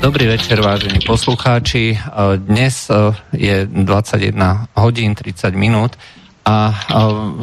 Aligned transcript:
Dobrý 0.00 0.32
večer, 0.32 0.64
vážení 0.64 1.04
poslucháči. 1.04 1.92
Dnes 2.40 2.88
je 3.36 3.68
21 3.68 4.72
hodín 4.72 5.12
30 5.12 5.52
minút 5.52 5.92
a 6.40 6.72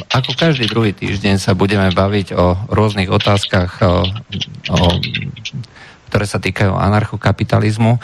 ako 0.09 0.33
každý 0.33 0.65
druhý 0.65 0.89
týždeň 0.89 1.37
sa 1.37 1.53
budeme 1.53 1.93
baviť 1.93 2.33
o 2.33 2.57
rôznych 2.73 3.13
otázkach, 3.13 3.77
o, 3.85 4.09
o, 4.73 4.77
ktoré 6.09 6.25
sa 6.25 6.41
týkajú 6.41 6.73
anarchokapitalizmu. 6.73 8.01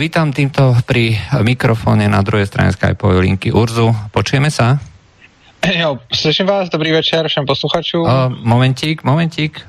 Vítam 0.00 0.32
týmto 0.32 0.72
pri 0.88 1.20
mikrofóne 1.44 2.08
na 2.08 2.24
druhej 2.24 2.48
strane 2.48 2.72
Skypeovej 2.72 3.28
linky 3.28 3.52
Urzu. 3.52 3.92
Počujeme 4.08 4.48
sa? 4.48 4.80
Jo, 5.68 6.00
slyším 6.08 6.46
vás, 6.48 6.72
dobrý 6.72 6.96
večer 6.96 7.28
všem 7.28 7.44
posluchačům. 7.46 8.08
Momentík, 8.40 9.04
momentík. 9.04 9.68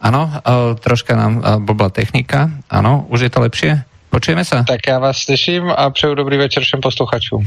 Áno, 0.00 0.32
troška 0.80 1.12
nám 1.12 1.64
blbla 1.64 1.92
technika. 1.92 2.48
Áno, 2.72 3.04
už 3.12 3.28
je 3.28 3.30
to 3.30 3.44
lepšie? 3.44 3.72
Počujeme 4.10 4.42
sa? 4.42 4.66
Tak 4.66 4.90
ja 4.90 4.98
vás 4.98 5.22
slyším 5.22 5.70
a 5.70 5.86
přeju 5.90 6.18
dobrý 6.18 6.36
večer 6.36 6.66
všem 6.66 6.80
posluchačům. 6.80 7.46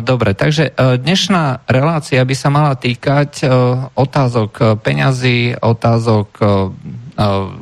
Dobre, 0.00 0.34
takže 0.34 0.74
dnešná 0.74 1.70
relácia 1.70 2.18
by 2.26 2.34
sa 2.34 2.50
mala 2.50 2.74
týkať 2.74 3.46
otázok 3.94 4.82
peňazí, 4.82 5.54
otázok 5.62 6.28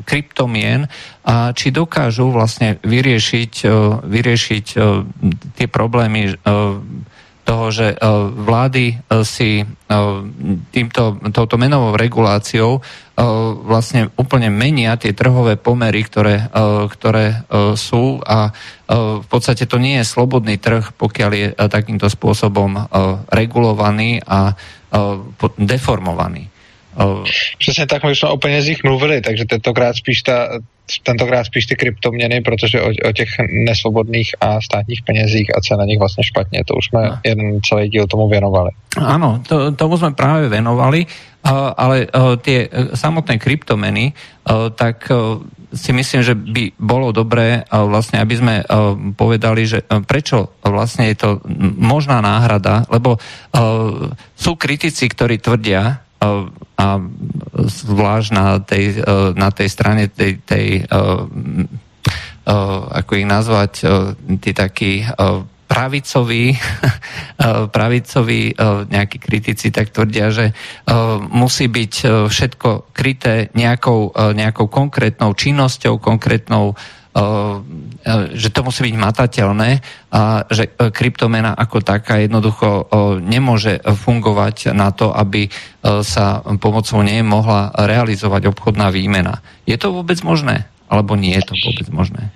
kryptomien 0.09 0.89
a 1.29 1.53
či 1.53 1.69
dokážu 1.69 2.33
vlastne 2.33 2.81
vyriešiť, 2.81 3.69
vyriešiť 4.07 4.67
tie 5.61 5.67
problémy 5.69 6.41
toho, 7.49 7.73
že 7.73 7.97
vlády 8.37 9.01
si 9.25 9.65
týmto, 10.69 11.17
touto 11.33 11.57
menovou 11.57 11.97
reguláciou 11.97 12.85
vlastne 13.65 14.13
úplne 14.21 14.53
menia 14.53 15.01
tie 15.01 15.17
trhové 15.17 15.57
pomery, 15.57 16.05
ktoré, 16.05 16.53
ktoré 16.93 17.49
sú 17.73 18.21
a 18.21 18.53
v 19.25 19.27
podstate 19.33 19.65
to 19.65 19.81
nie 19.81 19.97
je 19.97 20.05
slobodný 20.05 20.61
trh, 20.61 20.93
pokiaľ 20.93 21.31
je 21.33 21.49
takýmto 21.57 22.13
spôsobom 22.13 22.85
regulovaný 23.33 24.21
a 24.29 24.53
deformovaný. 25.57 26.53
Přesně 27.59 27.87
tak, 27.87 28.05
my 28.05 28.17
jsme 28.17 28.29
o 28.29 28.37
penězích 28.37 28.85
mluvili, 28.85 29.21
takže 29.21 29.45
tentokrát 29.45 29.97
spíš, 29.97 30.23
ta, 30.23 30.49
tentokrát 31.03 31.45
spíš 31.45 31.67
ty 31.67 31.75
kryptoměny, 31.77 32.41
protože 32.41 32.83
o, 32.83 32.91
o 33.09 33.13
těch 33.13 33.29
nesvobodných 33.67 34.35
a 34.41 34.61
státních 34.61 35.03
penězích 35.03 35.57
a 35.57 35.61
co 35.61 35.77
na 35.77 35.85
nich 35.85 35.99
vlastně 35.99 36.25
špatně, 36.25 36.65
to 36.67 36.75
už 36.75 36.85
jsme 36.87 37.03
no. 37.03 37.19
jeden 37.25 37.61
celý 37.61 37.89
díl 37.89 38.07
tomu 38.07 38.29
věnovali. 38.29 38.71
Ano, 38.97 39.43
to, 39.49 39.73
tomu 39.73 39.99
jsme 39.99 40.11
právě 40.11 40.49
věnovali, 40.49 41.07
ale 41.77 42.07
tie 42.43 42.69
samotné 42.95 43.39
kryptomeny, 43.39 44.13
tak 44.75 45.09
si 45.73 45.93
myslím, 45.93 46.21
že 46.25 46.35
by 46.35 46.73
bolo 46.81 47.13
dobré 47.13 47.63
vlastne, 47.71 48.19
aby 48.21 48.35
sme 48.37 48.55
povedali, 49.15 49.63
že 49.69 49.85
prečo 50.09 50.57
vlastne 50.65 51.13
je 51.13 51.17
to 51.17 51.31
možná 51.79 52.21
náhrada, 52.21 52.89
lebo 52.91 53.21
sú 54.35 54.57
kritici, 54.57 55.09
ktorí 55.09 55.39
tvrdia, 55.39 56.08
a 56.79 56.89
zvlášť 57.59 58.29
na 58.35 58.59
tej, 58.59 59.03
na 59.39 59.49
tej 59.55 59.69
strane 59.71 60.11
tej, 60.11 60.43
tej 60.43 60.87
ako 62.91 63.13
ich 63.15 63.29
nazvať, 63.29 63.73
tí 64.41 64.51
takí 64.57 65.05
pravicoví, 65.69 66.57
pravicoví 67.77 68.57
nejakí 68.89 69.19
kritici 69.21 69.69
tak 69.69 69.93
tvrdia, 69.93 70.33
že 70.33 70.57
musí 71.29 71.69
byť 71.69 71.95
všetko 72.27 72.91
kryté 72.97 73.53
nejakou, 73.53 74.17
nejakou 74.33 74.67
konkrétnou 74.73 75.37
činnosťou, 75.37 76.01
konkrétnou 76.01 76.73
že 78.35 78.49
to 78.55 78.61
musí 78.63 78.81
byť 78.87 78.95
matateľné 78.95 79.71
a 80.15 80.47
že 80.47 80.71
kryptomena 80.71 81.51
ako 81.57 81.83
taká 81.83 82.23
jednoducho 82.23 82.87
nemôže 83.19 83.83
fungovať 83.83 84.71
na 84.71 84.95
to, 84.95 85.11
aby 85.11 85.51
sa 86.05 86.45
pomocou 86.63 87.03
nej 87.03 87.25
mohla 87.27 87.75
realizovať 87.75 88.53
obchodná 88.55 88.95
výmena. 88.95 89.43
Je 89.67 89.75
to 89.75 89.91
vôbec 89.91 90.21
možné? 90.23 90.71
Alebo 90.89 91.19
nie 91.19 91.37
je 91.37 91.45
to 91.45 91.55
vôbec 91.59 91.89
možné? 91.91 92.33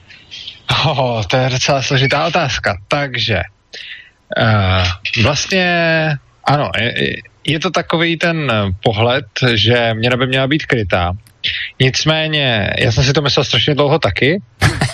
Oh, 0.73 1.25
to 1.25 1.37
je 1.37 1.51
docela 1.51 1.83
složitá 1.83 2.27
otázka. 2.27 2.77
Takže 2.89 3.41
uh, 4.41 5.23
vlastně 5.23 5.67
ano, 6.45 6.71
je, 6.79 7.17
je 7.47 7.59
to 7.61 7.71
takový 7.71 8.17
ten 8.17 8.53
pohled, 8.83 9.27
že 9.55 9.95
měna 9.95 10.17
by 10.17 10.27
měla 10.27 10.47
být 10.47 10.67
krytá. 10.67 11.13
Nicméně, 11.81 12.71
já 12.79 12.93
jsem 12.93 13.05
si 13.05 13.13
to 13.13 13.23
myslel 13.23 13.45
strašně 13.45 13.75
dlouho 13.75 13.99
taky 13.99 14.43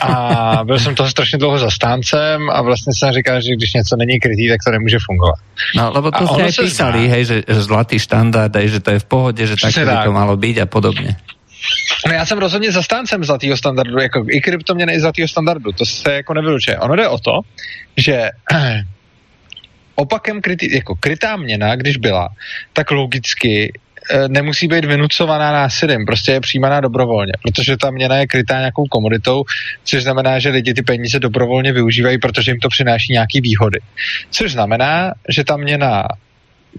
a 0.00 0.64
byl 0.64 0.78
jsem 0.78 0.94
toho 0.94 1.10
strašně 1.10 1.38
dlouho 1.38 1.58
zastáncem 1.58 2.50
a 2.50 2.62
vlastně 2.62 2.92
jsem 2.94 3.12
říkal, 3.12 3.40
že 3.40 3.52
když 3.52 3.72
něco 3.72 3.96
není 3.96 4.20
krytý, 4.20 4.48
tak 4.48 4.58
to 4.64 4.70
nemůže 4.70 4.98
fungovat. 5.06 5.38
No, 5.76 5.92
lebo 5.92 6.08
to 6.10 6.24
ste 6.24 6.42
aj 6.48 6.52
písali, 6.56 7.00
hej, 7.08 7.24
že, 7.28 7.36
že 7.44 7.60
zlatý 7.60 8.00
štandard, 8.00 8.56
hej, 8.56 8.68
že 8.68 8.80
to 8.80 8.90
je 8.96 8.98
v 8.98 9.04
pohodě, 9.04 9.42
že 9.44 9.60
tak 9.60 9.76
by 9.76 9.96
to 10.04 10.12
malo 10.12 10.36
být 10.40 10.64
a 10.64 10.66
podobně. 10.66 11.16
No 12.06 12.12
já 12.12 12.26
jsem 12.26 12.38
rozhodně 12.38 12.72
zastáncem 12.72 13.24
zlatého 13.24 13.56
standardu, 13.56 13.98
jako 13.98 14.24
i 14.30 14.40
kryptoměny 14.40 14.92
i 14.92 15.00
zlatého 15.00 15.28
standardu, 15.28 15.72
to 15.72 15.86
se 15.86 16.12
jako 16.12 16.34
nevylučuje. 16.34 16.78
Ono 16.78 16.96
jde 16.96 17.08
o 17.08 17.18
to, 17.18 17.40
že 17.96 18.30
opakem 19.94 20.40
krytý, 20.40 20.74
jako 20.74 20.94
krytá 20.94 21.36
měna, 21.36 21.76
když 21.76 21.96
byla, 21.96 22.28
tak 22.72 22.90
logicky 22.90 23.72
e, 24.10 24.28
nemusí 24.28 24.68
být 24.68 24.84
vynucovaná 24.84 25.52
násilím, 25.52 26.06
prostě 26.06 26.32
je 26.32 26.40
přijímaná 26.40 26.80
dobrovolně, 26.80 27.32
protože 27.42 27.76
ta 27.76 27.90
měna 27.90 28.16
je 28.16 28.26
krytá 28.26 28.58
nějakou 28.58 28.84
komoditou, 28.84 29.44
což 29.84 30.02
znamená, 30.02 30.38
že 30.38 30.48
lidi 30.48 30.74
ty 30.74 30.82
peníze 30.82 31.18
dobrovolně 31.18 31.72
využívají, 31.72 32.18
protože 32.18 32.50
jim 32.50 32.60
to 32.60 32.68
přináší 32.68 33.12
nějaké 33.12 33.40
výhody. 33.40 33.80
Což 34.30 34.52
znamená, 34.52 35.12
že 35.28 35.44
ta 35.44 35.56
měna 35.56 36.04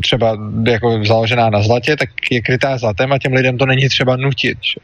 třeba 0.01 0.37
jako 0.67 1.05
založená 1.05 1.49
na 1.49 1.61
zlatě, 1.61 1.95
tak 1.95 2.09
je 2.31 2.41
krytá 2.41 2.77
zlatem 2.77 3.11
a 3.11 3.17
těm 3.17 3.33
lidem 3.33 3.57
to 3.57 3.65
není 3.65 3.89
třeba 3.89 4.15
nutit. 4.15 4.57
Že? 4.61 4.81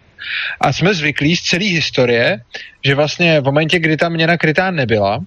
A 0.62 0.74
jsme 0.74 0.94
zvyklí 0.94 1.36
z 1.36 1.42
celé 1.42 1.66
historie, 1.66 2.42
že 2.86 2.96
vlastně 2.96 3.42
v 3.42 3.44
momentě, 3.44 3.80
kdy 3.80 3.98
ta 3.98 4.10
měna 4.10 4.38
krytá 4.38 4.72
nebyla, 4.72 5.20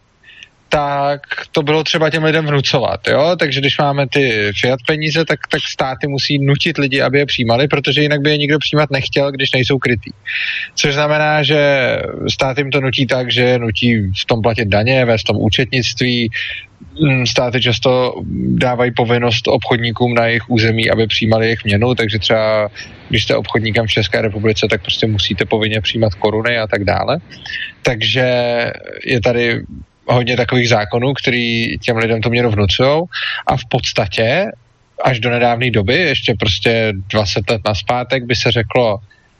tak 0.69 1.21
to 1.53 1.63
bylo 1.63 1.85
třeba 1.85 2.11
těm 2.11 2.25
lidem 2.25 2.47
vnucovat, 2.47 3.09
jo? 3.09 3.37
Takže 3.39 3.61
když 3.61 3.79
máme 3.79 4.07
ty 4.09 4.51
fiat 4.61 4.81
peníze, 4.87 5.25
tak, 5.25 5.39
tak 5.51 5.61
státy 5.69 6.07
musí 6.07 6.39
nutit 6.39 6.79
lidi, 6.79 7.03
aby 7.03 7.19
je 7.19 7.27
přijímali, 7.27 7.69
protože 7.69 8.03
jinak 8.03 8.21
by 8.21 8.31
je 8.31 8.39
nikdo 8.39 8.59
přijímat 8.59 8.91
nechtěl, 8.91 9.33
když 9.33 9.53
nejsou 9.53 9.79
krytý. 9.79 10.11
Což 10.75 10.95
znamená, 10.95 11.43
že 11.43 11.59
stát 12.33 12.59
jim 12.59 12.71
to 12.71 12.81
nutí 12.81 13.07
tak, 13.07 13.33
že 13.33 13.59
nutí 13.59 14.13
v 14.21 14.25
tom 14.27 14.43
platit 14.43 14.69
daně, 14.69 15.05
ve 15.05 15.17
tom 15.27 15.37
účetnictví, 15.37 16.31
mm, 17.01 17.27
státy 17.27 17.61
často 17.61 18.15
dávají 18.57 18.91
povinnost 18.97 19.49
obchodníkům 19.49 20.15
na 20.15 20.27
jejich 20.27 20.51
území, 20.51 20.91
aby 20.91 21.07
přijímali 21.07 21.47
jejich 21.47 21.65
měnu, 21.65 21.95
takže 21.95 22.19
třeba 22.19 22.69
když 23.09 23.25
jste 23.25 23.37
obchodníkem 23.37 23.87
v 23.87 23.91
České 23.91 24.23
republice, 24.23 24.67
tak 24.71 24.83
prostě 24.83 25.07
musíte 25.07 25.45
povinně 25.45 25.81
přijímat 25.81 26.15
koruny 26.15 26.59
a 26.59 26.67
tak 26.67 26.85
dále. 26.85 27.19
Takže 27.83 28.27
je 29.05 29.21
tady 29.21 29.61
hodně 30.09 30.37
takových 30.37 30.69
zákonů, 30.69 31.15
který 31.15 31.79
těm 31.79 31.97
lidem 31.97 32.21
to 32.21 32.31
měno 32.31 32.51
vnucují 32.51 33.03
a 33.47 33.57
v 33.57 33.65
podstatě 33.71 34.47
až 35.05 35.21
do 35.21 35.31
nedávné 35.31 35.71
doby, 35.71 35.95
ještě 35.95 36.35
prostě 36.35 36.93
20 37.11 37.51
let 37.51 37.61
naspátek 37.67 38.25
by 38.25 38.37
se 38.37 38.51
řeklo, 38.51 38.99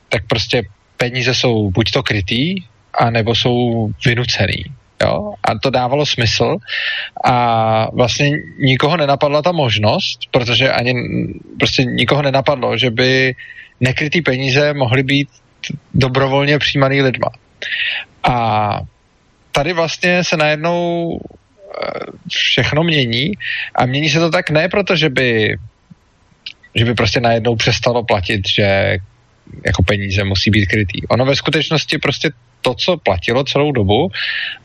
tak 0.09 0.27
prostě 0.27 0.63
peníze 0.97 1.33
jsou 1.33 1.71
buď 1.71 1.91
to 1.91 2.03
krytý, 2.03 2.55
anebo 2.99 3.35
jsou 3.35 3.89
vynucený. 4.05 4.65
Jo? 5.03 5.33
A 5.43 5.59
to 5.59 5.69
dávalo 5.69 6.05
smysl 6.05 6.57
a 7.25 7.87
vlastně 7.95 8.31
nikoho 8.59 8.97
nenapadla 8.97 9.41
ta 9.41 9.51
možnost, 9.51 10.19
protože 10.31 10.71
ani 10.71 10.93
prostě 11.59 11.83
nikoho 11.83 12.21
nenapadlo, 12.21 12.77
že 12.77 12.91
by 12.91 13.35
nekrytý 13.79 14.21
peníze 14.21 14.73
mohly 14.73 15.03
být 15.03 15.29
dobrovolně 15.93 16.59
přijímaný 16.59 17.01
lidma. 17.01 17.29
A 18.23 18.79
tady 19.59 19.73
vlastně 19.73 20.23
se 20.23 20.37
najednou 20.37 21.19
eh, 21.19 21.99
všechno 22.31 22.83
mění 22.83 23.31
a 23.75 23.85
mění 23.85 24.09
se 24.09 24.19
to 24.19 24.29
tak 24.29 24.49
ne 24.49 24.69
proto, 24.69 24.95
že 24.95 25.09
by, 25.09 25.57
že 26.75 26.85
by 26.85 26.93
prostě 26.93 27.19
najednou 27.19 27.55
přestalo 27.55 28.03
platit, 28.03 28.47
že 28.55 28.97
jako 29.65 29.83
peníze 29.83 30.23
musí 30.23 30.51
být 30.51 30.65
krytý. 30.65 31.07
Ono 31.07 31.25
ve 31.25 31.35
skutečnosti 31.35 31.97
prostě 31.97 32.31
to, 32.61 32.73
co 32.73 32.97
platilo 32.97 33.43
celou 33.43 33.71
dobu 33.71 34.07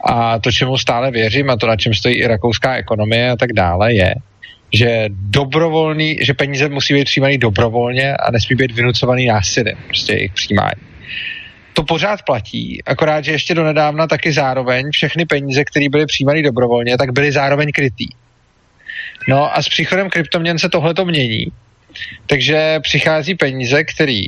a 0.06 0.38
to, 0.38 0.52
čemu 0.52 0.78
stále 0.78 1.10
věřím 1.10 1.50
a 1.50 1.56
to, 1.56 1.66
na 1.66 1.76
čem 1.76 1.94
stojí 1.94 2.14
i 2.14 2.26
rakouská 2.26 2.76
ekonomie 2.76 3.30
a 3.30 3.36
tak 3.36 3.52
dále, 3.52 3.94
je, 3.94 4.14
že 4.72 5.08
dobrovolný, 5.10 6.18
že 6.22 6.34
peníze 6.34 6.68
musí 6.68 6.94
být 6.94 7.04
přijímaný 7.04 7.38
dobrovolně 7.38 8.14
a 8.14 8.30
nesmí 8.30 8.56
být 8.56 8.72
vynucovaný 8.72 9.26
násilím, 9.26 9.76
prostě 9.90 10.12
jejich 10.12 10.32
přijímání 10.32 10.94
to 11.74 11.82
pořád 11.82 12.22
platí, 12.22 12.82
akorát, 12.86 13.24
že 13.24 13.32
ještě 13.32 13.54
do 13.54 13.64
nedávna 13.64 14.06
taky 14.06 14.32
zároveň 14.32 14.90
všechny 14.90 15.26
peníze, 15.26 15.64
které 15.64 15.88
byly 15.88 16.06
přijímány 16.06 16.42
dobrovolně, 16.42 16.98
tak 16.98 17.12
byly 17.12 17.32
zároveň 17.32 17.72
krytý. 17.72 18.08
No 19.28 19.56
a 19.56 19.62
s 19.62 19.68
příchodem 19.68 20.10
kryptoměn 20.10 20.58
se 20.58 20.68
tohle 20.68 20.94
to 20.94 21.04
mění, 21.04 21.46
takže 22.26 22.80
přichází 22.80 23.34
peníze, 23.34 23.84
které 23.84 24.22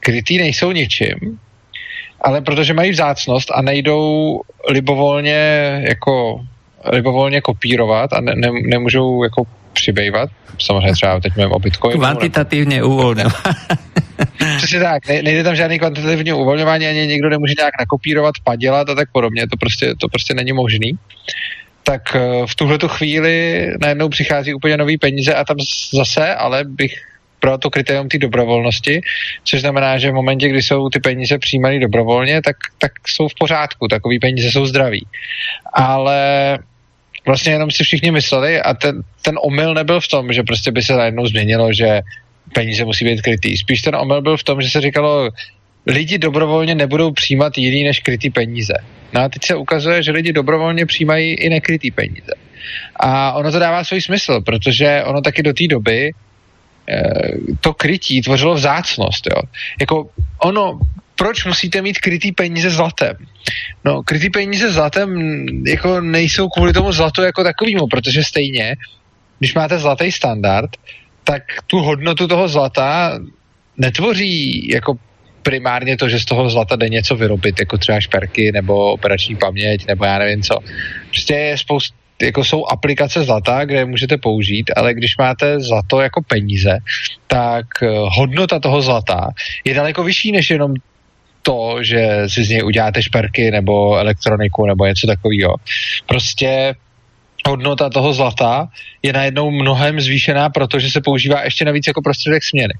krytý 0.00 0.38
nejsou 0.38 0.72
ničím 0.72 1.38
ale 2.22 2.40
protože 2.40 2.74
mají 2.74 2.90
vzácnost 2.90 3.50
a 3.54 3.62
nejdou 3.62 4.40
libovolně 4.68 5.40
jako 5.88 6.40
libovolně 6.92 7.40
kopírovat 7.40 8.12
a 8.12 8.20
ne, 8.20 8.32
ne, 8.36 8.48
nemůžou 8.62 9.24
jako 9.24 9.44
přibývat. 9.72 10.30
Samozřejmě 10.60 10.92
třeba 10.92 11.20
teď 11.20 11.36
mluvím 11.36 11.52
o 11.52 11.58
Bitcoinu. 11.58 11.98
Kvantitativně 11.98 12.82
uvolňovat. 12.82 13.42
Přesně 14.56 14.80
tak, 14.80 15.08
ne, 15.08 15.22
nejde 15.22 15.42
tam 15.42 15.56
žádný 15.56 15.78
kvantitativní 15.78 16.32
uvolňování, 16.32 16.86
ani 16.86 17.06
někdo 17.06 17.28
nemůže 17.28 17.54
nějak 17.58 17.74
nakopírovat, 17.80 18.34
padělat 18.44 18.88
a 18.88 18.94
tak 18.94 19.08
podobně, 19.12 19.46
to 19.48 19.56
prostě, 19.56 19.94
to 20.00 20.08
prostě 20.08 20.34
není 20.34 20.52
možný. 20.52 20.92
Tak 21.82 22.16
eh, 22.16 22.46
v 22.46 22.54
tuhle 22.54 22.78
chvíli 22.86 23.66
najednou 23.80 24.08
přichází 24.08 24.54
úplně 24.54 24.76
nový 24.76 24.98
peníze 24.98 25.34
a 25.34 25.44
tam 25.44 25.56
zase, 25.94 26.34
ale 26.34 26.64
bych 26.64 26.94
pro 27.42 27.58
to 27.58 27.70
kritérium 27.70 28.08
té 28.08 28.18
dobrovolnosti, 28.18 29.00
což 29.44 29.60
znamená, 29.60 29.98
že 29.98 30.10
v 30.10 30.14
momentě, 30.14 30.48
kdy 30.48 30.62
jsou 30.62 30.88
ty 30.88 31.00
peníze 31.00 31.38
přijímané 31.38 31.80
dobrovolně, 31.80 32.42
tak, 32.42 32.56
tak 32.78 32.92
jsou 33.06 33.28
v 33.28 33.34
pořádku, 33.38 33.88
takový 33.88 34.18
peníze 34.18 34.50
jsou 34.50 34.66
zdraví. 34.66 35.06
Ale 35.74 36.58
vlastně 37.26 37.52
jenom 37.52 37.70
si 37.70 37.84
všichni 37.84 38.10
mysleli 38.10 38.60
a 38.60 38.74
ten, 38.74 39.02
ten 39.22 39.38
omyl 39.42 39.74
nebyl 39.74 40.00
v 40.00 40.08
tom, 40.08 40.32
že 40.32 40.42
prostě 40.42 40.70
by 40.72 40.82
se 40.82 40.92
najednou 40.92 41.26
změnilo, 41.26 41.72
že 41.72 42.00
peníze 42.54 42.84
musí 42.84 43.04
být 43.04 43.22
krytý. 43.22 43.56
Spíš 43.56 43.82
ten 43.82 43.96
omyl 43.96 44.22
byl 44.22 44.36
v 44.36 44.44
tom, 44.44 44.62
že 44.62 44.70
se 44.70 44.80
říkalo, 44.80 45.30
lidi 45.86 46.18
dobrovolně 46.18 46.74
nebudou 46.74 47.12
přijímat 47.12 47.58
jiný 47.58 47.84
než 47.84 48.00
krytý 48.00 48.30
peníze. 48.30 48.74
No 49.12 49.20
a 49.20 49.28
teď 49.28 49.44
se 49.44 49.54
ukazuje, 49.54 50.02
že 50.02 50.12
lidi 50.12 50.32
dobrovolně 50.32 50.86
přijímají 50.86 51.34
i 51.34 51.50
nekrytý 51.50 51.90
peníze. 51.90 52.32
A 52.96 53.32
ono 53.32 53.52
to 53.52 53.58
dává 53.58 53.84
svůj 53.84 54.00
smysl, 54.00 54.40
protože 54.40 55.02
ono 55.04 55.20
taky 55.20 55.42
do 55.42 55.52
té 55.52 55.66
doby 55.66 56.12
eh, 56.88 57.02
to 57.60 57.74
krytí 57.74 58.22
tvořilo 58.22 58.54
vzácnost. 58.54 59.26
Jo. 59.26 59.42
Jako 59.80 60.08
ono, 60.38 60.78
proč 61.16 61.44
musíte 61.44 61.82
mít 61.82 61.98
krytý 61.98 62.32
peníze 62.32 62.70
zlatem? 62.70 63.16
No, 63.84 64.02
krytý 64.02 64.30
peníze 64.30 64.72
zlatem 64.72 65.10
jako 65.66 66.00
nejsou 66.00 66.48
kvůli 66.48 66.72
tomu 66.72 66.92
zlatu 66.92 67.22
jako 67.22 67.44
takovýmu, 67.44 67.86
protože 67.86 68.24
stejně, 68.24 68.76
když 69.38 69.54
máte 69.54 69.78
zlatý 69.78 70.12
standard, 70.12 70.70
tak 71.24 71.42
tu 71.66 71.78
hodnotu 71.78 72.28
toho 72.28 72.48
zlata 72.48 73.18
netvoří 73.76 74.68
jako 74.68 74.94
primárně 75.42 75.96
to, 75.96 76.08
že 76.08 76.20
z 76.20 76.24
toho 76.24 76.50
zlata 76.50 76.76
jde 76.76 76.88
něco 76.88 77.16
vyrobit, 77.16 77.60
jako 77.60 77.78
třeba 77.78 78.00
šperky 78.00 78.52
nebo 78.52 78.92
operační 78.92 79.36
paměť, 79.36 79.86
nebo 79.86 80.04
já 80.04 80.18
nevím 80.18 80.42
co. 80.42 80.58
Prostě 81.10 81.34
je 81.34 81.58
spoust, 81.58 81.94
jako 82.22 82.44
jsou 82.44 82.66
aplikace 82.66 83.24
zlata, 83.24 83.64
kde 83.64 83.84
můžete 83.84 84.16
použít, 84.18 84.70
ale 84.76 84.94
když 84.94 85.16
máte 85.16 85.60
zlato 85.60 86.00
jako 86.00 86.22
peníze, 86.22 86.78
tak 87.26 87.66
eh, 87.82 87.88
hodnota 88.16 88.58
toho 88.58 88.82
zlata 88.82 89.28
je 89.64 89.74
daleko 89.74 90.04
vyšší 90.04 90.32
než 90.32 90.50
jenom 90.50 90.74
to, 91.42 91.82
že 91.82 92.22
si 92.26 92.44
z 92.44 92.48
něj 92.48 92.64
uděláte 92.64 93.02
šperky 93.02 93.50
nebo 93.50 93.96
elektroniku 93.96 94.66
nebo 94.66 94.86
něco 94.86 95.06
takového. 95.06 95.54
Prostě 96.06 96.74
hodnota 97.48 97.90
toho 97.90 98.12
zlata 98.12 98.68
je 99.02 99.12
najednou 99.12 99.50
mnohem 99.50 100.00
zvýšená, 100.00 100.50
protože 100.50 100.90
se 100.90 101.00
používá 101.00 101.44
ještě 101.44 101.64
navíc 101.64 101.86
jako 101.86 102.02
prostředek 102.02 102.44
směny. 102.44 102.74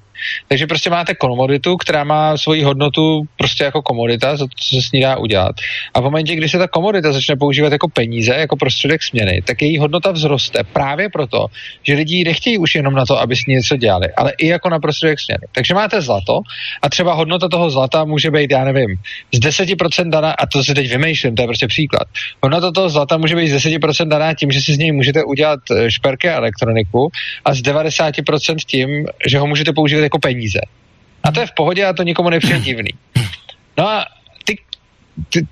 Takže 0.49 0.67
prostě 0.67 0.91
máte 0.91 1.15
komoditu, 1.15 1.77
která 1.77 2.05
má 2.05 2.37
svoji 2.39 2.63
hodnotu 2.63 3.23
prostě 3.37 3.65
jako 3.65 3.83
komodita, 3.83 4.37
co 4.37 4.47
se 4.63 4.83
s 4.83 4.93
ní 4.93 5.01
dá 5.01 5.17
udělat. 5.17 5.57
A 5.95 6.01
v 6.01 6.05
momentě, 6.05 6.37
kdy 6.37 6.49
se 6.49 6.59
ta 6.59 6.69
komodita 6.69 7.13
začne 7.13 7.37
používat 7.37 7.73
jako 7.73 7.89
peníze, 7.89 8.35
jako 8.35 8.57
prostředek 8.57 9.03
směny, 9.03 9.43
tak 9.47 9.63
její 9.63 9.79
hodnota 9.79 10.13
vzroste 10.13 10.65
právě 10.73 11.09
proto, 11.09 11.47
že 11.83 11.95
lidi 11.95 12.25
nechtějí 12.25 12.59
už 12.59 12.75
jenom 12.75 12.95
na 12.95 13.07
to, 13.07 13.21
aby 13.21 13.37
s 13.37 13.47
ní 13.47 13.55
něco 13.55 13.77
dělali, 13.77 14.07
ale 14.17 14.33
i 14.39 14.47
jako 14.47 14.69
na 14.69 14.79
prostředek 14.79 15.21
směny. 15.21 15.47
Takže 15.55 15.75
máte 15.75 16.01
zlato 16.01 16.41
a 16.83 16.89
třeba 16.89 17.15
hodnota 17.15 17.49
toho 17.49 17.71
zlata 17.71 18.05
může 18.05 18.31
být, 18.31 18.51
já 18.51 18.65
nevím, 18.65 18.97
z 19.33 19.41
10% 19.41 20.11
daná, 20.11 20.33
a 20.33 20.47
to 20.47 20.65
si 20.65 20.75
teď 20.75 20.91
vymýšlím, 20.91 21.35
to 21.35 21.43
je 21.43 21.47
prostě 21.47 21.67
příklad. 21.67 22.09
Hodnota 22.43 22.73
toho 22.73 22.89
zlata 22.89 23.17
může 23.17 23.37
být 23.37 23.49
z 23.49 23.57
10% 23.57 24.09
daná 24.09 24.35
tím, 24.35 24.52
že 24.53 24.61
si 24.61 24.75
z 24.75 24.79
něj 24.79 24.93
můžete 24.93 25.25
udělat 25.25 25.61
eh, 25.71 25.91
šperky 25.91 26.29
a 26.29 26.37
elektroniku 26.37 27.11
a 27.45 27.55
z 27.55 27.63
90% 27.63 28.57
tím, 28.67 29.07
že 29.27 29.39
ho 29.39 29.47
můžete 29.47 29.73
používat 29.73 30.03
jako 30.03 30.19
peníze. 30.19 30.61
A 31.23 31.33
to 31.33 31.41
je 31.41 31.47
v 31.47 31.55
pohodě 31.57 31.87
a 31.87 31.93
to 31.93 32.03
nikomu 32.03 32.31
nepřijde 32.31 32.61
divný. 32.69 32.91
No 33.79 33.89
a 33.89 34.05
ty, 34.45 34.59
ty, 35.29 35.47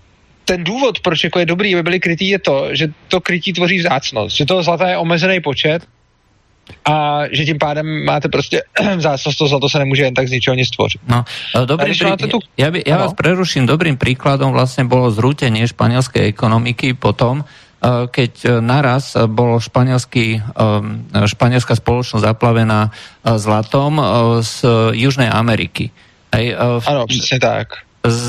ten 0.44 0.64
důvod, 0.64 1.00
proč 1.00 1.24
jako 1.24 1.38
je 1.38 1.46
dobrý, 1.46 1.74
aby 1.74 1.82
byly 1.82 2.00
krytý, 2.00 2.28
je 2.28 2.38
to, 2.38 2.68
že 2.72 2.88
to 3.08 3.20
krytí 3.20 3.52
tvoří 3.52 3.78
vzácnost. 3.78 4.36
Že 4.36 4.46
toho 4.46 4.62
zlata 4.62 4.88
je 4.88 4.96
omezený 4.96 5.40
počet 5.40 5.86
a 6.84 7.22
že 7.30 7.44
tím 7.44 7.58
pádem 7.58 8.04
máte 8.04 8.28
prostě 8.28 8.62
vzácnost, 8.96 9.38
to 9.38 9.46
zlato 9.46 9.68
se 9.68 9.78
nemůže 9.78 10.02
jen 10.02 10.14
tak 10.14 10.28
z 10.28 10.30
ničeho 10.30 10.54
nic 10.54 10.68
stvořit. 10.68 11.00
No, 11.08 11.24
dobrý 11.66 11.94
prí... 11.98 12.30
tu... 12.30 12.38
ja, 12.58 12.70
by, 12.70 12.82
ja 12.86 12.96
vás 12.98 13.14
preruším. 13.14 13.66
Dobrým 13.66 13.98
príkladom 13.98 14.54
vlastne 14.54 14.86
bolo 14.86 15.10
zrútenie 15.10 15.66
španielskej 15.66 16.30
ekonomiky 16.30 16.94
potom, 16.94 17.42
Eh, 17.42 17.46
keď 17.80 18.32
eh, 18.44 18.50
naraz 18.60 19.16
eh, 19.16 19.24
bol 19.24 19.56
španielský, 19.58 20.40
španielská 21.10 21.74
spoločnosť 21.74 22.24
zaplavená 22.24 22.92
zlatom 23.24 23.98
z 24.44 24.54
Južnej 24.96 25.28
Ameriky. 25.32 25.88
Áno, 26.86 27.08
presne 27.08 27.38
tak. 27.40 27.89
Z, 28.00 28.20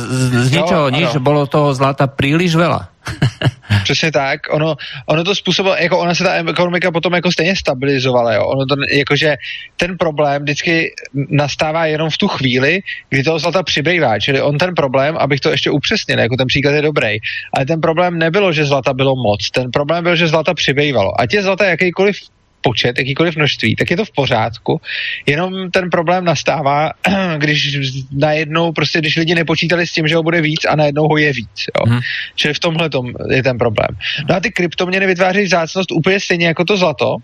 z 0.47 0.51
ničoho 0.51 0.91
no, 0.91 0.95
nič, 0.99 1.15
bolo 1.23 1.47
toho 1.47 1.71
zlata 1.71 2.03
príliš 2.03 2.59
veľa. 2.59 2.91
Přesně 3.83 4.11
tak. 4.11 4.39
Ono, 4.51 4.75
ono 5.05 5.23
to 5.23 5.35
způsobilo, 5.35 5.75
jako 5.75 5.99
ona 5.99 6.15
se 6.15 6.23
ta 6.23 6.33
ekonomika 6.33 6.91
potom 6.91 7.13
jako 7.13 7.31
stejně 7.31 7.55
stabilizovala. 7.55 8.33
Jo. 8.33 8.45
Ono 8.45 8.65
to, 8.65 8.75
jakože 8.91 9.35
ten 9.77 9.97
problém 9.97 10.41
vždycky 10.43 10.93
nastává 11.13 11.85
jenom 11.85 12.09
v 12.09 12.17
tu 12.17 12.27
chvíli, 12.27 12.79
kdy 13.09 13.23
toho 13.23 13.39
zlata 13.39 13.63
přibývá. 13.63 14.19
Čili 14.19 14.41
on 14.41 14.57
ten 14.57 14.75
problém, 14.75 15.17
abych 15.17 15.39
to 15.39 15.49
ještě 15.49 15.71
upřesnil, 15.71 16.19
jako 16.19 16.35
ten 16.35 16.47
příklad 16.47 16.71
je 16.71 16.81
dobrý, 16.81 17.17
ale 17.53 17.65
ten 17.65 17.81
problém 17.81 18.19
nebylo, 18.19 18.51
že 18.51 18.65
zlata 18.65 18.93
bylo 18.93 19.15
moc. 19.15 19.49
Ten 19.51 19.71
problém 19.71 20.03
byl, 20.03 20.15
že 20.15 20.27
zlata 20.27 20.53
přibývalo. 20.53 21.21
Ať 21.21 21.33
je 21.33 21.43
zlata 21.43 21.65
jakýkoliv 21.65 22.15
počet, 22.61 22.97
jakýkoliv 22.97 23.35
množství, 23.35 23.75
tak 23.75 23.91
je 23.91 23.97
to 23.97 24.05
v 24.05 24.11
pořádku. 24.11 24.81
Jenom 25.25 25.71
ten 25.71 25.89
problém 25.89 26.25
nastává, 26.25 26.91
když 27.37 27.77
najednou, 28.11 28.71
prostě 28.71 28.99
když 28.99 29.15
lidi 29.15 29.35
nepočítali 29.35 29.87
s 29.87 29.91
tím, 29.91 30.07
že 30.07 30.15
ho 30.15 30.23
bude 30.23 30.41
víc 30.41 30.65
a 30.65 30.75
najednou 30.75 31.07
ho 31.07 31.17
je 31.17 31.33
víc. 31.33 31.65
Jo. 31.77 31.85
Hmm. 31.87 31.99
Čili 32.35 32.53
v 32.53 32.59
tomhle 32.59 32.89
je 33.29 33.43
ten 33.43 33.57
problém. 33.57 33.89
No 34.29 34.35
a 34.35 34.39
ty 34.39 34.51
kryptoměny 34.51 35.07
vytváří 35.07 35.41
vzácnost 35.41 35.91
úplně 35.91 36.19
stejně 36.19 36.47
jako 36.47 36.65
to 36.65 36.77
zlato, 36.77 37.15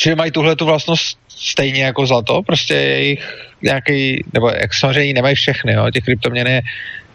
že 0.00 0.16
mají 0.16 0.30
tuhle 0.30 0.56
tu 0.56 0.64
vlastnost 0.64 1.18
stejně 1.40 1.84
jako 1.84 2.06
zlato, 2.06 2.42
prostě 2.42 2.74
jejich 2.74 3.36
nějaký, 3.62 4.24
nebo 4.34 4.48
jak 4.48 4.74
samozřejmě 4.74 5.14
nemají 5.14 5.34
všechny, 5.34 5.72
jo, 5.72 5.90
těch 5.90 6.04
kryptoměn 6.04 6.46
je 6.46 6.62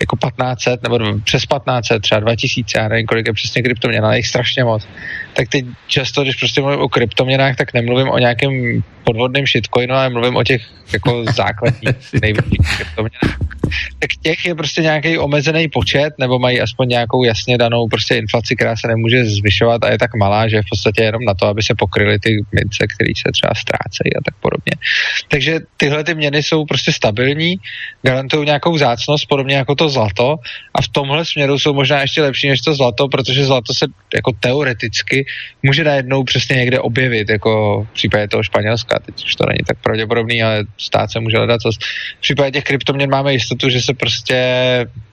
jako 0.01 0.15
1500 0.15 0.83
nebo 0.83 0.99
přes 1.23 1.41
1500, 1.41 2.01
třeba 2.01 2.19
2000, 2.19 2.79
já 2.79 2.87
nevím, 2.87 3.07
kolik 3.07 3.27
je 3.27 3.33
přesně 3.33 3.61
kryptoměn, 3.61 4.05
ale 4.05 4.17
jich 4.17 4.27
strašně 4.27 4.63
moc. 4.63 4.87
Tak 5.33 5.49
teď 5.49 5.65
často, 5.87 6.23
když 6.23 6.35
prostě 6.35 6.61
mluvím 6.61 6.79
o 6.79 6.89
kryptoměnách, 6.89 7.55
tak 7.55 7.73
nemluvím 7.73 8.09
o 8.09 8.17
nějakém 8.17 8.83
podvodném 9.03 9.45
shitcoinu, 9.45 9.95
ale 9.95 10.09
mluvím 10.09 10.35
o 10.35 10.43
těch 10.43 10.61
jako 10.93 11.25
základních 11.35 11.95
největších 12.21 12.77
kryptoměnách 12.77 13.53
tak 13.99 14.09
těch 14.21 14.45
je 14.45 14.55
prostě 14.55 14.81
nějaký 14.81 15.17
omezený 15.17 15.67
počet, 15.67 16.13
nebo 16.19 16.39
mají 16.39 16.61
aspoň 16.61 16.87
nějakou 16.87 17.23
jasně 17.23 17.57
danou 17.57 17.87
prostě 17.87 18.15
inflaci, 18.15 18.55
která 18.55 18.75
se 18.75 18.87
nemůže 18.87 19.25
zvyšovat 19.25 19.83
a 19.83 19.91
je 19.91 19.97
tak 19.97 20.15
malá, 20.15 20.47
že 20.47 20.55
je 20.55 20.61
v 20.61 20.69
podstatě 20.69 21.03
jenom 21.03 21.23
na 21.23 21.33
to, 21.33 21.47
aby 21.47 21.63
se 21.63 21.75
pokryly 21.77 22.19
ty 22.19 22.45
mince, 22.51 22.87
které 22.95 23.11
se 23.17 23.31
třeba 23.31 23.53
ztrácejí 23.55 24.12
a 24.15 24.21
tak 24.25 24.35
podobně. 24.39 24.73
Takže 25.27 25.59
tyhle 25.77 26.03
ty 26.03 26.15
měny 26.15 26.43
jsou 26.43 26.65
prostě 26.65 26.91
stabilní, 26.91 27.55
garantují 28.01 28.45
nějakou 28.45 28.77
zácnost, 28.77 29.25
podobně 29.25 29.55
jako 29.55 29.75
to 29.75 29.89
zlato 29.89 30.35
a 30.75 30.81
v 30.81 30.87
tomhle 30.87 31.25
směru 31.25 31.59
jsou 31.59 31.73
možná 31.73 32.01
ještě 32.01 32.21
lepší 32.21 32.49
než 32.49 32.61
to 32.61 32.75
zlato, 32.75 33.07
protože 33.07 33.45
zlato 33.45 33.73
se 33.73 33.85
jako 34.15 34.31
teoreticky 34.39 35.25
může 35.63 35.83
najednou 35.83 36.23
přesně 36.23 36.55
někde 36.55 36.79
objevit, 36.79 37.29
jako 37.29 37.83
v 37.91 37.93
případě 37.93 38.27
toho 38.27 38.43
Španělska, 38.43 38.99
teď 39.05 39.25
už 39.25 39.35
to 39.35 39.45
není 39.45 39.63
tak 39.67 39.77
pravděpodobný, 39.83 40.43
ale 40.43 40.63
stát 40.77 41.11
se 41.11 41.19
může 41.19 41.37
hledat. 41.37 41.61
V 42.17 42.21
případě 42.21 42.51
těch 42.51 42.63
kryptoměn 42.63 43.09
máme 43.09 43.33
jistotu, 43.33 43.69
že 43.69 43.81
se 43.81 43.93
prostě, 43.93 44.35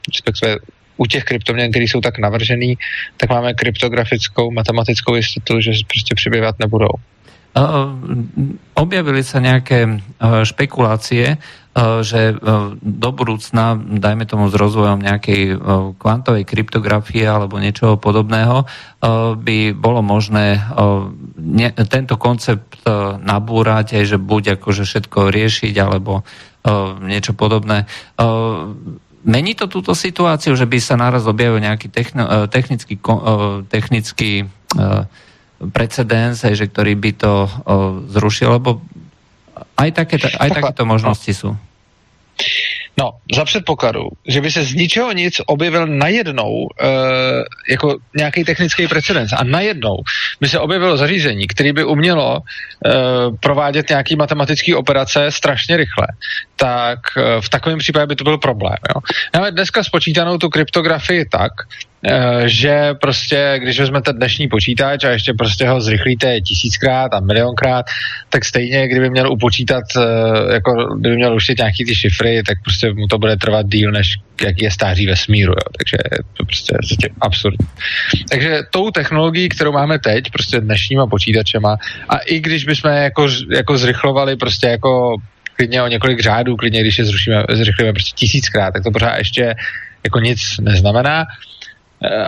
respektive 0.09 0.57
u 0.97 1.07
těch 1.07 1.25
kryptoměn, 1.25 1.71
které 1.71 1.85
jsou 1.85 2.01
tak 2.01 2.19
navržený, 2.19 2.79
tak 3.17 3.31
máme 3.31 3.55
kryptografickou 3.55 4.51
matematickou 4.51 5.15
jistotu, 5.15 5.61
že 5.61 5.71
prostě 5.89 6.15
přibývat 6.15 6.59
nebudou. 6.59 6.93
Objavili 8.75 9.23
sa 9.27 9.43
nejaké 9.43 9.99
špekulácie, 10.23 11.43
že 12.03 12.35
do 12.83 13.11
budúcna, 13.15 13.79
dajme 13.79 14.27
tomu 14.27 14.51
s 14.51 14.55
rozvojom 14.59 15.03
nejakej 15.03 15.59
kvantovej 15.99 16.47
kryptografie 16.47 17.27
alebo 17.27 17.63
niečoho 17.63 17.95
podobného, 17.99 18.67
by 19.35 19.59
bolo 19.75 20.03
možné 20.03 20.63
tento 21.87 22.15
koncept 22.19 22.83
nabúrať, 23.23 24.03
aj 24.03 24.05
že 24.15 24.19
buď 24.19 24.59
akože 24.59 24.83
všetko 24.87 25.31
riešiť, 25.31 25.75
alebo 25.79 26.27
niečo 27.07 27.39
podobné. 27.39 27.87
Mení 29.21 29.53
to 29.53 29.71
túto 29.71 29.95
situáciu, 29.95 30.59
že 30.59 30.67
by 30.67 30.79
sa 30.83 30.99
naraz 30.99 31.27
objavil 31.27 31.63
nejaký 31.63 31.93
technický, 32.51 32.99
technický 33.71 34.47
precedens, 35.69 36.41
že 36.41 36.65
ktorý 36.65 36.97
by 36.97 37.11
to 37.13 37.33
zrušil, 38.09 38.57
lebo 38.57 38.81
aj, 39.77 39.91
také, 39.93 40.17
aj 40.17 40.51
takéto 40.57 40.89
možnosti 40.89 41.33
sú. 41.37 41.53
No, 42.99 43.17
za 43.33 43.45
předpokladu, 43.45 44.09
že 44.29 44.41
by 44.41 44.51
se 44.51 44.65
z 44.65 44.75
ničeho 44.75 45.13
nic 45.13 45.41
objevil 45.47 45.87
najednou 45.87 46.53
uh, 46.53 46.69
jako 47.69 47.97
nějaký 48.17 48.45
technický 48.45 48.89
precedens 48.89 49.33
a 49.33 49.45
najednou 49.45 49.97
by 50.41 50.49
se 50.49 50.59
objevilo 50.59 50.97
zařízení, 50.97 51.47
které 51.47 51.73
by 51.73 51.85
umělo 51.85 52.41
uh, 52.41 53.37
provádět 53.41 53.89
nějaký 53.89 54.17
matematický 54.17 54.75
operace 54.75 55.31
strašně 55.31 55.77
rychle, 55.77 56.07
tak 56.57 56.99
uh, 57.17 57.41
v 57.41 57.49
takovém 57.49 57.79
případě 57.79 58.07
by 58.07 58.17
to 58.17 58.25
byl 58.25 58.39
problém. 58.39 58.79
Jo? 58.95 59.01
Máme 59.35 59.51
dneska 59.51 59.85
spočítanou 59.85 60.39
tu 60.39 60.49
kryptografii 60.49 61.25
tak, 61.25 61.53
že 62.47 62.95
prostě, 63.01 63.61
když 63.63 63.81
vezmete 63.81 64.13
dnešní 64.13 64.49
počítač 64.49 65.05
a 65.05 65.11
ještě 65.11 65.35
prostě 65.35 65.69
ho 65.69 65.81
zrychlíte 65.81 66.41
tisíckrát 66.41 67.15
a 67.15 67.21
milionkrát, 67.21 67.87
tak 68.29 68.45
stejně, 68.45 68.89
kdyby 68.89 69.11
měl 69.11 69.33
upočítat, 69.33 69.85
eh, 69.97 70.55
jako 70.55 70.95
kdyby 71.01 71.17
měl 71.17 71.35
ušit 71.35 71.59
nějaký 71.59 71.85
ty 71.85 71.95
šifry, 71.95 72.43
tak 72.43 72.59
prostě 72.65 72.93
mu 72.93 73.07
to 73.07 73.19
bude 73.19 73.37
trvat 73.37 73.67
díl, 73.67 73.93
než 73.93 74.17
jaký 74.43 74.65
je 74.65 74.71
stáří 74.71 75.07
vesmíru, 75.07 75.53
jo. 75.53 75.73
takže 75.79 75.97
to 76.37 76.45
prostě 76.45 76.75
je 77.03 77.09
absurdní. 77.21 77.67
Takže 78.31 78.59
tou 78.71 78.91
technologií, 78.91 79.49
kterou 79.49 79.73
máme 79.73 79.99
teď, 79.99 80.31
prostě 80.31 80.61
dnešníma 80.61 81.07
počítačema, 81.07 81.77
a 82.09 82.19
i 82.19 82.41
když 82.41 82.65
bychom 82.65 82.91
jako, 82.91 83.29
jako 83.51 83.79
zrychlovali 83.79 84.37
prostě 84.37 84.67
jako 84.67 85.17
klidně 85.57 85.83
o 85.83 85.89
několik 85.89 86.21
řádů, 86.21 86.57
klidně 86.57 86.81
když 86.81 86.99
je 86.99 87.05
zrušíme, 87.05 87.45
zrychlíme 87.53 87.93
prostě 87.93 88.17
tisíckrát, 88.17 88.73
tak 88.73 88.83
to 88.83 88.91
pořád 88.91 89.17
ještě 89.17 89.55
jako 90.05 90.19
nic 90.21 90.41
neznamená. 90.61 91.21
Eh, 91.23 91.51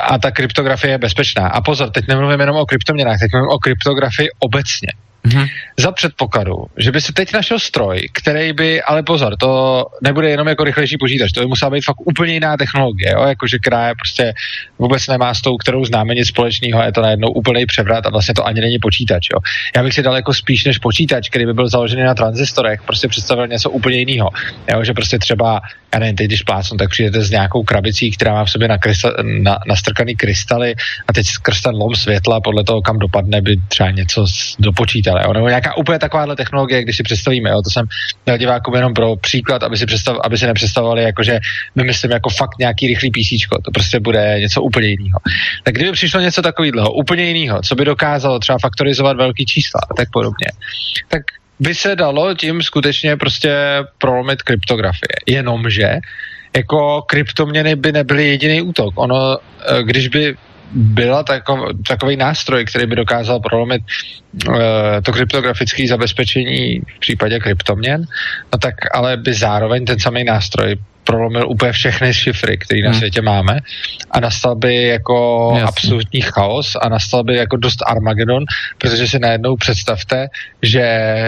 a 0.01 0.19
ta 0.19 0.31
kryptografie 0.31 0.93
je 0.93 0.99
bezpečná. 0.99 1.49
A 1.49 1.61
pozor, 1.61 1.91
teď 1.91 2.09
nemluvím 2.09 2.41
jenom 2.41 2.57
o 2.57 2.67
kryptoměnách, 2.67 3.19
teď 3.19 3.33
mluvím 3.33 3.51
o 3.51 3.59
kryptografii 3.59 4.29
obecně. 4.39 4.89
Mm-hmm. 5.27 5.47
Za 5.79 5.93
předpokladu, 5.93 6.65
že 6.77 6.93
by 6.93 7.01
se 7.01 7.13
teď 7.13 7.33
našel 7.33 7.59
stroj, 7.59 8.09
který 8.13 8.53
by, 8.53 8.83
ale 8.83 9.03
pozor, 9.03 9.37
to 9.37 9.85
nebude 10.03 10.31
jenom 10.31 10.49
jako 10.49 10.65
rychlejší 10.65 10.99
počítač, 10.99 11.33
to 11.33 11.41
by 11.41 11.47
musela 11.47 11.71
být 11.71 11.85
fakt 11.85 12.01
úplně 12.05 12.35
jiná 12.35 12.57
technologie, 12.57 13.13
jo? 13.13 13.23
jakože 13.23 13.59
která 13.59 13.95
prostě 13.95 14.35
vůbec 14.79 15.07
nemá 15.09 15.35
s 15.35 15.41
tou, 15.41 15.57
kterou 15.57 15.85
známe 15.85 16.15
nic 16.15 16.29
společného, 16.29 16.83
je 16.83 16.93
to 16.93 17.03
najednou 17.03 17.29
úplný 17.29 17.67
převrat 17.67 18.07
a 18.07 18.11
vlastně 18.11 18.35
to 18.35 18.47
ani 18.47 18.61
není 18.61 18.79
počítač. 18.79 19.29
Jo? 19.33 19.39
Já 19.77 19.83
bych 19.83 19.95
si 19.95 20.03
daleko 20.03 20.35
spíš 20.35 20.65
než 20.65 20.79
počítač, 20.79 21.29
který 21.29 21.47
by 21.47 21.55
byl 21.55 21.69
založený 21.69 22.03
na 22.03 22.15
tranzistorech, 22.15 22.83
prostě 22.83 23.09
představil 23.09 23.47
něco 23.47 23.71
úplně 23.71 23.99
jiného. 23.99 24.31
Že 24.83 24.93
prostě 24.93 25.19
třeba, 25.19 25.61
já 25.95 25.99
nevím, 26.01 26.17
teď 26.17 26.27
když 26.27 26.43
plácnu, 26.43 26.79
tak 26.79 26.91
přijdete 26.91 27.21
s 27.21 27.31
nějakou 27.31 27.63
krabicí, 27.63 28.11
která 28.11 28.35
má 28.35 28.45
v 28.45 28.51
sobě 28.51 28.69
na, 28.69 28.79
na, 29.23 29.59
nastrkaný 29.67 30.17
krystaly 30.17 30.75
a 31.09 31.13
teď 31.13 31.27
skrz 31.27 31.63
ten 31.63 31.75
lom 31.75 31.95
světla, 31.95 32.41
podle 32.41 32.65
toho, 32.65 32.83
kam 32.83 32.99
dopadne, 32.99 33.41
by 33.43 33.57
třeba 33.69 33.91
něco 33.91 34.27
dopočítal 34.59 35.12
jo, 35.25 35.33
nebo 35.33 35.49
nějaká 35.49 35.77
úplně 35.77 35.99
takováhle 35.99 36.37
technologie, 36.37 36.83
když 36.83 36.97
si 36.97 37.03
představíme, 37.03 37.51
jo, 37.51 37.63
to 37.63 37.71
jsem 37.71 37.87
měl 38.27 38.39
divákům 38.39 38.75
jenom 38.75 38.95
pro 38.95 39.17
příklad, 39.17 39.63
aby 39.63 39.77
si, 39.77 39.87
představ, 39.87 40.17
aby 40.25 40.39
si 40.39 40.47
nepředstavovali, 40.47 41.03
jako, 41.03 41.23
že 41.23 41.39
my 41.75 41.85
myslím 41.85 42.11
jako 42.11 42.31
fakt 42.31 42.59
nějaký 42.59 42.87
rychlý 42.87 43.11
PC, 43.11 43.49
to 43.65 43.71
prostě 43.71 44.01
bude 44.01 44.37
něco 44.41 44.63
úplně 44.63 44.89
jiného. 44.89 45.19
Tak 45.63 45.75
kdyby 45.75 45.93
přišlo 45.93 46.21
něco 46.21 46.43
takového, 46.43 46.93
úplně 46.93 47.25
jiného, 47.25 47.63
co 47.63 47.75
by 47.75 47.85
dokázalo 47.85 48.39
třeba 48.39 48.59
faktorizovat 48.59 49.17
velký 49.17 49.45
čísla 49.45 49.81
a 49.91 49.95
tak 49.95 50.09
podobně, 50.13 50.47
tak 51.09 51.23
by 51.61 51.75
se 51.75 51.97
dalo 51.97 52.35
tím 52.35 52.63
skutečně 52.63 53.17
prostě 53.17 53.55
prolomit 53.99 54.43
kryptografie. 54.43 55.17
Jenomže 55.27 55.99
jako 56.57 57.03
kryptoměny 57.03 57.77
by 57.77 57.93
nebyly 57.93 58.29
jediný 58.29 58.63
útok. 58.63 58.95
Ono, 58.97 59.39
eh, 59.39 59.83
když 59.83 60.09
by 60.09 60.37
byla 60.75 61.23
takov, 61.23 61.59
takový 61.89 62.17
nástroj, 62.17 62.65
který 62.65 62.87
by 62.87 62.97
dokázal 62.97 63.41
prolomit 63.41 63.83
uh, 64.49 64.57
to 65.03 65.13
kryptografické 65.13 65.89
zabezpečení 65.89 66.81
v 66.97 67.01
případě 67.01 67.41
kryptoměn, 67.41 68.05
no 68.53 68.59
tak 68.59 68.75
ale 68.95 69.17
by 69.17 69.35
zároveň 69.35 69.85
ten 69.85 69.99
samý 69.99 70.25
nástroj 70.25 70.77
prolomil 71.05 71.49
úplně 71.49 71.73
všechny 71.73 72.15
šifry, 72.15 72.59
které 72.59 72.83
na 72.83 72.91
hmm. 72.91 72.99
světě 72.99 73.23
máme 73.23 73.59
a 74.11 74.21
nastal 74.21 74.57
by 74.57 74.85
jako 74.85 75.49
Jasně. 75.55 75.69
absolutní 75.69 76.21
chaos 76.21 76.77
a 76.83 76.89
nastal 76.89 77.25
by 77.25 77.37
jako 77.37 77.57
dost 77.57 77.79
Armagedon, 77.87 78.45
protože 78.79 79.07
si 79.07 79.19
najednou 79.19 79.57
představte, 79.57 80.27
že 80.63 80.85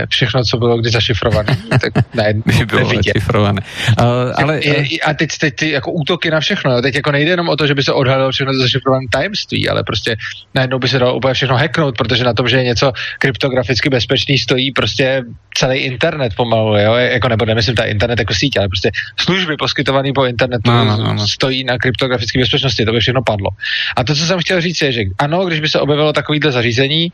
všechno, 0.09 0.45
co 0.45 0.57
bylo 0.57 0.79
kdy 0.79 0.91
zašifrované, 0.91 1.57
tak 1.81 1.93
najednou 2.15 2.43
by 2.59 2.67
bylo 2.67 2.91
zašifrované. 2.95 3.61
Uh, 4.01 4.07
ale, 4.37 4.61
uh... 4.61 4.85
A 5.07 5.15
teď, 5.15 5.31
teď 5.39 5.55
ty 5.55 5.71
jako 5.71 5.93
útoky 5.93 6.31
na 6.31 6.41
všechno, 6.41 6.83
teď 6.83 6.95
jako 6.95 7.13
nejde 7.13 7.31
jenom 7.31 7.49
o 7.49 7.57
to, 7.57 7.67
že 7.67 7.75
by 7.75 7.83
se 7.83 7.93
odhalilo 7.93 8.31
všechno 8.31 8.55
zašifrované 8.55 9.07
tajemství, 9.11 9.69
ale 9.69 9.83
prostě 9.83 10.17
najednou 10.55 10.79
by 10.79 10.89
se 10.89 10.99
dalo 10.99 11.17
úplně 11.17 11.35
všechno 11.35 11.57
hacknout, 11.57 11.97
protože 11.97 12.25
na 12.25 12.35
tom, 12.35 12.49
že 12.49 12.57
je 12.57 12.65
něco 12.65 12.93
kryptograficky 13.19 13.91
bezpečný, 13.91 14.39
stojí 14.39 14.73
prostě 14.73 15.23
celý 15.55 15.79
internet 15.79 16.33
pomalu, 16.37 16.77
jo? 16.77 16.95
jako 16.95 17.29
nebo 17.29 17.45
nemyslím 17.45 17.75
ta 17.75 17.85
internet 17.85 18.19
jako 18.19 18.35
síť, 18.35 18.57
ale 18.59 18.69
prostě 18.69 18.91
služby 19.17 19.57
poskytovaný 19.65 20.13
po 20.13 20.29
internetu 20.29 20.69
no, 20.69 20.85
no, 20.85 20.97
no, 20.97 21.15
no. 21.15 21.29
stojí 21.29 21.65
na 21.65 21.81
kryptografické 21.81 22.37
bezpečnosti, 22.39 22.85
to 22.85 22.93
by 22.93 23.01
všechno 23.01 23.23
padlo. 23.25 23.51
A 23.97 24.05
to, 24.05 24.13
co 24.15 24.27
jsem 24.27 24.39
chtěl 24.45 24.61
říct, 24.61 24.81
je, 24.83 24.93
že 24.93 25.03
ano, 25.19 25.47
když 25.49 25.61
by 25.61 25.69
se 25.69 25.81
objevilo 25.81 26.13
takovýhle 26.13 26.53
zařízení, 26.53 27.13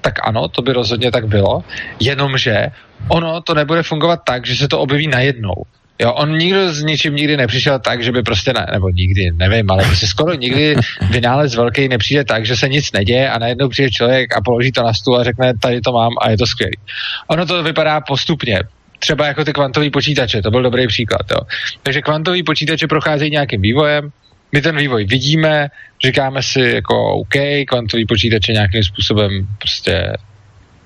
tak 0.00 0.18
ano, 0.26 0.48
to 0.48 0.62
by 0.62 0.72
rozhodně 0.72 1.10
tak 1.14 1.30
bylo, 1.30 1.62
jenomže 2.00 2.74
ono 3.08 3.40
to 3.40 3.54
nebude 3.54 3.82
fungovat 3.82 4.20
tak, 4.26 4.46
že 4.46 4.56
se 4.56 4.68
to 4.68 4.80
objeví 4.82 5.06
najednou. 5.06 5.54
Jo, 6.02 6.12
on 6.12 6.38
nikdo 6.38 6.74
s 6.74 6.82
ničím 6.82 7.14
nikdy 7.14 7.36
nepřišel 7.36 7.78
tak, 7.78 8.02
že 8.02 8.12
by 8.12 8.22
prostě, 8.22 8.52
ne, 8.52 8.66
nebo 8.72 8.90
nikdy, 8.90 9.30
nevím, 9.30 9.70
ale 9.70 9.84
prostě 9.84 10.06
skoro 10.06 10.34
nikdy 10.34 10.74
vynález 11.10 11.54
velký 11.54 11.88
nepřijde 11.88 12.24
tak, 12.24 12.46
že 12.46 12.56
se 12.56 12.68
nic 12.68 12.92
neděje 12.92 13.30
a 13.30 13.38
najednou 13.38 13.68
přijde 13.68 13.90
člověk 13.90 14.36
a 14.36 14.40
položí 14.40 14.72
to 14.72 14.82
na 14.82 14.92
stůl 14.92 15.18
a 15.18 15.24
řekne, 15.24 15.54
tady 15.62 15.80
to 15.80 15.92
mám 15.92 16.12
a 16.20 16.30
je 16.30 16.36
to 16.38 16.46
skvělé. 16.46 16.82
Ono 17.30 17.46
to 17.46 17.62
vypadá 17.62 18.00
postupně 18.00 18.81
třeba 19.02 19.26
jako 19.26 19.44
ty 19.44 19.52
kvantové 19.52 19.90
počítače, 19.90 20.42
to 20.42 20.50
byl 20.50 20.62
dobrý 20.62 20.86
příklad. 20.86 21.26
Jo. 21.30 21.38
Takže 21.82 22.02
kvantové 22.02 22.42
počítače 22.46 22.86
procházejí 22.86 23.30
nějakým 23.30 23.60
vývojem, 23.62 24.10
my 24.52 24.62
ten 24.62 24.76
vývoj 24.76 25.04
vidíme, 25.04 25.68
říkáme 26.04 26.42
si 26.42 26.60
jako 26.60 27.26
OK, 27.26 27.34
kvantové 27.66 28.02
počítače 28.08 28.52
nějakým 28.52 28.82
způsobem 28.82 29.48
prostě 29.58 30.12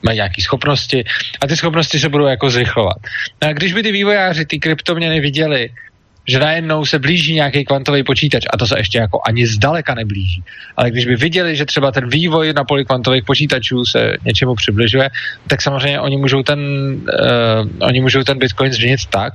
mají 0.02 0.16
nějaké 0.16 0.42
schopnosti 0.42 1.04
a 1.40 1.46
ty 1.46 1.56
schopnosti 1.56 1.98
se 1.98 2.08
budou 2.08 2.26
jako 2.26 2.50
zrychlovat. 2.50 2.96
No 3.42 3.48
a 3.48 3.52
když 3.52 3.72
by 3.72 3.82
ty 3.82 3.92
vývojáři 3.92 4.46
ty 4.46 4.58
kryptoměny 4.58 5.20
viděli, 5.20 5.70
že 6.26 6.38
najednou 6.38 6.84
se 6.84 6.98
blíží 6.98 7.34
nějaký 7.34 7.64
kvantový 7.64 8.02
počítač 8.02 8.44
a 8.52 8.56
to 8.56 8.66
se 8.66 8.78
ještě 8.78 8.98
jako 8.98 9.20
ani 9.26 9.46
zdaleka 9.46 9.94
neblíží. 9.94 10.42
Ale 10.76 10.90
když 10.90 11.06
by 11.06 11.16
viděli, 11.16 11.56
že 11.56 11.64
třeba 11.64 11.92
ten 11.92 12.08
vývoj 12.08 12.52
na 12.52 12.64
poli 12.64 12.84
kvantových 12.84 13.24
počítačů 13.24 13.84
se 13.84 14.16
něčemu 14.24 14.54
přibližuje, 14.54 15.10
tak 15.46 15.62
samozřejmě 15.62 16.00
oni 16.00 16.16
můžou 16.16 16.42
ten, 16.42 16.60
uh, 16.60 17.86
oni 17.86 18.00
můžou 18.00 18.22
ten 18.22 18.38
Bitcoin 18.38 18.72
změnit 18.72 19.00
tak, 19.10 19.32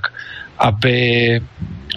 aby, 0.60 1.42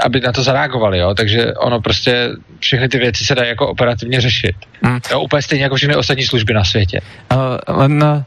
aby 0.05 0.21
na 0.21 0.33
to 0.33 0.43
zareagovali, 0.43 0.99
jo? 0.99 1.15
takže 1.15 1.55
ono 1.55 1.81
prostě 1.81 2.29
všechny 2.59 2.89
ty 2.89 2.99
věci 2.99 3.25
se 3.25 3.35
dají 3.35 3.49
jako 3.49 3.69
operativně 3.69 4.21
řešit. 4.21 4.57
Hmm. 4.83 4.99
Jo, 5.11 5.21
úplně 5.21 5.43
stejně 5.43 5.65
jako 5.65 5.77
všechny 5.77 5.97
ostatní 5.97 6.25
služby 6.25 6.55
na 6.55 6.65
světě. 6.65 7.01
Uh, 7.33 7.77
len 7.77 8.03
uh, 8.03 8.23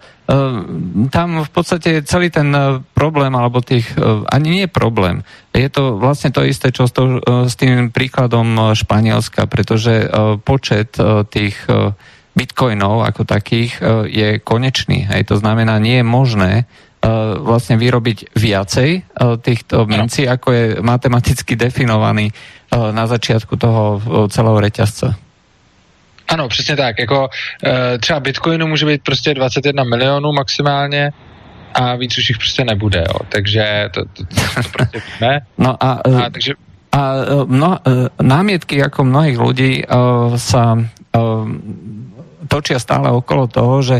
tam 1.07 1.29
v 1.39 1.51
podstate 1.55 2.03
celý 2.03 2.27
ten 2.27 2.51
uh, 2.51 2.83
problém, 2.91 3.31
alebo 3.31 3.63
tých, 3.63 3.95
uh, 3.95 4.27
ani 4.27 4.59
nie 4.59 4.67
problém, 4.67 5.23
je 5.55 5.71
to 5.71 5.95
vlastne 5.95 6.35
to 6.35 6.43
isté, 6.43 6.69
čo 6.69 6.85
s, 6.85 6.93
to, 6.93 7.23
s 7.23 7.55
tým 7.57 7.89
príkladom 7.89 8.77
Španielska, 8.77 9.49
pretože 9.49 10.05
počet 10.45 10.93
tých 11.33 11.57
bitcoinov 12.37 13.01
ako 13.01 13.25
takých 13.25 13.81
je 14.05 14.37
konečný. 14.37 15.09
Hej, 15.09 15.33
to 15.33 15.41
znamená, 15.41 15.81
nie 15.81 15.99
je 15.99 16.05
možné 16.05 16.51
vlastne 17.41 17.81
vyrobiť 17.81 18.37
viacej 18.37 18.89
týchto 19.41 19.89
mincí, 19.89 20.29
ako 20.29 20.47
je 20.53 20.65
matematicky 20.85 21.57
definovaný 21.57 22.29
na 22.69 23.09
začiatku 23.09 23.57
toho 23.57 23.97
celého 24.29 24.61
reťazca. 24.61 25.17
Ano, 26.27 26.47
přesně 26.47 26.75
tak. 26.75 26.99
Jako 26.99 27.29
uh, 27.29 27.71
třeba 27.99 28.19
Bitcoinu 28.19 28.67
může 28.67 28.85
být 28.85 29.01
prostě 29.03 29.33
21 29.33 29.83
milionů 29.83 30.31
maximálně 30.31 31.11
a 31.73 31.95
víc 31.95 32.17
už 32.17 32.29
jich 32.29 32.37
prostě 32.37 32.63
nebude, 32.63 32.99
jo. 33.07 33.19
Takže 33.29 33.89
to, 33.93 34.05
to, 34.05 34.23
to, 34.25 34.35
to 34.63 34.69
prostě 34.71 35.01
víme. 35.19 35.39
No 35.57 35.83
a, 35.83 35.91
a 35.91 36.29
takže 36.29 36.53
a 36.91 37.13
mno, 37.45 37.77
námietky 38.17 38.81
ako 38.81 39.03
mnohých 39.05 39.37
ľudí 39.37 39.71
uh, 39.85 40.33
sa 40.39 40.73
uh, 40.73 41.45
točia 42.47 42.79
stále 42.79 43.11
okolo 43.11 43.51
toho, 43.51 43.83
že 43.83 43.97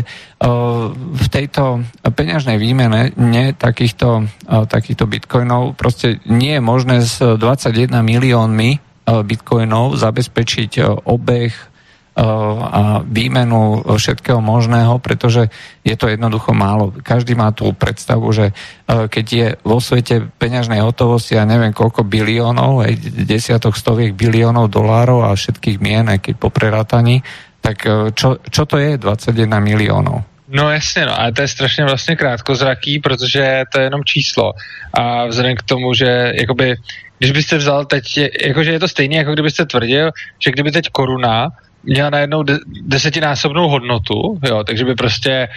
v 0.96 1.26
tejto 1.28 1.84
peňažnej 2.02 2.56
výmene 2.56 3.12
nie 3.20 3.52
takýchto, 3.52 4.26
takýchto 4.48 5.04
bitcoinov 5.04 5.76
proste 5.76 6.18
nie 6.24 6.56
je 6.56 6.62
možné 6.64 7.04
s 7.04 7.20
21 7.20 7.92
miliónmi 8.00 8.80
bitcoinov 9.04 10.00
zabezpečiť 10.00 11.04
obeh 11.04 11.52
a 12.18 13.06
výmenu 13.06 13.86
všetkého 13.86 14.42
možného, 14.42 14.98
pretože 14.98 15.46
je 15.86 15.94
to 15.94 16.10
jednoducho 16.10 16.50
málo. 16.50 16.90
Každý 16.90 17.38
má 17.38 17.54
tú 17.54 17.70
predstavu, 17.70 18.26
že 18.34 18.50
keď 18.86 19.26
je 19.30 19.48
vo 19.62 19.78
svete 19.78 20.26
peňažnej 20.42 20.82
hotovosti, 20.82 21.38
ja 21.38 21.46
neviem 21.46 21.70
koľko 21.70 22.02
biliónov, 22.02 22.82
desiatok, 23.22 23.78
stoviek 23.78 24.18
biliónov 24.18 24.66
dolárov 24.66 25.30
a 25.30 25.38
všetkých 25.38 25.78
mien, 25.78 26.10
aj 26.10 26.18
keď 26.26 26.34
po 26.42 26.50
prerátaní, 26.50 27.22
tak 27.60 27.86
eh, 27.86 28.10
čo, 28.14 28.38
čo 28.50 28.62
to 28.66 28.78
je 28.78 28.98
21 28.98 29.60
milionů? 29.60 30.24
No 30.48 30.70
jasně, 30.70 31.06
no, 31.06 31.20
ale 31.20 31.32
to 31.32 31.42
je 31.42 31.48
strašně 31.48 31.84
vlastně 31.84 32.16
krátkozraký, 32.16 32.98
protože 32.98 33.62
to 33.72 33.78
je 33.78 33.84
jenom 33.84 34.04
číslo. 34.04 34.52
A 34.94 35.26
vzhledem 35.26 35.56
k 35.56 35.62
tomu, 35.62 35.94
že 35.94 36.32
jakoby 36.40 36.76
když 37.18 37.32
byste 37.32 37.56
vzal 37.56 37.84
teď, 37.84 38.18
jakože 38.46 38.72
je 38.72 38.78
to 38.80 38.88
stejné, 38.88 39.16
jako 39.16 39.32
kdybyste 39.32 39.66
tvrdil, 39.66 40.10
že 40.38 40.50
kdyby 40.50 40.70
teď 40.70 40.88
koruna 40.92 41.48
měla 41.82 42.10
najednou 42.10 42.42
de- 42.42 42.58
desetinásobnou 42.82 43.68
hodnotu, 43.68 44.38
jo, 44.48 44.64
takže 44.64 44.84
by 44.84 44.94
prostě 44.94 45.48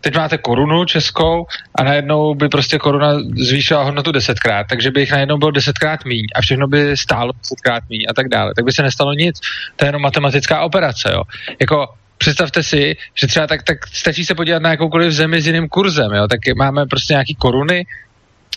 teď 0.00 0.16
máte 0.16 0.38
korunu 0.38 0.84
českou 0.84 1.46
a 1.74 1.84
najednou 1.84 2.34
by 2.34 2.48
prostě 2.48 2.78
koruna 2.78 3.18
zvýšila 3.36 3.82
hodnotu 3.82 4.12
desetkrát, 4.12 4.66
takže 4.70 4.90
by 4.90 5.00
jich 5.00 5.12
najednou 5.12 5.38
bylo 5.38 5.50
desetkrát 5.50 6.04
míň 6.04 6.26
a 6.34 6.40
všechno 6.40 6.66
by 6.66 6.96
stálo 6.96 7.32
desetkrát 7.32 7.82
míň 7.90 8.06
a 8.08 8.14
tak 8.14 8.28
dále. 8.28 8.52
Tak 8.56 8.64
by 8.64 8.72
se 8.72 8.82
nestalo 8.82 9.12
nic. 9.14 9.40
To 9.76 9.84
je 9.84 9.88
jenom 9.88 10.02
matematická 10.02 10.60
operace, 10.60 11.10
jo. 11.12 11.22
Jako 11.60 11.88
představte 12.18 12.62
si, 12.62 12.96
že 13.14 13.26
třeba 13.26 13.46
tak, 13.46 13.62
tak 13.62 13.86
stačí 13.86 14.24
se 14.24 14.34
podívat 14.34 14.62
na 14.62 14.70
jakoukoliv 14.70 15.12
zemi 15.12 15.42
s 15.42 15.46
jiným 15.46 15.68
kurzem, 15.68 16.12
jo. 16.12 16.28
Tak 16.28 16.40
máme 16.56 16.86
prostě 16.86 17.12
nějaký 17.12 17.34
koruny 17.34 17.86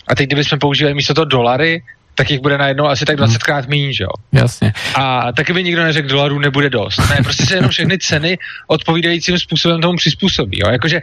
a 0.07 0.15
teď 0.15 0.27
kdybychom 0.27 0.59
používali 0.59 0.93
místo 0.93 1.13
toho 1.13 1.25
dolary, 1.25 1.83
tak 2.15 2.31
jich 2.31 2.39
bude 2.39 2.57
najednou 2.57 2.85
asi 2.85 3.05
tak 3.05 3.15
20 3.15 3.43
krát 3.43 3.67
méně, 3.67 3.93
že 3.93 4.03
jo? 4.03 4.09
Jasně. 4.31 4.73
A 4.95 5.31
taky 5.31 5.53
by 5.53 5.63
nikdo 5.63 5.83
neřekl, 5.83 6.07
dolarů 6.07 6.39
nebude 6.39 6.69
dost. 6.69 6.97
Ne, 7.09 7.17
prostě 7.23 7.45
se 7.45 7.55
jenom 7.55 7.71
všechny 7.71 7.97
ceny 7.97 8.37
odpovídajícím 8.67 9.39
způsobem 9.39 9.81
tomu 9.81 9.97
přizpůsobí. 9.97 10.59
Jo? 10.59 10.71
Jakože 10.71 11.01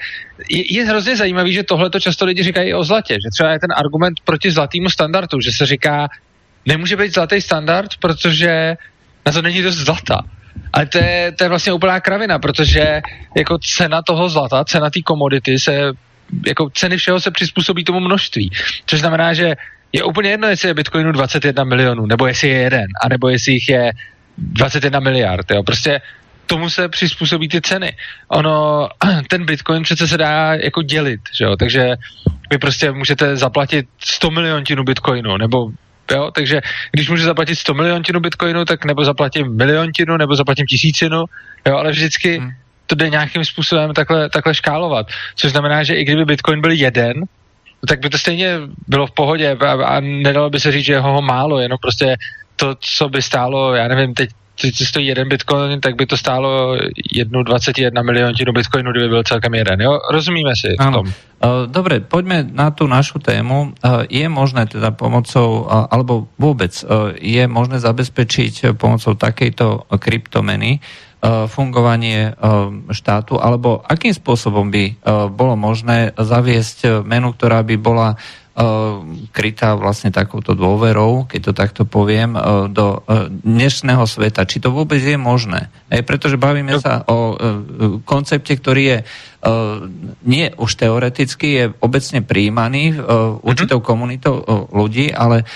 je, 0.50 0.74
je 0.74 0.84
hrozně 0.84 1.16
zajímavý, 1.16 1.52
že 1.52 1.62
tohle 1.62 1.90
to 1.90 2.00
často 2.00 2.24
lidi 2.24 2.42
říkají 2.42 2.70
i 2.70 2.74
o 2.74 2.84
zlatě, 2.84 3.14
že 3.14 3.28
třeba 3.32 3.50
je 3.50 3.58
ten 3.58 3.72
argument 3.76 4.14
proti 4.24 4.50
zlatému 4.50 4.90
standardu, 4.90 5.40
že 5.40 5.50
se 5.52 5.66
říká, 5.66 6.08
nemůže 6.66 6.96
být 6.96 7.14
zlatý 7.14 7.40
standard, 7.40 7.90
protože 8.00 8.74
na 9.26 9.32
to 9.32 9.42
není 9.42 9.62
dost 9.62 9.76
zlata. 9.76 10.20
Ale 10.72 10.86
to 10.86 10.98
je, 10.98 11.32
to 11.32 11.44
je 11.44 11.48
vlastně 11.48 11.72
úplná 11.72 12.00
kravina, 12.00 12.38
protože 12.38 13.00
jako 13.36 13.58
cena 13.58 14.02
toho 14.02 14.28
zlata, 14.28 14.64
cena 14.64 14.90
té 14.90 15.02
komodity 15.02 15.58
se 15.58 15.92
jako 16.46 16.70
ceny 16.70 16.96
všeho 16.96 17.20
se 17.20 17.30
přizpůsobí 17.30 17.84
tomu 17.84 18.00
množství. 18.00 18.50
Což 18.86 19.00
znamená, 19.00 19.34
že 19.34 19.54
je 19.92 20.02
úplně 20.04 20.30
jedno, 20.30 20.48
jestli 20.48 20.68
je 20.68 20.74
Bitcoinu 20.74 21.12
21 21.12 21.64
milionů, 21.64 22.06
nebo 22.06 22.26
jestli 22.26 22.48
je 22.48 22.58
jeden, 22.58 22.86
anebo 23.04 23.28
jestli 23.28 23.52
jich 23.52 23.68
je 23.68 23.92
21 24.38 25.00
miliard. 25.00 25.50
Jo. 25.50 25.62
Prostě 25.62 26.00
tomu 26.46 26.70
se 26.70 26.88
přizpůsobí 26.88 27.48
ty 27.48 27.60
ceny. 27.60 27.96
Ono, 28.28 28.88
ten 29.28 29.46
Bitcoin 29.46 29.82
přece 29.82 30.08
se 30.08 30.18
dá 30.18 30.54
jako 30.54 30.82
dělit, 30.82 31.20
že 31.34 31.44
jo? 31.44 31.56
takže 31.56 31.94
vy 32.50 32.58
prostě 32.58 32.92
můžete 32.92 33.36
zaplatit 33.36 33.86
100 33.98 34.30
miliontinu 34.30 34.84
Bitcoinu, 34.84 35.36
nebo 35.36 35.70
jo, 36.10 36.30
takže 36.34 36.60
když 36.92 37.08
můžu 37.08 37.24
zaplatit 37.24 37.56
100 37.56 37.74
miliontinu 37.74 38.20
Bitcoinu, 38.20 38.64
tak 38.64 38.84
nebo 38.84 39.04
zaplatím 39.04 39.56
miliontinu, 39.56 40.16
nebo 40.16 40.36
zaplatím 40.36 40.66
tisícinu, 40.66 41.24
jo, 41.66 41.76
ale 41.76 41.90
vždycky 41.90 42.38
hmm. 42.38 42.50
to 42.86 42.94
jde 42.94 43.10
nějakým 43.10 43.44
způsobem 43.44 43.94
takhle, 43.94 44.30
takhle 44.30 44.54
škálovat, 44.54 45.06
což 45.34 45.50
znamená, 45.50 45.82
že 45.82 45.94
i 45.94 46.04
kdyby 46.04 46.24
Bitcoin 46.24 46.60
byl 46.60 46.70
jeden, 46.70 47.14
tak 47.88 48.00
by 48.00 48.10
to 48.10 48.18
stejně 48.18 48.58
bylo 48.88 49.06
v 49.06 49.10
pohodě 49.10 49.56
a, 49.60 49.72
a 49.72 50.00
nedalo 50.00 50.50
by 50.50 50.60
se 50.60 50.72
říct, 50.72 50.84
že 50.84 50.98
ho 50.98 51.22
málo, 51.22 51.58
jenom 51.58 51.78
prostě 51.82 52.16
to, 52.56 52.76
co 52.80 53.08
by 53.08 53.22
stálo, 53.22 53.74
já 53.74 53.88
nevím, 53.88 54.14
teď 54.14 54.30
teď 54.60 54.74
stojí 54.76 55.06
jeden 55.06 55.28
bitcoin, 55.28 55.80
tak 55.80 55.96
by 55.96 56.06
to 56.06 56.16
stálo 56.16 56.76
jednu 57.14 57.42
21 57.42 58.02
miliontinu 58.02 58.52
bitcoinu, 58.52 58.90
kdyby 58.90 59.08
byl 59.08 59.22
celkem 59.22 59.54
jeden. 59.54 59.80
Jo? 59.80 59.98
Rozumíme 60.10 60.52
si 60.56 60.76
v 60.76 60.92
tom. 60.92 61.06
Dobre, 61.72 62.04
poďme 62.04 62.44
na 62.52 62.68
tú 62.68 62.84
našu 62.84 63.16
tému. 63.16 63.72
Je 64.12 64.28
možné 64.28 64.68
teda 64.68 64.92
pomocou, 64.92 65.64
alebo 65.88 66.28
vôbec, 66.36 66.76
je 67.16 67.44
možné 67.48 67.80
zabezpečiť 67.80 68.76
pomocou 68.76 69.16
takejto 69.16 69.88
kryptomeny 69.96 70.84
fungovanie 71.24 72.32
štátu, 72.88 73.36
alebo 73.36 73.84
akým 73.84 74.16
spôsobom 74.16 74.72
by 74.72 74.96
bolo 75.28 75.52
možné 75.54 76.16
zaviesť 76.16 77.04
menu, 77.04 77.36
ktorá 77.36 77.60
by 77.60 77.76
bola 77.76 78.16
krytá 79.32 79.72
vlastne 79.72 80.12
takouto 80.12 80.52
dôverou, 80.52 81.24
keď 81.24 81.40
to 81.40 81.52
takto 81.56 81.82
poviem, 81.88 82.36
do 82.68 83.00
dnešného 83.44 84.04
sveta. 84.04 84.44
Či 84.44 84.60
to 84.60 84.68
vôbec 84.68 85.00
je 85.00 85.16
možné? 85.16 85.72
Ej, 85.88 86.04
pretože 86.04 86.36
bavíme 86.36 86.76
no. 86.76 86.82
sa 86.82 87.00
o 87.08 87.40
koncepte, 88.04 88.52
ktorý 88.52 88.82
je 88.84 88.98
nie 90.20 90.52
už 90.52 90.70
teoreticky, 90.76 91.48
je 91.56 91.64
obecne 91.80 92.20
príjmaný 92.20 93.00
určitou 93.40 93.80
mhm. 93.80 93.86
komunitou 93.86 94.44
ľudí, 94.68 95.08
ale 95.08 95.48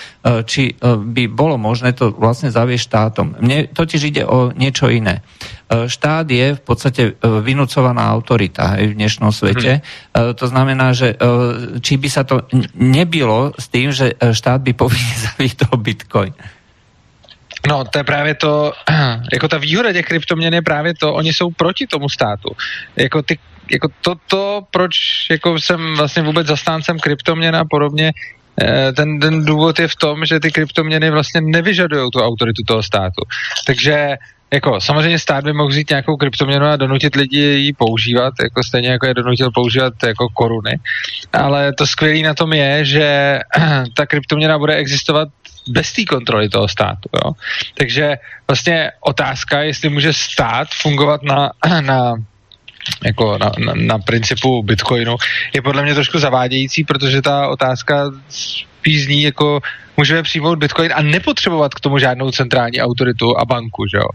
či 0.49 0.73
by 0.81 1.23
bolo 1.29 1.61
možné 1.61 1.93
to 1.93 2.09
vlastne 2.09 2.49
zaviesť 2.49 2.85
štátom. 2.85 3.27
Mne 3.37 3.69
totiž 3.69 4.01
ide 4.09 4.23
o 4.25 4.49
niečo 4.57 4.89
iné. 4.89 5.21
Štát 5.65 6.25
je 6.29 6.57
v 6.57 6.61
podstate 6.61 7.17
vynúcovaná 7.21 8.09
autorita 8.09 8.77
v 8.77 8.93
dnešnom 8.97 9.33
svete. 9.33 9.81
Mm. 9.81 10.37
To 10.37 10.45
znamená, 10.45 10.93
že 10.93 11.17
či 11.81 11.97
by 11.97 12.09
sa 12.09 12.21
to 12.21 12.45
nebylo 12.77 13.53
s 13.57 13.65
tým, 13.69 13.89
že 13.89 14.13
štát 14.17 14.61
by 14.61 14.73
povinne 14.85 15.15
zavít 15.17 15.61
toho 15.61 15.77
bitcoin. 15.77 16.33
No, 17.65 17.85
to 17.85 17.97
je 17.97 18.03
právě 18.03 18.35
to, 18.35 18.73
jako 19.33 19.47
ta 19.47 19.57
výhoda 19.57 19.93
těch 19.93 20.05
kryptoměn 20.05 20.53
je 20.53 20.61
právě 20.61 20.93
to, 20.93 21.13
oni 21.13 21.33
jsou 21.33 21.49
proti 21.49 21.87
tomu 21.87 22.09
státu. 22.09 22.49
Jako 22.95 23.21
ty 23.21 23.39
jako 23.71 23.87
to, 24.01 24.15
to, 24.27 24.61
proč 24.71 24.95
jako 25.31 25.59
jsem 25.59 25.95
vlastně 25.95 26.23
vůbec 26.23 26.47
zastáncem 26.47 26.99
kryptoměn 26.99 27.55
a 27.55 27.65
podobně, 27.65 28.11
eh, 28.61 28.93
ten, 28.93 29.19
ten 29.19 29.45
důvod 29.45 29.79
je 29.79 29.87
v 29.87 29.95
tom, 29.95 30.25
že 30.25 30.39
ty 30.39 30.51
kryptoměny 30.51 31.11
vlastně 31.11 31.41
nevyžadují 31.41 32.11
tu 32.11 32.19
autoritu 32.19 32.63
toho 32.63 32.83
státu. 32.83 33.21
Takže 33.65 34.17
jako 34.53 34.81
samozřejmě 34.81 35.19
stát 35.19 35.43
by 35.43 35.53
mohl 35.53 35.69
vzít 35.69 35.89
nějakou 35.89 36.15
kryptoměnu 36.17 36.65
a 36.65 36.75
donutit 36.75 37.15
lidi 37.15 37.39
ji 37.39 37.73
používat, 37.73 38.33
jako 38.43 38.63
stejně 38.63 38.89
jako 38.89 39.05
je 39.07 39.13
donutil 39.13 39.51
používat 39.51 39.93
jako 40.05 40.29
koruny. 40.29 40.79
Ale 41.33 41.73
to 41.73 41.87
skvělé 41.87 42.21
na 42.21 42.33
tom 42.33 42.53
je, 42.53 42.85
že 42.85 43.39
ta 43.93 44.05
kryptoměna 44.05 44.57
bude 44.57 44.75
existovat 44.75 45.29
bez 45.67 45.93
té 45.93 46.05
kontroly 46.05 46.49
toho 46.49 46.67
státu. 46.67 47.09
Jo? 47.13 47.31
Takže 47.77 48.15
vlastně 48.47 48.91
otázka, 49.01 49.61
jestli 49.61 49.89
může 49.89 50.13
stát 50.13 50.67
fungovat 50.81 51.23
na, 51.23 51.51
na 51.81 52.15
jako 53.05 53.37
na, 53.37 53.51
na, 53.65 53.73
na 53.75 53.99
principu 53.99 54.63
Bitcoinu, 54.63 55.15
je 55.53 55.61
podle 55.61 55.83
mě 55.83 55.93
trošku 55.93 56.19
zavádějící, 56.19 56.83
protože 56.83 57.21
ta 57.21 57.47
otázka 57.47 58.11
spíš 58.29 59.03
zní 59.03 59.23
jako 59.23 59.61
můžeme 59.97 60.23
přijmout 60.23 60.59
Bitcoin 60.59 60.91
a 60.95 61.01
nepotřebovat 61.01 61.73
k 61.73 61.79
tomu 61.79 61.99
žádnou 61.99 62.31
centrální 62.31 62.81
autoritu 62.81 63.37
a 63.37 63.45
banku, 63.45 63.87
že 63.87 63.97
jo? 63.97 64.07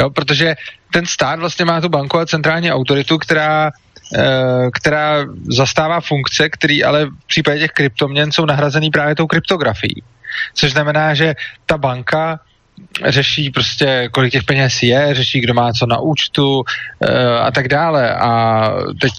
jo? 0.00 0.10
Protože 0.10 0.54
ten 0.92 1.06
stát 1.06 1.38
vlastně 1.38 1.64
má 1.64 1.80
tu 1.80 1.88
banku 1.88 2.18
a 2.18 2.26
centrální 2.26 2.72
autoritu, 2.72 3.18
která 3.18 3.70
eh, 4.16 4.70
která 4.72 5.24
zastává 5.48 6.00
funkce, 6.00 6.48
které 6.48 6.78
ale 6.86 7.06
v 7.06 7.26
případě 7.26 7.60
těch 7.60 7.70
kryptoměn 7.70 8.32
jsou 8.32 8.44
nahrazený 8.44 8.90
právě 8.90 9.14
tou 9.14 9.26
kryptografií. 9.26 10.02
Což 10.54 10.72
znamená, 10.72 11.14
že 11.14 11.34
ta 11.66 11.78
banka 11.78 12.40
řeší 13.06 13.50
prostě, 13.50 14.08
kolik 14.12 14.32
těch 14.32 14.44
peněz 14.44 14.82
je, 14.82 15.14
řeší, 15.14 15.40
kdo 15.40 15.54
má 15.54 15.72
co 15.72 15.86
na 15.86 15.98
účtu 16.00 16.62
e, 17.00 17.38
a 17.38 17.50
tak 17.50 17.68
dále. 17.68 18.14
A 18.14 18.62
teď 19.00 19.12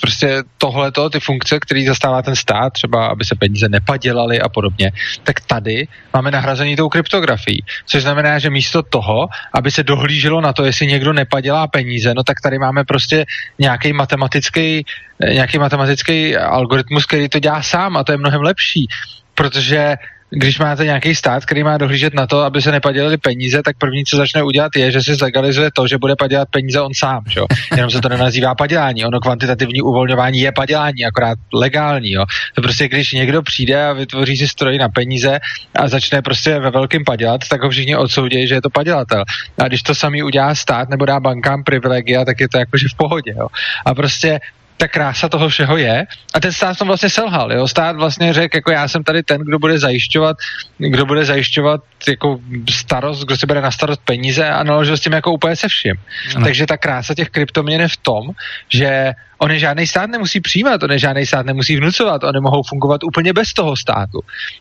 prostě 0.00 0.42
tohleto, 0.58 1.10
ty 1.10 1.20
funkce, 1.20 1.60
které 1.60 1.84
zastává 1.86 2.22
ten 2.22 2.36
stát, 2.36 2.72
třeba 2.72 3.06
aby 3.06 3.24
se 3.24 3.34
peníze 3.34 3.68
nepadělaly 3.68 4.40
a 4.40 4.48
podobně, 4.48 4.92
tak 5.22 5.40
tady 5.40 5.88
máme 6.12 6.30
nahrazení 6.30 6.76
tou 6.76 6.88
kryptografií. 6.88 7.64
Což 7.86 8.02
znamená, 8.02 8.38
že 8.38 8.50
místo 8.50 8.82
toho, 8.82 9.28
aby 9.52 9.70
se 9.70 9.82
dohlíželo 9.82 10.40
na 10.40 10.52
to, 10.52 10.64
jestli 10.64 10.86
někdo 10.86 11.12
nepadělá 11.12 11.66
peníze, 11.66 12.14
no 12.14 12.22
tak 12.22 12.40
tady 12.40 12.58
máme 12.58 12.84
prostě 12.84 13.24
nějaký 13.58 13.92
matematický, 13.92 14.84
nějaký 15.32 15.58
matematický 15.58 16.36
algoritmus, 16.36 17.06
který 17.06 17.28
to 17.28 17.38
dělá 17.38 17.62
sám 17.62 17.96
a 17.96 18.04
to 18.04 18.12
je 18.12 18.18
mnohem 18.18 18.42
lepší, 18.42 18.86
protože 19.34 19.96
když 20.34 20.58
máte 20.58 20.84
nějaký 20.84 21.14
stát, 21.14 21.44
který 21.44 21.62
má 21.62 21.78
dohlížet 21.78 22.14
na 22.14 22.26
to, 22.26 22.40
aby 22.40 22.62
se 22.62 22.72
nepadělili 22.72 23.16
peníze, 23.16 23.62
tak 23.62 23.78
první, 23.78 24.04
co 24.04 24.16
začne 24.16 24.42
udělat, 24.42 24.76
je, 24.76 24.90
že 24.90 25.02
si 25.02 25.14
zlegalizuje 25.14 25.70
to, 25.70 25.86
že 25.86 25.98
bude 25.98 26.16
padělat 26.16 26.48
peníze 26.50 26.80
on 26.80 26.94
sám. 26.94 27.24
Že? 27.28 27.40
Jenom 27.76 27.90
se 27.90 28.00
to 28.00 28.08
nenazývá 28.08 28.54
padělání. 28.54 29.04
Ono 29.04 29.20
kvantitativní 29.20 29.82
uvolňování 29.82 30.40
je 30.40 30.52
padělání, 30.52 31.06
akorát 31.06 31.38
legální. 31.54 32.12
Jo? 32.12 32.24
To 32.54 32.62
prostě, 32.62 32.88
když 32.88 33.12
někdo 33.12 33.42
přijde 33.42 33.86
a 33.86 33.92
vytvoří 33.92 34.36
si 34.36 34.48
stroj 34.48 34.78
na 34.78 34.88
peníze 34.88 35.38
a 35.76 35.88
začne 35.88 36.22
prostě 36.22 36.58
ve 36.58 36.70
velkým 36.70 37.04
padělat, 37.04 37.40
tak 37.50 37.62
ho 37.62 37.70
všichni 37.70 37.96
odsoudí, 37.96 38.48
že 38.48 38.54
je 38.54 38.62
to 38.62 38.70
padělatel. 38.70 39.24
A 39.58 39.68
když 39.68 39.82
to 39.82 39.94
samý 39.94 40.22
udělá 40.22 40.54
stát 40.54 40.88
nebo 40.88 41.04
dá 41.04 41.20
bankám 41.20 41.64
privilegia, 41.64 42.24
tak 42.24 42.40
je 42.40 42.48
to 42.48 42.58
jakože 42.58 42.86
v 42.88 42.96
pohodě. 42.96 43.34
Jo? 43.38 43.46
A 43.86 43.94
prostě 43.94 44.40
ta 44.76 44.88
krása 44.88 45.28
toho 45.28 45.48
všeho 45.48 45.76
je. 45.76 46.06
A 46.34 46.40
ten 46.40 46.52
stát 46.52 46.78
tom 46.78 46.88
vlastně 46.88 47.10
selhal. 47.10 47.52
Jo? 47.52 47.68
Stát 47.68 47.96
vlastně 47.96 48.32
řekl, 48.32 48.56
jako 48.56 48.70
já 48.70 48.88
jsem 48.88 49.04
tady 49.04 49.22
ten, 49.22 49.40
kdo 49.40 49.58
bude 49.58 49.78
zajišťovat, 49.78 50.36
kdo 50.78 51.06
bude 51.06 51.24
zajišťovat 51.24 51.80
jako 52.08 52.40
starost, 52.70 53.24
kdo 53.24 53.36
si 53.36 53.46
bude 53.46 53.60
na 53.60 53.70
starost 53.70 54.00
peníze 54.04 54.48
a 54.48 54.62
naložil 54.62 54.96
s 54.96 55.00
tím 55.00 55.12
jako 55.12 55.32
úplně 55.32 55.56
se 55.56 55.68
vším. 55.68 55.94
Ano. 56.36 56.44
Takže 56.44 56.66
ta 56.66 56.76
krása 56.76 57.14
těch 57.14 57.30
kryptoměn 57.30 57.80
je 57.80 57.88
v 57.88 57.96
tom, 57.96 58.30
že 58.68 59.12
oni 59.38 59.58
žádný 59.58 59.86
stát 59.86 60.10
nemusí 60.10 60.40
přijímat, 60.40 60.82
oni 60.82 60.98
žádný 60.98 61.26
stát 61.26 61.46
nemusí 61.46 61.76
vnucovat, 61.76 62.24
oni 62.24 62.40
mohou 62.40 62.62
fungovat 62.62 63.04
úplně 63.04 63.32
bez 63.32 63.52
toho 63.52 63.76
státu. 63.76 64.20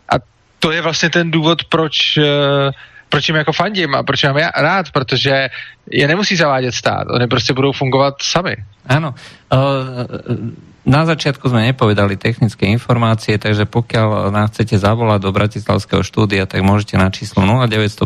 A 0.09 0.15
to 0.59 0.71
je 0.71 0.81
vlastně 0.81 1.09
ten 1.09 1.31
důvod, 1.31 1.63
proč 1.65 2.17
uh, 2.17 2.23
proč 3.13 3.29
jim 3.29 3.35
jako 3.35 3.53
fandím 3.53 3.95
a 3.95 4.03
proč 4.03 4.23
mám 4.23 4.37
já 4.37 4.51
rád, 4.57 4.91
protože 4.91 5.49
je 5.91 6.07
nemusí 6.07 6.35
zavádět 6.35 6.71
stát, 6.71 7.07
oni 7.09 7.27
prostě 7.27 7.53
budou 7.53 7.71
fungovat 7.71 8.15
sami. 8.21 8.55
Ano. 8.87 9.11
Na 10.83 11.07
začiatku 11.07 11.47
sme 11.47 11.71
nepovedali 11.71 12.19
technické 12.19 12.67
informácie, 12.67 13.39
takže 13.39 13.63
pokiaľ 13.63 14.35
nás 14.35 14.51
chcete 14.51 14.75
zavolať 14.75 15.23
do 15.23 15.31
Bratislavského 15.31 16.03
štúdia, 16.03 16.43
tak 16.43 16.59
môžete 16.59 16.99
na 16.99 17.07
číslo 17.07 17.47
0957 17.47 18.03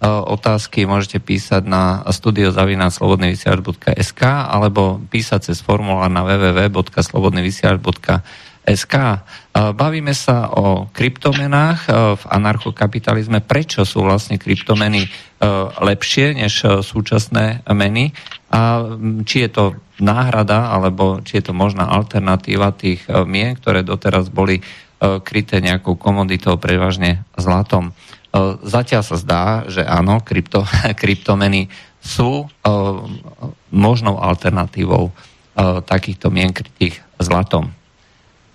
otázky 0.00 0.88
môžete 0.88 1.20
písať 1.20 1.68
na 1.68 2.00
studiozavináslobodnyvysielač.sk 2.08 4.22
alebo 4.24 5.04
písať 5.08 5.52
cez 5.52 5.60
formulár 5.60 6.08
na 6.08 6.24
www.slobodnyvysielač.sk 6.24 8.24
SK. 8.66 9.22
Bavíme 9.54 10.10
sa 10.10 10.50
o 10.50 10.90
kryptomenách 10.90 11.86
v 12.18 12.22
anarchokapitalizme. 12.26 13.46
Prečo 13.46 13.86
sú 13.86 14.02
vlastne 14.02 14.42
kryptomeny 14.42 15.06
lepšie 15.82 16.32
než 16.32 16.64
súčasné 16.80 17.66
meny? 17.68 18.16
A 18.48 18.88
či 19.28 19.44
je 19.44 19.50
to 19.52 19.64
náhrada, 20.00 20.72
alebo 20.72 21.20
či 21.20 21.40
je 21.40 21.50
to 21.50 21.52
možná 21.52 21.84
alternatíva 21.84 22.72
tých 22.72 23.04
mien, 23.28 23.52
ktoré 23.52 23.84
doteraz 23.84 24.32
boli 24.32 24.64
kryté 24.96 25.60
nejakou 25.60 26.00
komoditou, 26.00 26.56
prevažne 26.56 27.28
zlatom. 27.36 27.92
Zatiaľ 28.64 29.02
sa 29.04 29.16
zdá, 29.20 29.44
že 29.68 29.84
áno, 29.84 30.24
krypto, 30.24 30.64
kryptomeny 31.00 31.68
sú 32.00 32.48
možnou 33.68 34.16
alternatívou 34.16 35.12
takýchto 35.84 36.32
mien 36.32 36.56
krytých 36.56 37.04
zlatom 37.20 37.75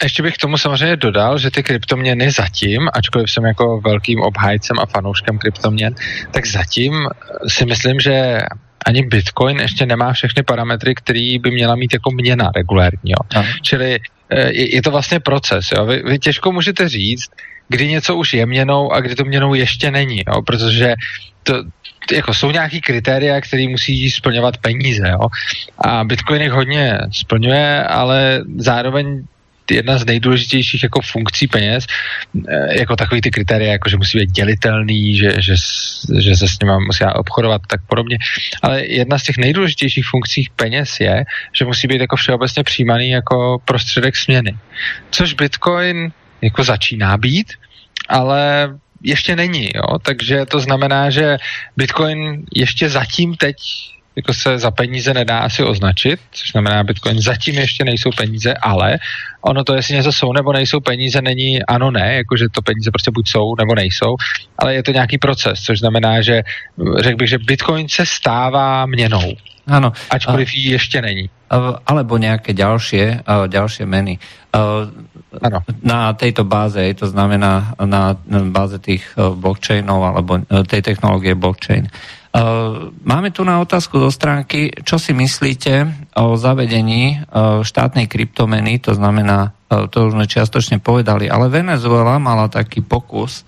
ještě 0.04 0.24
bych 0.24 0.34
k 0.34 0.42
tomu 0.42 0.58
samozřejmě 0.58 0.96
dodal, 0.96 1.38
že 1.38 1.52
ty 1.52 1.64
kryptoměny 1.64 2.32
zatím, 2.32 2.90
ačkoliv 2.94 3.32
jsem 3.32 3.46
jako 3.46 3.82
velkým 3.82 4.22
obhájcem 4.22 4.80
a 4.80 4.86
fanouškem 4.86 5.38
kryptoměn, 5.38 5.96
tak 6.32 6.46
zatím 6.46 7.08
si 7.48 7.66
myslím, 7.66 8.00
že 8.00 8.42
ani 8.86 9.04
Bitcoin 9.04 9.60
ještě 9.60 9.86
nemá 9.86 10.14
všechny 10.14 10.44
parametry, 10.44 10.96
který 10.96 11.40
by 11.40 11.52
měla 11.52 11.76
mít 11.76 11.94
jako 11.94 12.12
měna 12.12 12.52
regulérní. 12.56 13.12
Jo. 13.12 13.44
Čili 13.62 14.00
eh, 14.30 14.52
je, 14.52 14.76
je 14.76 14.82
to 14.82 14.92
vlastně 14.92 15.20
proces. 15.20 15.66
Jo. 15.78 15.86
Vy, 15.86 16.04
vy 16.06 16.20
těžko 16.20 16.52
můžete 16.52 16.90
říct, 16.90 17.30
kdy 17.70 17.88
něco 17.88 18.16
už 18.16 18.34
je 18.34 18.46
měnou 18.46 18.92
a 18.92 19.00
kdy 19.00 19.16
to 19.16 19.24
měnou 19.26 19.54
ještě 19.54 19.92
není, 19.92 20.24
jo. 20.28 20.42
protože 20.42 20.94
to, 21.44 21.64
jako 22.12 22.34
jsou 22.34 22.52
nějaký 22.52 22.82
kritéria, 22.82 23.42
které 23.42 23.68
musí 23.70 24.10
splňovat 24.12 24.58
peníze, 24.58 25.10
jo. 25.10 25.28
A 25.78 26.04
Bitcoin 26.04 26.42
jich 26.42 26.52
hodně 26.52 27.00
splňuje, 27.12 27.84
ale 27.84 28.44
zároveň 28.58 29.24
jedna 29.72 29.98
z 29.98 30.06
nejdůležitějších 30.06 30.84
jako 30.84 31.02
funkcí 31.02 31.48
peněz, 31.48 31.86
eh, 32.50 32.80
jako 32.80 32.96
takový 32.96 33.22
ty 33.22 33.32
kritéria, 33.32 33.72
jako 33.72 33.90
že 33.90 33.98
musí 33.98 34.20
být 34.20 34.32
dělitelný, 34.32 35.16
že, 35.16 35.36
že, 35.40 35.56
že 36.20 36.36
se 36.36 36.48
s 36.48 36.60
nimi 36.60 36.74
musí 36.88 37.04
obchodovat 37.16 37.62
tak 37.68 37.82
podobně. 37.88 38.18
Ale 38.62 38.86
jedna 38.86 39.20
z 39.20 39.24
těch 39.24 39.38
nejdůležitějších 39.38 40.06
funkcí 40.06 40.50
peněz 40.56 41.00
je, 41.00 41.24
že 41.54 41.66
musí 41.66 41.88
být 41.88 42.02
jako 42.02 42.16
všeobecně 42.16 42.64
přijímaný 42.64 43.10
jako 43.10 43.62
prostředek 43.66 44.16
směny. 44.16 44.58
Což 45.12 45.34
Bitcoin 45.34 46.12
jako 46.42 46.64
začíná 46.64 47.18
být, 47.18 47.54
ale 48.10 48.70
ještě 49.04 49.36
není, 49.36 49.70
jo? 49.76 50.00
takže 50.02 50.46
to 50.46 50.60
znamená, 50.60 51.10
že 51.10 51.38
Bitcoin 51.78 52.46
ještě 52.56 52.90
zatím 52.90 53.36
teď 53.36 53.56
jako 54.16 54.34
se 54.34 54.60
za 54.60 54.72
peníze 54.72 55.14
nedá 55.14 55.40
asi 55.40 55.64
označit, 55.64 56.20
což 56.32 56.52
znamená, 56.52 56.84
Bitcoin 56.84 57.22
zatím 57.22 57.56
ještě 57.56 57.84
nejsou 57.84 58.10
peníze, 58.18 58.54
ale 58.54 58.98
ono 59.42 59.64
to, 59.64 59.76
jestli 59.76 59.96
něco 59.96 60.12
jsou 60.12 60.34
nebo 60.34 60.54
nejsou 60.54 60.80
peníze, 60.80 61.22
není 61.22 61.64
ano, 61.64 61.92
ne, 61.92 62.16
jakože 62.16 62.46
to 62.52 62.62
peníze 62.62 62.92
prostě 62.92 63.12
buď 63.12 63.30
jsou 63.30 63.56
nebo 63.56 63.76
nejsou, 63.76 64.16
ale 64.58 64.74
je 64.76 64.84
to 64.84 64.92
nějaký 64.92 65.18
proces, 65.18 65.60
což 65.62 65.80
znamená, 65.80 66.22
že 66.22 66.42
řekl 67.00 67.18
bych, 67.18 67.30
že 67.30 67.38
Bitcoin 67.38 67.90
se 67.90 68.06
stává 68.06 68.86
měnou. 68.86 69.34
Ano. 69.68 69.92
Ačkoliv 70.10 70.54
jí 70.54 70.66
ještě 70.66 71.02
není. 71.02 71.30
Alebo 71.88 72.18
nějaké 72.18 72.54
další, 72.54 73.02
další 73.48 73.86
meny. 73.86 74.20
Ano. 75.42 75.60
Na 75.84 76.14
této 76.14 76.44
báze, 76.44 76.94
to 76.94 77.08
znamená 77.08 77.74
na 77.86 78.18
báze 78.44 78.80
těch 78.80 79.16
blockchainov 79.36 80.04
alebo 80.04 80.40
tej 80.68 80.82
technologie 80.82 81.36
blockchain. 81.36 81.88
Eh, 82.32 82.40
máme 83.04 83.36
tu 83.36 83.44
na 83.44 83.60
otázku 83.60 84.00
zo 84.00 84.08
stránky, 84.08 84.72
čo 84.88 84.96
si 84.96 85.12
myslíte 85.12 86.08
o 86.16 86.40
zavedení 86.40 87.20
eh, 87.20 87.60
štátnej 87.60 88.08
kryptomeny, 88.08 88.80
to 88.80 88.96
znamená, 88.96 89.52
eh, 89.68 89.92
to 89.92 90.08
už 90.08 90.16
sme 90.16 90.24
čiastočne 90.32 90.80
povedali, 90.80 91.28
ale 91.28 91.52
Venezuela 91.52 92.16
mala 92.24 92.48
taký 92.48 92.80
pokus 92.84 93.44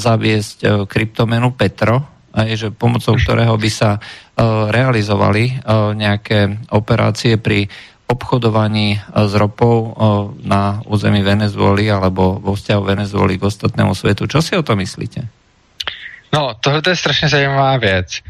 zaviesť 0.00 0.88
kryptomenu 0.88 1.52
Petro, 1.52 2.24
že 2.32 2.72
pomocou 2.72 3.12
ktorého 3.12 3.60
by 3.60 3.68
sa 3.68 4.00
realizovali 4.72 5.60
nejaké 5.92 6.64
operácie 6.72 7.36
pri 7.36 7.68
obchodovaní 8.08 8.96
s 9.12 9.32
ropou 9.36 9.92
na 10.40 10.80
území 10.88 11.20
Venezuely 11.20 11.92
alebo 11.92 12.40
vo 12.40 12.56
vzťahu 12.56 12.82
Venezuely 12.88 13.36
k 13.36 13.52
ostatnému 13.52 13.92
svetu. 13.92 14.24
Čo 14.24 14.40
si 14.40 14.56
o 14.56 14.64
to 14.64 14.72
myslíte? 14.80 15.39
No, 16.32 16.54
tohle 16.60 16.82
je 16.88 16.96
strašně 16.96 17.28
zajímavá 17.28 17.76
věc. 17.76 18.20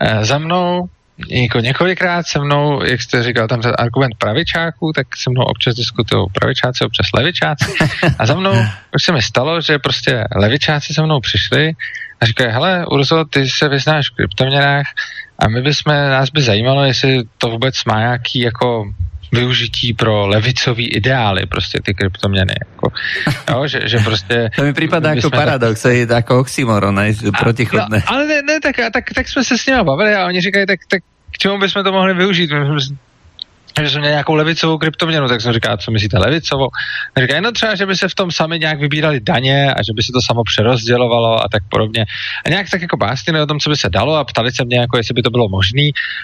E, 0.00 0.24
za 0.24 0.38
mnou 0.38 0.88
jako 1.28 1.60
několikrát 1.60 2.26
se 2.26 2.38
mnou, 2.38 2.84
jak 2.84 3.02
jste 3.02 3.22
říkal, 3.22 3.48
tam 3.48 3.60
ten 3.60 3.72
argument 3.78 4.14
pravičáků, 4.18 4.92
tak 4.92 5.16
se 5.16 5.30
mnou 5.30 5.42
občas 5.42 5.74
diskutují 5.74 6.26
pravičáci, 6.32 6.84
občas 6.84 7.06
levičáci. 7.14 7.74
A 8.18 8.26
za 8.26 8.34
mnou 8.34 8.52
už 8.94 9.04
se 9.04 9.12
mi 9.12 9.22
stalo, 9.22 9.60
že 9.60 9.78
prostě 9.78 10.24
levičáci 10.36 10.94
se 10.94 11.02
mnou 11.02 11.20
přišli 11.20 11.72
a 12.20 12.26
říkají, 12.26 12.52
hele, 12.52 12.86
Urzo, 12.86 13.24
ty 13.24 13.48
se 13.48 13.68
vyznáš 13.68 14.10
v 14.10 14.14
kryptoměnách 14.14 14.86
a 15.38 15.48
my 15.48 15.62
bychom, 15.62 15.94
nás 15.94 16.30
by 16.30 16.42
zajímalo, 16.42 16.84
jestli 16.84 17.22
to 17.38 17.50
vůbec 17.50 17.84
má 17.84 17.98
nějaký 17.98 18.40
jako 18.40 18.92
využití 19.34 19.92
pro 19.92 20.26
levicový 20.26 20.88
ideály, 20.88 21.46
prostě 21.46 21.78
ty 21.84 21.94
kryptoměny. 21.94 22.54
Jako, 22.66 22.92
jo, 23.50 23.66
že, 23.66 23.80
že 23.84 23.98
prostě... 23.98 24.50
To 24.56 24.62
mi 24.62 24.72
připadá 24.72 25.14
jako 25.14 25.30
paradox, 25.30 25.82
tak... 25.82 25.92
je 25.92 26.06
jako 26.10 26.40
oxymoron, 26.40 27.00
protichodné. 27.38 28.02
No, 28.06 28.14
ale 28.14 28.26
ne, 28.26 28.42
ne 28.42 28.60
tak, 28.60 28.76
tak, 28.92 29.04
tak, 29.14 29.28
jsme 29.28 29.44
se 29.44 29.58
s 29.58 29.66
nimi 29.66 29.84
bavili 29.84 30.14
a 30.14 30.26
oni 30.26 30.40
říkají, 30.40 30.66
tak, 30.66 30.80
tak 30.88 31.02
k 31.30 31.38
čemu 31.38 31.58
bychom 31.58 31.84
to 31.84 31.92
mohli 31.92 32.14
využít? 32.14 32.50
Že 33.82 33.90
jsme 33.90 34.00
měli 34.00 34.12
nějakou 34.12 34.34
levicovou 34.34 34.78
kryptoměnu, 34.78 35.28
tak 35.28 35.40
jsem 35.40 35.52
říkal, 35.52 35.76
co 35.76 35.90
myslíte 35.90 36.18
levicovou? 36.18 36.68
A 37.16 37.20
říkají, 37.20 37.42
no 37.42 37.52
třeba, 37.52 37.74
že 37.74 37.86
by 37.86 37.96
se 37.96 38.08
v 38.08 38.14
tom 38.14 38.30
sami 38.30 38.58
nějak 38.58 38.80
vybírali 38.80 39.20
daně 39.20 39.74
a 39.74 39.82
že 39.82 39.92
by 39.96 40.02
se 40.02 40.12
to 40.12 40.20
samo 40.22 40.42
přerozdělovalo 40.44 41.44
a 41.44 41.48
tak 41.52 41.62
podobně. 41.68 42.04
A 42.46 42.48
nějak 42.48 42.70
tak 42.70 42.82
jako 42.82 42.96
básnili 42.96 43.40
o 43.40 43.46
tom, 43.46 43.58
co 43.58 43.70
by 43.70 43.76
se 43.76 43.90
dalo 43.90 44.16
a 44.16 44.24
ptali 44.24 44.52
se 44.52 44.64
mě, 44.64 44.78
jako 44.78 44.96
jestli 44.96 45.14
by 45.14 45.22
to 45.22 45.30
bylo 45.30 45.48
možné. 45.48 45.82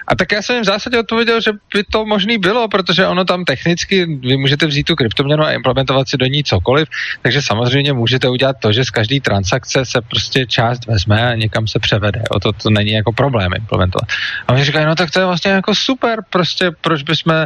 A 0.08 0.16
tak 0.16 0.32
já 0.32 0.42
jsem 0.42 0.56
jim 0.56 0.62
v 0.62 0.66
zásadě 0.66 0.98
odpověděl, 0.98 1.40
že 1.40 1.52
by 1.74 1.84
to 1.84 2.04
možný 2.04 2.38
bylo, 2.38 2.68
protože 2.68 3.06
ono 3.06 3.24
tam 3.24 3.44
technicky, 3.44 4.06
vy 4.06 4.36
můžete 4.36 4.66
vzít 4.66 4.84
tu 4.84 4.94
kryptoměnu 4.96 5.44
a 5.44 5.52
implementovat 5.52 6.08
si 6.08 6.16
do 6.16 6.26
ní 6.26 6.44
cokoliv, 6.44 6.88
takže 7.22 7.42
samozřejmě 7.42 7.92
můžete 7.92 8.28
udělat 8.28 8.56
to, 8.62 8.72
že 8.72 8.84
z 8.84 8.90
každé 8.90 9.20
transakce 9.20 9.84
se 9.84 10.00
prostě 10.00 10.46
část 10.46 10.86
vezme 10.86 11.32
a 11.32 11.34
někam 11.34 11.66
se 11.66 11.78
převede. 11.78 12.22
O 12.30 12.40
to, 12.40 12.52
to 12.52 12.70
není 12.70 12.92
jako 12.92 13.12
problém 13.12 13.52
implementovat. 13.56 14.08
A 14.48 14.52
oni 14.52 14.64
říkají, 14.64 14.86
no 14.86 14.94
tak 14.94 15.10
to 15.10 15.20
je 15.20 15.26
vlastně 15.26 15.50
jako 15.50 15.74
super, 15.74 16.18
prostě 16.30 16.70
proč 16.80 17.02
bychom 17.02 17.39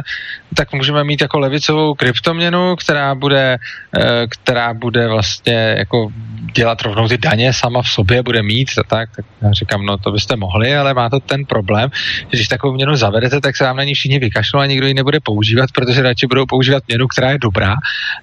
tak 0.55 0.73
můžeme 0.73 1.03
mít 1.03 1.21
jako 1.21 1.39
levicovou 1.39 1.93
kryptoměnu, 1.93 2.75
která 2.75 3.15
bude, 3.15 3.57
eh, 3.99 4.27
která 4.27 4.73
bude 4.73 5.07
vlastně 5.07 5.75
jako 5.77 6.11
dělat 6.55 6.81
rovnou 6.81 7.07
ty 7.07 7.17
daně 7.17 7.53
sama 7.53 7.81
v 7.81 7.89
sobě, 7.89 8.23
bude 8.23 8.43
mít, 8.43 8.69
tak, 8.87 9.09
tak 9.15 9.25
já 9.41 9.51
říkám, 9.51 9.85
no 9.85 9.97
to 9.97 10.11
byste 10.11 10.35
mohli, 10.35 10.75
ale 10.75 10.93
má 10.93 11.09
to 11.09 11.19
ten 11.19 11.45
problém, 11.45 11.89
že 12.19 12.37
když 12.37 12.47
takovou 12.47 12.73
měnu 12.73 12.95
zavedete, 12.95 13.41
tak 13.41 13.55
se 13.55 13.63
vám 13.63 13.77
na 13.77 13.83
ní 13.83 13.93
všichni 13.93 14.19
vykašlou 14.19 14.59
a 14.59 14.65
nikdo 14.65 14.87
ji 14.87 14.93
nebude 14.93 15.19
používat, 15.19 15.69
protože 15.75 16.01
radši 16.01 16.27
budou 16.27 16.45
používat 16.45 16.83
měnu, 16.87 17.07
která 17.07 17.31
je 17.31 17.37
dobrá, 17.37 17.75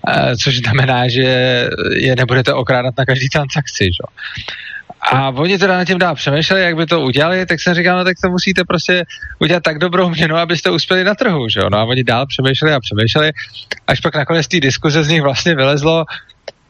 eh, 0.09 0.37
což 0.37 0.59
znamená, 0.59 1.09
že 1.09 1.29
je 1.97 2.17
nebudete 2.17 2.53
okrádat 2.53 2.95
na 2.99 3.05
každý 3.05 3.29
transakci. 3.29 3.85
Že? 3.85 4.05
A 5.03 5.29
oni 5.29 5.59
teda 5.59 5.77
na 5.77 5.85
tím 5.85 5.99
dál 5.99 6.15
přemýšleli, 6.15 6.63
jak 6.63 6.77
by 6.77 6.87
to 6.87 7.01
udělali, 7.01 7.47
tak 7.47 7.61
jsem 7.61 7.75
říkal, 7.75 7.99
no 7.99 8.05
tak 8.05 8.17
to 8.23 8.31
musíte 8.31 8.65
prostě 8.65 9.05
udělat 9.39 9.63
tak 9.63 9.79
dobrou 9.79 10.09
měnu, 10.09 10.37
abyste 10.37 10.71
uspěli 10.71 11.05
na 11.05 11.15
trhu, 11.15 11.49
že 11.49 11.61
jo? 11.61 11.71
No 11.71 11.79
a 11.79 11.85
oni 11.85 12.05
dál 12.05 12.27
přemýšleli 12.27 12.75
a 12.75 12.81
přemýšleli, 12.81 13.33
až 13.87 14.01
pak 14.01 14.17
nakonec 14.17 14.49
té 14.49 14.61
diskuze 14.61 15.05
z 15.05 15.09
nich 15.09 15.23
vlastně 15.23 15.55
vylezlo, 15.55 16.05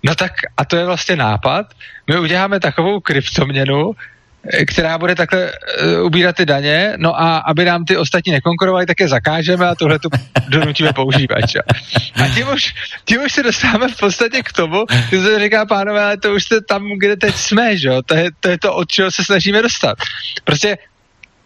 no 0.02 0.14
tak 0.14 0.32
a 0.56 0.64
to 0.64 0.76
je 0.76 0.86
vlastně 0.86 1.16
nápad, 1.16 1.66
my 2.10 2.18
uděláme 2.18 2.60
takovou 2.60 3.00
kryptoměnu, 3.00 3.92
která 4.66 4.98
bude 4.98 5.14
takhle 5.14 5.52
uh, 5.52 6.06
ubírat 6.06 6.36
ty 6.36 6.46
daně, 6.46 6.94
no 6.96 7.20
a 7.20 7.36
aby 7.36 7.64
nám 7.64 7.84
ty 7.84 7.96
ostatní 7.96 8.32
nekonkurovali, 8.32 8.86
tak 8.86 9.00
je 9.00 9.08
zakážeme 9.08 9.66
a 9.66 9.74
tohle 9.74 9.98
tu 9.98 10.08
donutíme 10.48 10.92
používat. 10.92 11.40
Čo? 11.50 11.60
A 12.22 12.28
tím 12.34 12.48
už, 12.48 12.74
tím 13.04 13.20
už 13.22 13.32
se 13.32 13.42
dostáváme 13.42 13.88
v 13.88 13.96
podstatě 13.96 14.42
k 14.42 14.52
tomu, 14.52 14.84
že 15.10 15.22
se 15.22 15.38
říká, 15.38 15.66
pánové, 15.66 16.04
ale 16.04 16.16
to 16.16 16.32
už 16.34 16.44
jste 16.44 16.60
tam, 16.60 16.98
kde 16.98 17.16
teď 17.16 17.34
jsme, 17.34 17.76
že? 17.76 17.90
To, 18.06 18.14
je, 18.14 18.30
to 18.40 18.48
je 18.48 18.58
to, 18.58 18.74
od 18.74 18.88
čeho 18.88 19.10
se 19.10 19.24
snažíme 19.24 19.62
dostat. 19.62 19.98
Prostě 20.44 20.78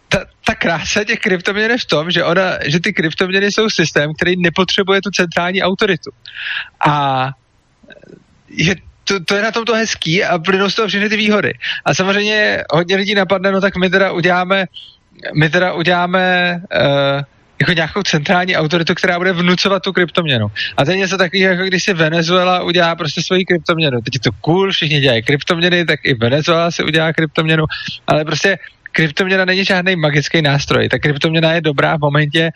ta, 0.09 0.19
ta 0.45 0.55
krása 0.55 1.03
těch 1.03 1.19
kryptoměn 1.19 1.71
je 1.71 1.77
v 1.77 1.85
tom, 1.85 2.11
že, 2.11 2.23
ona, 2.23 2.57
že 2.65 2.79
ty 2.79 2.93
kryptoměny 2.93 3.51
jsou 3.51 3.69
systém, 3.69 4.13
který 4.13 4.41
nepotřebuje 4.41 5.01
tu 5.01 5.09
centrální 5.09 5.63
autoritu. 5.63 6.11
A 6.87 7.27
je 8.49 8.75
to, 9.07 9.19
to 9.19 9.35
je 9.35 9.41
na 9.41 9.51
tom 9.51 9.65
to 9.65 9.73
hezký 9.73 10.23
a 10.23 10.39
plynou 10.39 10.69
z 10.69 10.75
toho 10.75 10.87
všechny 10.87 11.09
ty 11.09 11.17
výhody. 11.17 11.53
A 11.85 11.93
samozřejmě 11.93 12.63
hodně 12.71 12.95
lidí 12.95 13.15
napadne, 13.15 13.51
no 13.51 13.61
tak 13.61 13.77
my 13.77 13.89
teda 13.89 14.11
uděláme, 14.11 14.65
my 15.35 15.49
teda 15.49 15.73
uděláme 15.73 16.53
uh, 16.75 17.21
jako 17.59 17.73
nějakou 17.73 18.03
centrální 18.03 18.55
autoritu, 18.55 18.95
která 18.95 19.17
bude 19.17 19.33
vnucovat 19.33 19.83
tu 19.83 19.93
kryptoměnu. 19.93 20.47
A 20.77 20.85
to 20.85 20.91
je 20.91 20.97
něco 20.97 21.17
takového, 21.17 21.51
jako 21.51 21.63
když 21.63 21.83
si 21.83 21.93
Venezuela 21.93 22.63
udělá 22.63 22.95
prostě 22.95 23.23
svoji 23.23 23.45
kryptoměnu. 23.45 24.01
Teď 24.01 24.13
je 24.13 24.19
to 24.19 24.31
cool, 24.41 24.71
všichni 24.71 24.99
dělají 24.99 25.23
kryptoměny, 25.23 25.85
tak 25.85 25.99
i 26.03 26.13
Venezuela 26.13 26.71
si 26.71 26.83
udělá 26.83 27.13
kryptoměnu, 27.13 27.63
ale 28.07 28.25
prostě 28.25 28.59
kryptoměna 28.91 29.45
není 29.45 29.65
žádný 29.65 29.95
magický 29.95 30.41
nástroj. 30.41 30.89
Ta 30.89 30.99
kryptoměna 30.99 31.53
je 31.53 31.61
dobrá 31.61 31.97
v 31.97 31.99
momentě, 32.01 32.51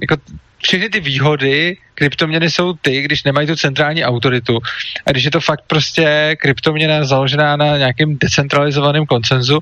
jako 0.00 0.16
všechny 0.62 0.88
ty 0.88 1.00
výhody 1.00 1.76
kryptoměny 1.98 2.50
jsou 2.50 2.72
ty, 2.72 3.02
když 3.02 3.24
nemají 3.24 3.46
tu 3.46 3.56
centrální 3.56 4.04
autoritu 4.04 4.58
a 5.06 5.10
když 5.10 5.24
je 5.24 5.30
to 5.30 5.40
fakt 5.40 5.64
prostě 5.66 6.36
kryptoměna 6.38 7.04
založená 7.04 7.56
na 7.56 7.76
nějakém 7.76 8.18
decentralizovaném 8.18 9.06
koncenzu 9.06 9.58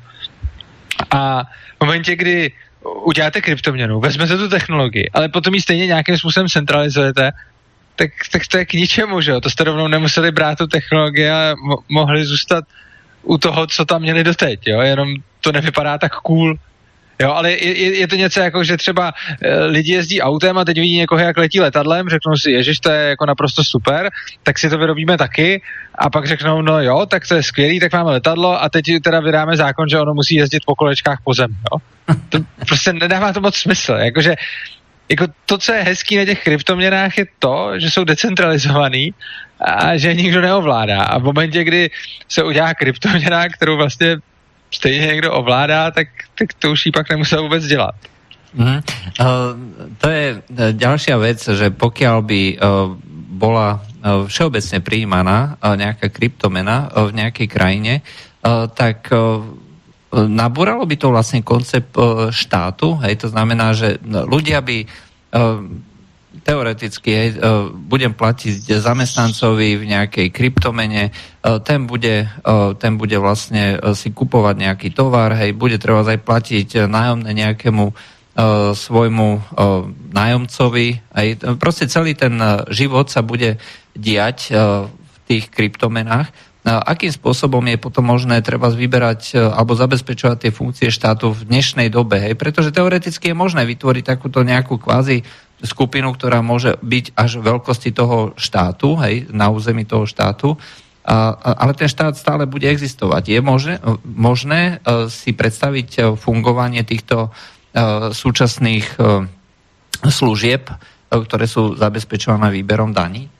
a 1.11 1.45
v 1.77 1.81
momentě, 1.81 2.17
kdy 2.17 2.53
uděláte 3.05 3.41
kryptoměnu, 3.41 4.01
vezmete 4.01 4.37
tu 4.37 4.49
technologii, 4.49 5.11
ale 5.15 5.29
potom 5.29 5.55
ji 5.55 5.61
stejně 5.61 5.87
nějakým 5.87 6.19
způsobem 6.19 6.49
centralizujete, 6.49 7.33
tak, 7.97 8.11
tak 8.33 8.43
to 8.47 8.59
je 8.59 8.65
k 8.65 8.73
ničemu, 8.73 9.21
že 9.21 9.31
jo? 9.31 9.41
To 9.41 9.51
jste 9.51 9.65
rovnou 9.65 9.89
nemuseli 9.89 10.31
brát 10.31 10.59
tu 10.59 10.67
technologii 10.67 11.31
a 11.31 11.55
mo- 11.57 11.81
mohli 11.89 12.25
zůstat 12.25 12.65
u 13.23 13.39
toho, 13.39 13.67
co 13.67 13.85
tam 13.85 14.03
měli 14.03 14.25
doteď, 14.25 14.61
jo? 14.67 14.81
Jenom 14.81 15.09
to 15.41 15.53
nevypadá 15.53 15.99
tak 15.99 16.13
cool. 16.21 16.59
Jo, 17.19 17.33
ale 17.33 17.53
je, 17.53 17.99
je 17.99 18.07
to 18.09 18.17
něco 18.17 18.41
jako, 18.41 18.65
že 18.65 18.77
třeba 18.77 19.13
e, 19.43 19.65
lidi 19.65 19.93
jezdí 19.93 20.23
autem 20.23 20.59
a 20.59 20.65
teď 20.65 20.81
vidí 20.81 20.97
někoho, 20.97 21.21
jak 21.21 21.39
letí 21.39 21.61
letadlem, 21.61 22.09
řeknou 22.09 22.37
si, 22.37 22.51
ježiš, 22.51 22.81
to 22.81 22.91
je 22.91 23.09
jako 23.09 23.27
naprosto 23.27 23.65
super, 23.65 24.11
tak 24.43 24.59
si 24.59 24.71
to 24.71 24.79
vyrobíme 24.79 25.19
taky 25.19 25.63
a 25.95 26.11
pak 26.11 26.27
řeknou, 26.27 26.63
no 26.63 26.83
jo, 26.83 27.07
tak 27.07 27.29
to 27.29 27.35
je 27.35 27.43
skvělý, 27.43 27.81
tak 27.81 27.93
máme 27.93 28.11
letadlo 28.11 28.63
a 28.63 28.69
teď 28.69 28.85
teda 29.05 29.21
vydáme 29.21 29.57
zákon, 29.57 29.89
že 29.89 30.01
ono 30.01 30.15
musí 30.15 30.35
jezdit 30.35 30.63
po 30.67 30.75
kolečkách 30.75 31.19
po 31.25 31.35
zemi, 31.35 31.55
jo. 31.73 31.79
To 32.29 32.39
prostě 32.67 32.93
nedává 32.93 33.33
to 33.33 33.41
moc 33.41 33.57
smysl, 33.57 33.93
jakože 33.93 34.37
jako 35.09 35.27
to, 35.47 35.59
co 35.59 35.73
je 35.73 35.83
hezký 35.83 36.17
na 36.17 36.25
těch 36.25 36.45
kryptoměnách, 36.45 37.19
je 37.19 37.27
to, 37.39 37.71
že 37.77 37.91
jsou 37.91 38.05
decentralizovaný 38.05 39.15
a 39.61 39.97
že 39.97 40.15
nikdo 40.15 40.41
neovládá. 40.41 41.03
A 41.03 41.19
v 41.19 41.23
momentě, 41.23 41.65
kdy 41.65 41.91
se 42.29 42.43
udělá 42.43 42.75
kryptoměna, 42.75 43.49
kterou 43.49 43.77
vlastně 43.77 44.17
stejně 44.77 45.07
někdo 45.07 45.33
ovládá, 45.33 45.91
tak, 45.91 46.09
tak 46.39 46.53
to 46.61 46.73
už 46.73 46.87
ji 46.87 46.93
pak 46.93 47.11
nemusel 47.11 47.43
vůbec 47.43 47.65
dělat. 47.67 47.95
Mm. 48.57 48.81
Uh, 49.21 49.53
to 50.01 50.09
je 50.09 50.27
ďalšia 50.73 51.17
vec, 51.21 51.45
že 51.45 51.69
pokiaľ 51.69 52.17
by 52.25 52.43
uh, 52.57 52.89
bola 53.37 53.85
uh, 53.85 54.25
všeobecne 54.25 54.81
prijímaná 54.81 55.61
uh, 55.61 55.77
nejaká 55.77 56.09
kryptomena 56.09 56.89
uh, 56.89 57.05
v 57.13 57.21
nejakej 57.21 57.49
krajine, 57.53 58.01
uh, 58.01 58.65
tak 58.73 59.13
uh, 59.13 59.45
nabúralo 60.17 60.89
by 60.89 60.97
to 60.97 61.13
vlastne 61.13 61.45
koncept 61.45 61.93
uh, 62.01 62.33
štátu, 62.33 62.97
hej, 63.05 63.21
to 63.21 63.29
znamená, 63.29 63.77
že 63.77 64.01
ľudia 64.09 64.65
by 64.65 64.89
uh, 64.89 65.61
teoreticky 66.47 67.11
hej, 67.11 67.29
e, 67.35 67.39
budem 67.75 68.15
platiť 68.15 68.79
zamestnancovi 68.79 69.83
v 69.83 69.85
nejakej 69.91 70.31
kryptomene, 70.31 71.11
e, 71.11 71.13
ten 71.67 71.91
bude, 71.91 72.31
e, 72.31 72.57
ten 72.79 72.95
bude 72.95 73.19
vlastne 73.19 73.83
si 73.99 74.15
kupovať 74.15 74.55
nejaký 74.55 74.95
tovar, 74.95 75.35
hej, 75.35 75.51
bude 75.59 75.83
treba 75.83 76.07
aj 76.07 76.23
platiť 76.23 76.87
nájomné 76.87 77.35
nejakému 77.35 78.15
svojmu 78.77 79.29
nájomcovi. 80.13 80.89
Hej. 81.17 81.57
Proste 81.57 81.89
celý 81.89 82.13
ten 82.13 82.37
život 82.69 83.09
sa 83.09 83.25
bude 83.25 83.57
diať 83.97 84.53
v 84.93 85.17
tých 85.25 85.49
kryptomenách. 85.49 86.29
Akým 86.69 87.09
spôsobom 87.09 87.65
je 87.65 87.81
potom 87.81 88.05
možné 88.05 88.45
treba 88.45 88.69
vyberať 88.69 89.41
alebo 89.41 89.73
zabezpečovať 89.73 90.37
tie 90.37 90.53
funkcie 90.53 90.93
štátu 90.93 91.33
v 91.33 91.49
dnešnej 91.49 91.89
dobe? 91.89 92.21
Hej? 92.21 92.37
Pretože 92.37 92.77
teoreticky 92.77 93.33
je 93.33 93.41
možné 93.41 93.65
vytvoriť 93.65 94.05
takúto 94.05 94.45
nejakú 94.45 94.85
kvázi 94.85 95.25
skupinu, 95.65 96.13
ktorá 96.13 96.45
môže 96.45 96.77
byť 96.85 97.17
až 97.17 97.41
veľkosti 97.41 97.91
toho 97.97 98.37
štátu, 98.37 99.01
hej, 99.01 99.31
na 99.33 99.49
území 99.49 99.89
toho 99.89 100.05
štátu, 100.05 100.57
ale 101.07 101.73
ten 101.79 101.87
štát 101.87 102.19
stále 102.19 102.51
bude 102.51 102.67
existovať. 102.67 103.31
Je 103.31 103.41
možné, 103.41 103.79
možné 104.03 104.83
uh, 104.83 105.07
si 105.07 105.31
predstaviť 105.31 105.91
uh, 105.97 106.03
fungovanie 106.19 106.83
týchto 106.83 107.31
uh, 107.31 108.11
súčasných 108.11 108.99
služieb, 110.03 110.69
ktoré 111.09 111.47
sú 111.49 111.79
zabezpečované 111.79 112.53
výberom 112.53 112.93
daní? 112.93 113.31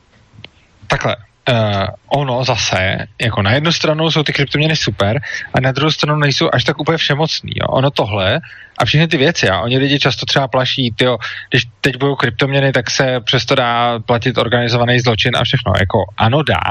Takhle, 0.87 1.19
uh, 1.49 1.87
ono 2.07 2.45
zase, 2.45 3.07
jako 3.23 3.43
na 3.43 3.53
jednu 3.53 3.73
stranu 3.73 4.11
jsou 4.11 4.23
ty 4.23 4.33
kryptoměny 4.33 4.77
super 4.77 5.21
a 5.55 5.61
na 5.61 5.73
druhou 5.73 5.91
stranu 5.91 6.19
nejsou 6.19 6.49
až 6.53 6.65
tak 6.65 6.81
úplně 6.81 6.99
všemocný. 6.99 7.53
Jo. 7.55 7.67
Ono 7.69 7.91
tohle 7.91 8.41
a 8.79 8.85
všechny 8.85 9.09
ty 9.09 9.17
věci, 9.17 9.49
a 9.49 9.61
oni 9.61 9.79
lidi 9.79 9.99
často 9.99 10.27
třeba 10.27 10.49
plaší, 10.49 10.93
tyjo, 10.97 11.19
když 11.51 11.63
teď 11.81 11.97
budou 11.97 12.15
kryptoměny, 12.15 12.73
tak 12.73 12.91
se 12.91 13.21
přesto 13.21 13.55
dá 13.55 13.99
platit 13.99 14.39
organizovaný 14.39 15.01
zločin 15.01 15.37
a 15.37 15.45
všechno. 15.45 15.73
Jako 15.81 15.99
ano 16.17 16.43
dá, 16.43 16.63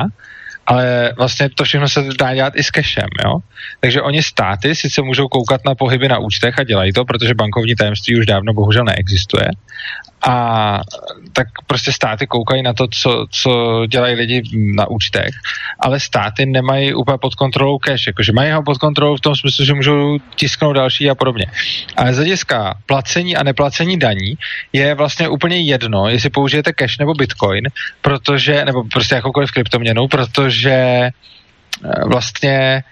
ale 0.67 1.13
vlastně 1.17 1.49
to 1.49 1.63
všechno 1.63 1.89
se 1.89 2.03
dá 2.19 2.35
dělat 2.35 2.53
i 2.55 2.63
s 2.63 2.67
cashem, 2.67 3.09
jo? 3.25 3.37
Takže 3.79 4.01
oni 4.01 4.23
státy 4.23 4.75
sice 4.75 5.01
můžou 5.01 5.27
koukat 5.27 5.61
na 5.65 5.75
pohyby 5.75 6.07
na 6.07 6.17
účtech 6.17 6.59
a 6.59 6.63
dělají 6.63 6.93
to, 6.93 7.05
protože 7.05 7.33
bankovní 7.33 7.75
tajemství 7.75 8.19
už 8.19 8.25
dávno 8.25 8.53
bohužel 8.53 8.83
neexistuje, 8.83 9.45
a 10.27 10.81
tak 11.33 11.47
prostě 11.67 11.91
státy 11.91 12.27
koukají 12.27 12.63
na 12.63 12.73
to, 12.73 12.87
co, 12.87 13.25
co 13.29 13.81
dělají 13.87 14.15
lidi 14.15 14.41
na 14.75 14.87
účtech, 14.89 15.29
ale 15.79 15.99
státy 15.99 16.45
nemají 16.45 16.93
úplně 16.93 17.17
pod 17.17 17.35
kontrolou 17.35 17.77
cash, 17.77 18.07
jakože 18.07 18.33
mají 18.33 18.51
ho 18.51 18.63
pod 18.63 18.77
kontrolou 18.77 19.15
v 19.15 19.21
tom 19.21 19.35
smyslu, 19.35 19.65
že 19.65 19.73
můžou 19.73 20.17
tisknout 20.35 20.75
další 20.75 21.09
a 21.09 21.15
podobně. 21.15 21.45
Ale 21.97 22.13
z 22.13 22.17
hlediska 22.17 22.77
placení 22.85 23.35
a 23.35 23.43
neplacení 23.43 23.99
daní 23.99 24.37
je 24.73 24.95
vlastně 24.95 25.29
úplně 25.29 25.57
jedno, 25.57 26.09
jestli 26.09 26.29
použijete 26.29 26.73
cash 26.73 26.97
nebo 26.97 27.13
bitcoin, 27.13 27.67
protože, 28.01 28.65
nebo 28.65 28.83
prostě 28.83 29.15
jakoukoliv 29.15 29.51
kryptoměnu, 29.51 30.07
protože 30.07 30.71
eh, 30.71 31.11
vlastně 32.05 32.83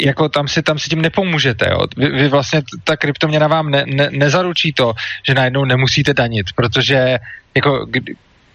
jako 0.00 0.28
tam 0.28 0.48
si, 0.48 0.62
tam 0.62 0.78
si 0.78 0.88
tím 0.88 1.02
nepomůžete. 1.02 1.68
Jo. 1.70 1.86
Vy, 1.96 2.08
vy 2.08 2.28
vlastně, 2.28 2.62
ta 2.84 2.96
kryptoměna 2.96 3.46
vám 3.46 3.70
ne, 3.70 3.84
ne, 3.86 4.08
nezaručí 4.10 4.72
to, 4.72 4.94
že 5.26 5.34
najednou 5.34 5.64
nemusíte 5.64 6.14
danit, 6.14 6.46
protože 6.54 7.18
jako, 7.54 7.86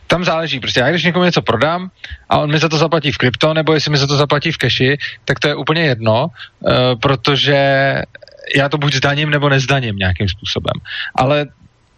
tam 0.07 0.23
záleží. 0.23 0.59
Prostě 0.59 0.79
já 0.79 0.89
když 0.89 1.03
někomu 1.03 1.25
něco 1.25 1.41
prodám 1.41 1.91
a 2.29 2.37
on 2.37 2.51
mi 2.51 2.59
za 2.59 2.69
to 2.69 2.77
zaplatí 2.77 3.11
v 3.11 3.17
krypto, 3.17 3.53
nebo 3.53 3.73
jestli 3.73 3.91
mi 3.91 3.97
za 3.97 4.07
to 4.07 4.17
zaplatí 4.17 4.51
v 4.51 4.57
keši, 4.57 4.97
tak 5.25 5.39
to 5.39 5.47
je 5.47 5.55
úplně 5.55 5.81
jedno, 5.81 6.27
uh, 6.27 6.71
protože 7.01 7.57
já 8.55 8.69
to 8.69 8.77
buď 8.77 8.93
zdaním 8.93 9.29
nebo 9.29 9.49
nezdaním 9.49 9.95
nějakým 9.95 10.29
způsobem. 10.29 10.73
Ale 11.15 11.47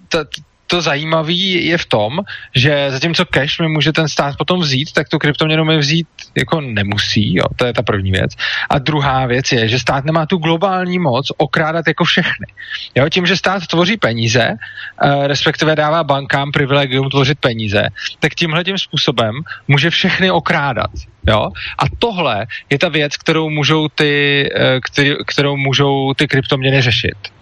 ta, 0.08 0.26
to 0.68 0.82
zajímavé 0.82 1.34
je 1.34 1.78
v 1.78 1.86
tom, 1.86 2.20
že 2.56 2.92
zatímco 2.92 3.26
cash 3.26 3.60
mi 3.60 3.68
může 3.68 3.92
ten 3.92 4.08
stát 4.08 4.38
potom 4.38 4.60
vzít, 4.60 4.92
tak 4.94 5.10
tu 5.10 5.18
kryptoměnu 5.18 5.66
mi 5.66 5.78
vzít 5.78 6.08
jako 6.38 6.62
nemusí, 6.62 7.36
jo, 7.36 7.44
to 7.56 7.66
je 7.66 7.74
ta 7.74 7.82
první 7.82 8.12
věc. 8.12 8.32
A 8.70 8.80
druhá 8.80 9.26
věc 9.26 9.52
je, 9.52 9.70
že 9.70 9.80
stát 9.80 10.06
nemá 10.06 10.26
tu 10.26 10.38
globální 10.38 11.00
moc 11.00 11.32
okrádat 11.38 11.88
jako 11.88 12.04
všechny. 12.04 12.48
Jo, 12.96 13.10
tím, 13.10 13.26
že 13.26 13.38
stát 13.38 13.68
tvoří 13.68 13.98
peníze, 13.98 14.50
uh, 14.50 15.28
respektive 15.28 15.76
dává 15.76 16.04
bankám 16.04 16.52
privilegium 16.52 17.10
tvořit 17.10 17.40
peníze, 17.40 17.84
tak 18.20 18.36
tímhle 18.36 18.64
tím 18.64 18.78
způsobem 18.78 19.36
může 19.68 19.90
všechny 19.90 20.32
okrádat. 20.32 20.92
Jo? 21.28 21.50
A 21.78 21.84
tohle 22.00 22.46
je 22.70 22.80
ta 22.80 22.90
věc, 22.90 23.18
kterou 23.18 23.50
můžou 23.50 23.88
ty, 23.88 24.46
uh, 24.56 25.06
kterou 25.26 25.58
můžou 25.58 26.14
ty 26.14 26.28
kryptoměny 26.28 26.82
řešit. 26.82 27.35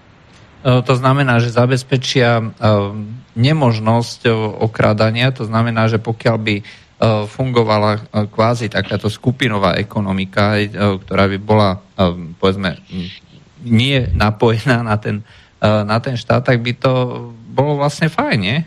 E, 0.64 0.82
to 0.82 0.94
znamená, 0.96 1.44
že 1.44 1.52
zabezpečia 1.52 2.40
e, 2.40 2.46
nemožnosť 3.36 4.20
e, 4.26 4.32
okrádania, 4.64 5.36
to 5.36 5.44
znamená, 5.44 5.92
že 5.92 6.00
pokiaľ 6.00 6.38
by 6.40 6.56
fungovala 7.28 8.00
kvázi 8.32 8.72
takáto 8.72 9.12
skupinová 9.12 9.76
ekonomika, 9.76 10.56
ktorá 11.04 11.28
by 11.28 11.36
bola, 11.36 11.84
povedzme, 12.40 12.80
nie 13.60 14.08
napojená 14.16 14.80
na 14.88 14.96
ten, 14.96 15.20
na 15.60 16.00
ten 16.00 16.16
štát, 16.16 16.48
tak 16.48 16.64
by 16.64 16.72
to 16.80 16.92
bolo 17.52 17.76
vlastne 17.76 18.08
fajn? 18.08 18.64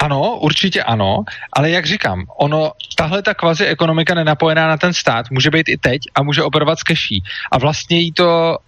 Ano, 0.00 0.40
určitě 0.40 0.82
ano, 0.82 1.28
ale 1.52 1.70
jak 1.70 1.86
říkám, 1.86 2.24
ono, 2.40 2.72
tahle 2.96 3.22
ta 3.22 3.34
kvazi 3.34 3.64
ekonomika 3.66 4.14
nenapojená 4.14 4.68
na 4.68 4.76
ten 4.76 4.94
stát 4.94 5.30
může 5.30 5.50
být 5.50 5.68
i 5.68 5.76
teď 5.76 6.00
a 6.14 6.22
může 6.22 6.42
operovat 6.42 6.78
s 6.78 6.82
keší. 6.82 7.22
A 7.52 7.58
vlastně 7.58 7.98
jí 7.98 8.12
to, 8.12 8.58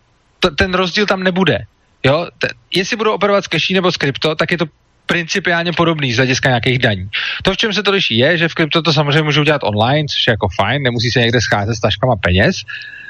t- 0.40 0.50
ten 0.50 0.74
rozdíl 0.74 1.06
tam 1.06 1.22
nebude. 1.22 1.64
Jo, 2.06 2.26
t- 2.38 2.48
jestli 2.74 2.96
budou 2.96 3.12
operovat 3.12 3.44
s 3.44 3.48
cashi 3.48 3.74
nebo 3.74 3.92
s 3.92 3.96
krypto, 3.96 4.34
tak 4.34 4.50
je 4.50 4.58
to 4.58 4.66
principiálně 5.06 5.72
podobný 5.72 6.12
z 6.12 6.16
hlediska 6.16 6.48
nějakých 6.48 6.78
daní. 6.78 7.08
To, 7.42 7.52
v 7.52 7.56
čem 7.56 7.72
se 7.72 7.82
to 7.82 7.90
liší, 7.90 8.18
je, 8.18 8.38
že 8.38 8.48
v 8.48 8.54
krypto 8.54 8.82
to 8.82 8.92
samozřejmě 8.92 9.22
můžou 9.22 9.44
dělat 9.44 9.64
online, 9.64 10.08
což 10.08 10.26
je 10.26 10.30
jako 10.30 10.48
fajn, 10.60 10.82
nemusí 10.82 11.10
se 11.10 11.20
někde 11.20 11.40
scházet 11.40 11.74
s 11.74 11.80
taškama 11.80 12.16
peněz. 12.16 12.56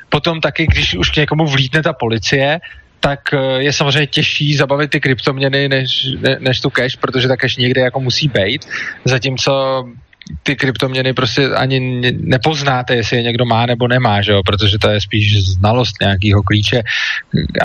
Potom 0.09 0.41
taky, 0.41 0.67
když 0.67 0.95
už 0.95 1.11
k 1.11 1.17
někomu 1.17 1.47
vlítne 1.47 1.83
ta 1.83 1.93
policie, 1.93 2.61
tak 3.01 3.35
eh, 3.35 3.63
je 3.63 3.73
samozřejmě 3.73 4.07
těžší 4.07 4.57
zabavit 4.57 4.91
ty 4.91 5.01
kryptoměny 5.01 5.69
než, 5.69 6.07
ne, 6.21 6.37
než 6.41 6.61
tu 6.61 6.71
cash, 6.71 6.97
protože 6.97 7.29
ta 7.29 7.37
cash 7.37 7.57
někde 7.57 7.81
jako 7.81 8.01
musí 8.01 8.29
být. 8.29 8.69
Zatímco 9.05 9.85
ty 10.43 10.57
kryptoměny 10.57 11.13
prostě 11.13 11.49
ani 11.49 12.01
nepoznáte, 12.21 12.97
jestli 12.97 13.17
je 13.17 13.23
někdo 13.23 13.45
má 13.45 13.67
nebo 13.67 13.89
nemá, 13.89 14.23
že 14.23 14.33
jo? 14.33 14.43
protože 14.47 14.79
to 14.79 14.89
je 14.89 15.01
spíš 15.01 15.45
znalost 15.45 16.01
nějakého 16.01 16.43
klíče 16.43 16.83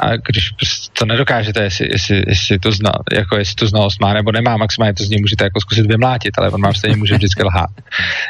a 0.02 0.16
když 0.16 0.50
prostě 0.50 0.90
to 1.00 1.06
nedokážete, 1.06 1.64
jestli, 1.64 1.88
jestli, 1.92 2.24
jestli, 2.28 2.60
to 2.60 2.72
zna, 2.72 2.92
jako 3.14 3.38
jestli 3.38 3.56
to 3.56 3.68
znalost 3.68 4.02
má 4.02 4.14
nebo 4.14 4.32
nemá, 4.32 4.58
maximálně 4.58 4.94
to 4.94 5.04
z 5.04 5.10
něj 5.10 5.22
můžete 5.22 5.44
jako 5.44 5.62
zkusit 5.62 5.86
vymlátit, 5.86 6.34
ale 6.38 6.50
on 6.50 6.62
vám 6.62 6.74
stejně 6.74 6.98
může 6.98 7.16
vždycky 7.16 7.44
lhát. 7.44 7.70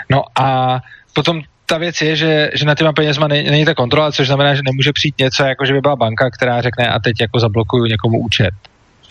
No 0.10 0.24
a 0.40 0.80
potom 1.14 1.42
ta 1.66 1.78
věc 1.78 2.02
je, 2.02 2.16
že, 2.16 2.50
že 2.54 2.66
na 2.66 2.76
těma 2.76 2.94
penězma 2.94 3.28
není, 3.28 3.50
není 3.50 3.66
ta 3.66 3.74
kontrola, 3.74 4.12
což 4.12 4.28
znamená, 4.28 4.56
že 4.56 4.62
nemůže 4.66 4.94
přijít 4.94 5.18
něco, 5.18 5.44
jako 5.44 5.66
že 5.66 5.74
by 5.74 5.82
byla 5.82 5.96
banka, 5.96 6.30
která 6.30 6.62
řekne 6.62 6.88
a 6.88 7.00
teď 7.00 7.22
jako 7.22 7.40
zablokuju 7.40 7.86
někomu 7.86 8.20
účet. 8.20 8.54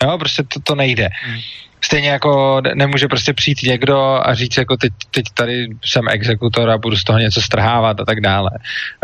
Jo, 0.03 0.17
prostě 0.17 0.43
to, 0.43 0.59
to 0.59 0.75
nejde. 0.75 1.09
Hmm. 1.23 1.39
Stejně 1.87 2.09
jako 2.09 2.61
nemůže 2.75 3.07
prostě 3.07 3.33
přijít 3.33 3.63
někdo 3.63 4.19
a 4.27 4.33
říct, 4.33 4.57
jako 4.57 4.77
teď, 4.77 4.93
teď 5.11 5.25
tady 5.33 5.67
jsem 5.85 6.07
exekutor 6.09 6.69
a 6.69 6.77
budu 6.77 6.95
z 6.95 7.03
toho 7.03 7.19
něco 7.19 7.41
strhávat 7.41 7.99
a 7.99 8.05
tak 8.05 8.21
dále. 8.21 8.49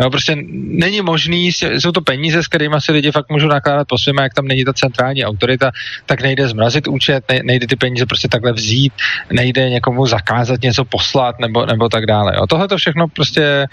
Jo, 0.00 0.10
prostě 0.10 0.36
není 0.52 1.00
možný, 1.00 1.52
jsou 1.52 1.92
to 1.92 2.00
peníze, 2.00 2.42
s 2.42 2.48
kterými 2.48 2.76
si 2.78 2.92
lidi 2.92 3.12
fakt 3.12 3.30
můžou 3.30 3.48
nakládat 3.48 3.88
po 3.88 3.98
svém, 3.98 4.16
jak 4.16 4.34
tam 4.34 4.46
není 4.46 4.64
ta 4.64 4.72
centrální 4.72 5.24
autorita, 5.24 5.70
tak 6.06 6.22
nejde 6.22 6.48
zmrazit 6.48 6.88
účet, 6.88 7.24
nejde 7.42 7.66
ty 7.66 7.76
peníze 7.76 8.06
prostě 8.06 8.28
takhle 8.28 8.52
vzít, 8.52 8.92
nejde 9.32 9.70
někomu 9.70 10.06
zakázat 10.06 10.62
něco 10.62 10.84
poslat 10.84 11.40
nebo, 11.40 11.66
nebo 11.66 11.88
tak 11.88 12.06
dále. 12.06 12.32
Jo. 12.36 12.46
Tohle 12.46 12.68
to 12.68 12.76
všechno 12.76 13.08
prostě 13.08 13.66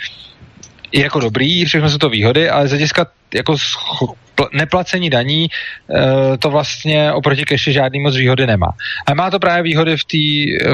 je 0.91 1.03
jako 1.03 1.19
dobrý, 1.19 1.65
všechno 1.65 1.89
jsou 1.89 1.97
to 1.97 2.09
výhody, 2.09 2.49
ale 2.49 2.67
z 2.67 2.71
hlediska 2.71 3.07
jako 3.33 3.55
neplacení 4.53 5.09
daní 5.09 5.47
eh, 5.49 6.37
to 6.37 6.49
vlastně 6.49 7.11
oproti 7.13 7.45
keši 7.45 7.73
žádný 7.73 7.99
moc 7.99 8.15
výhody 8.15 8.47
nemá. 8.47 8.71
A 9.07 9.13
má 9.13 9.29
to 9.29 9.39
právě 9.39 9.63
výhody 9.63 9.97
v, 9.97 10.05
tý, 10.05 10.25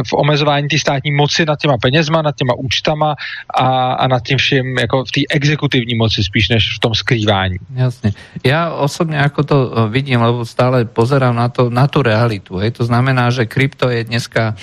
v 0.07 0.13
omezování 0.13 0.67
té 0.67 0.79
státní 0.79 1.11
moci 1.11 1.45
nad 1.45 1.59
těma 1.59 1.77
penězma, 1.81 2.21
nad 2.21 2.35
těma 2.35 2.53
účtama 2.57 3.15
a, 3.53 3.93
a 3.93 4.07
nad 4.07 4.23
tím 4.23 4.37
vším 4.37 4.77
jako 4.77 5.05
v 5.05 5.11
té 5.11 5.21
exekutivní 5.29 5.95
moci 5.95 6.23
spíš 6.23 6.49
než 6.49 6.63
v 6.77 6.79
tom 6.79 6.95
skrývání. 6.95 7.57
Jasně. 7.75 8.11
Já 8.43 8.69
osobně 8.69 9.17
jako 9.17 9.43
to 9.43 9.73
eh, 9.77 9.89
vidím, 9.89 10.21
lebo 10.21 10.45
stále 10.45 10.85
pozerám 10.85 11.35
na, 11.35 11.49
to, 11.49 11.69
na 11.69 11.87
tu 11.87 12.01
realitu. 12.01 12.57
Hej. 12.57 12.71
To 12.71 12.85
znamená, 12.85 13.29
že 13.29 13.45
krypto 13.45 13.89
je 13.89 14.03
dneska 14.03 14.55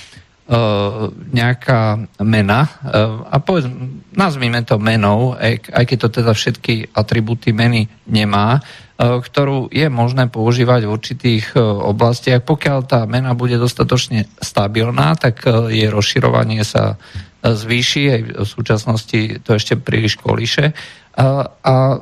nejaká 1.32 2.04
mena 2.20 2.68
uh, 2.68 3.24
a 3.32 3.40
povedz, 3.40 3.64
nazvime 4.12 4.60
to 4.60 4.76
menou, 4.76 5.32
aj, 5.32 5.72
keď 5.72 5.96
to 6.04 6.08
teda 6.20 6.32
všetky 6.36 6.92
atributy 6.92 7.56
meny 7.56 7.88
nemá, 8.04 8.60
uh, 8.60 9.24
ktorú 9.24 9.72
je 9.72 9.88
možné 9.88 10.28
používať 10.28 10.84
v 10.84 10.92
určitých 10.92 11.44
oblastiach. 11.56 12.44
Pokiaľ 12.44 12.78
tá 12.84 13.08
mena 13.08 13.32
bude 13.32 13.56
dostatočne 13.56 14.28
stabilná, 14.36 15.16
tak 15.16 15.48
je 15.72 15.88
rozširovanie 15.88 16.60
sa 16.60 17.00
zvýši, 17.40 18.02
aj 18.12 18.20
v 18.40 18.48
súčasnosti 18.48 19.20
to 19.44 19.50
ešte 19.56 19.80
príliš 19.80 20.20
kolíše. 20.20 20.76
A 21.16 22.00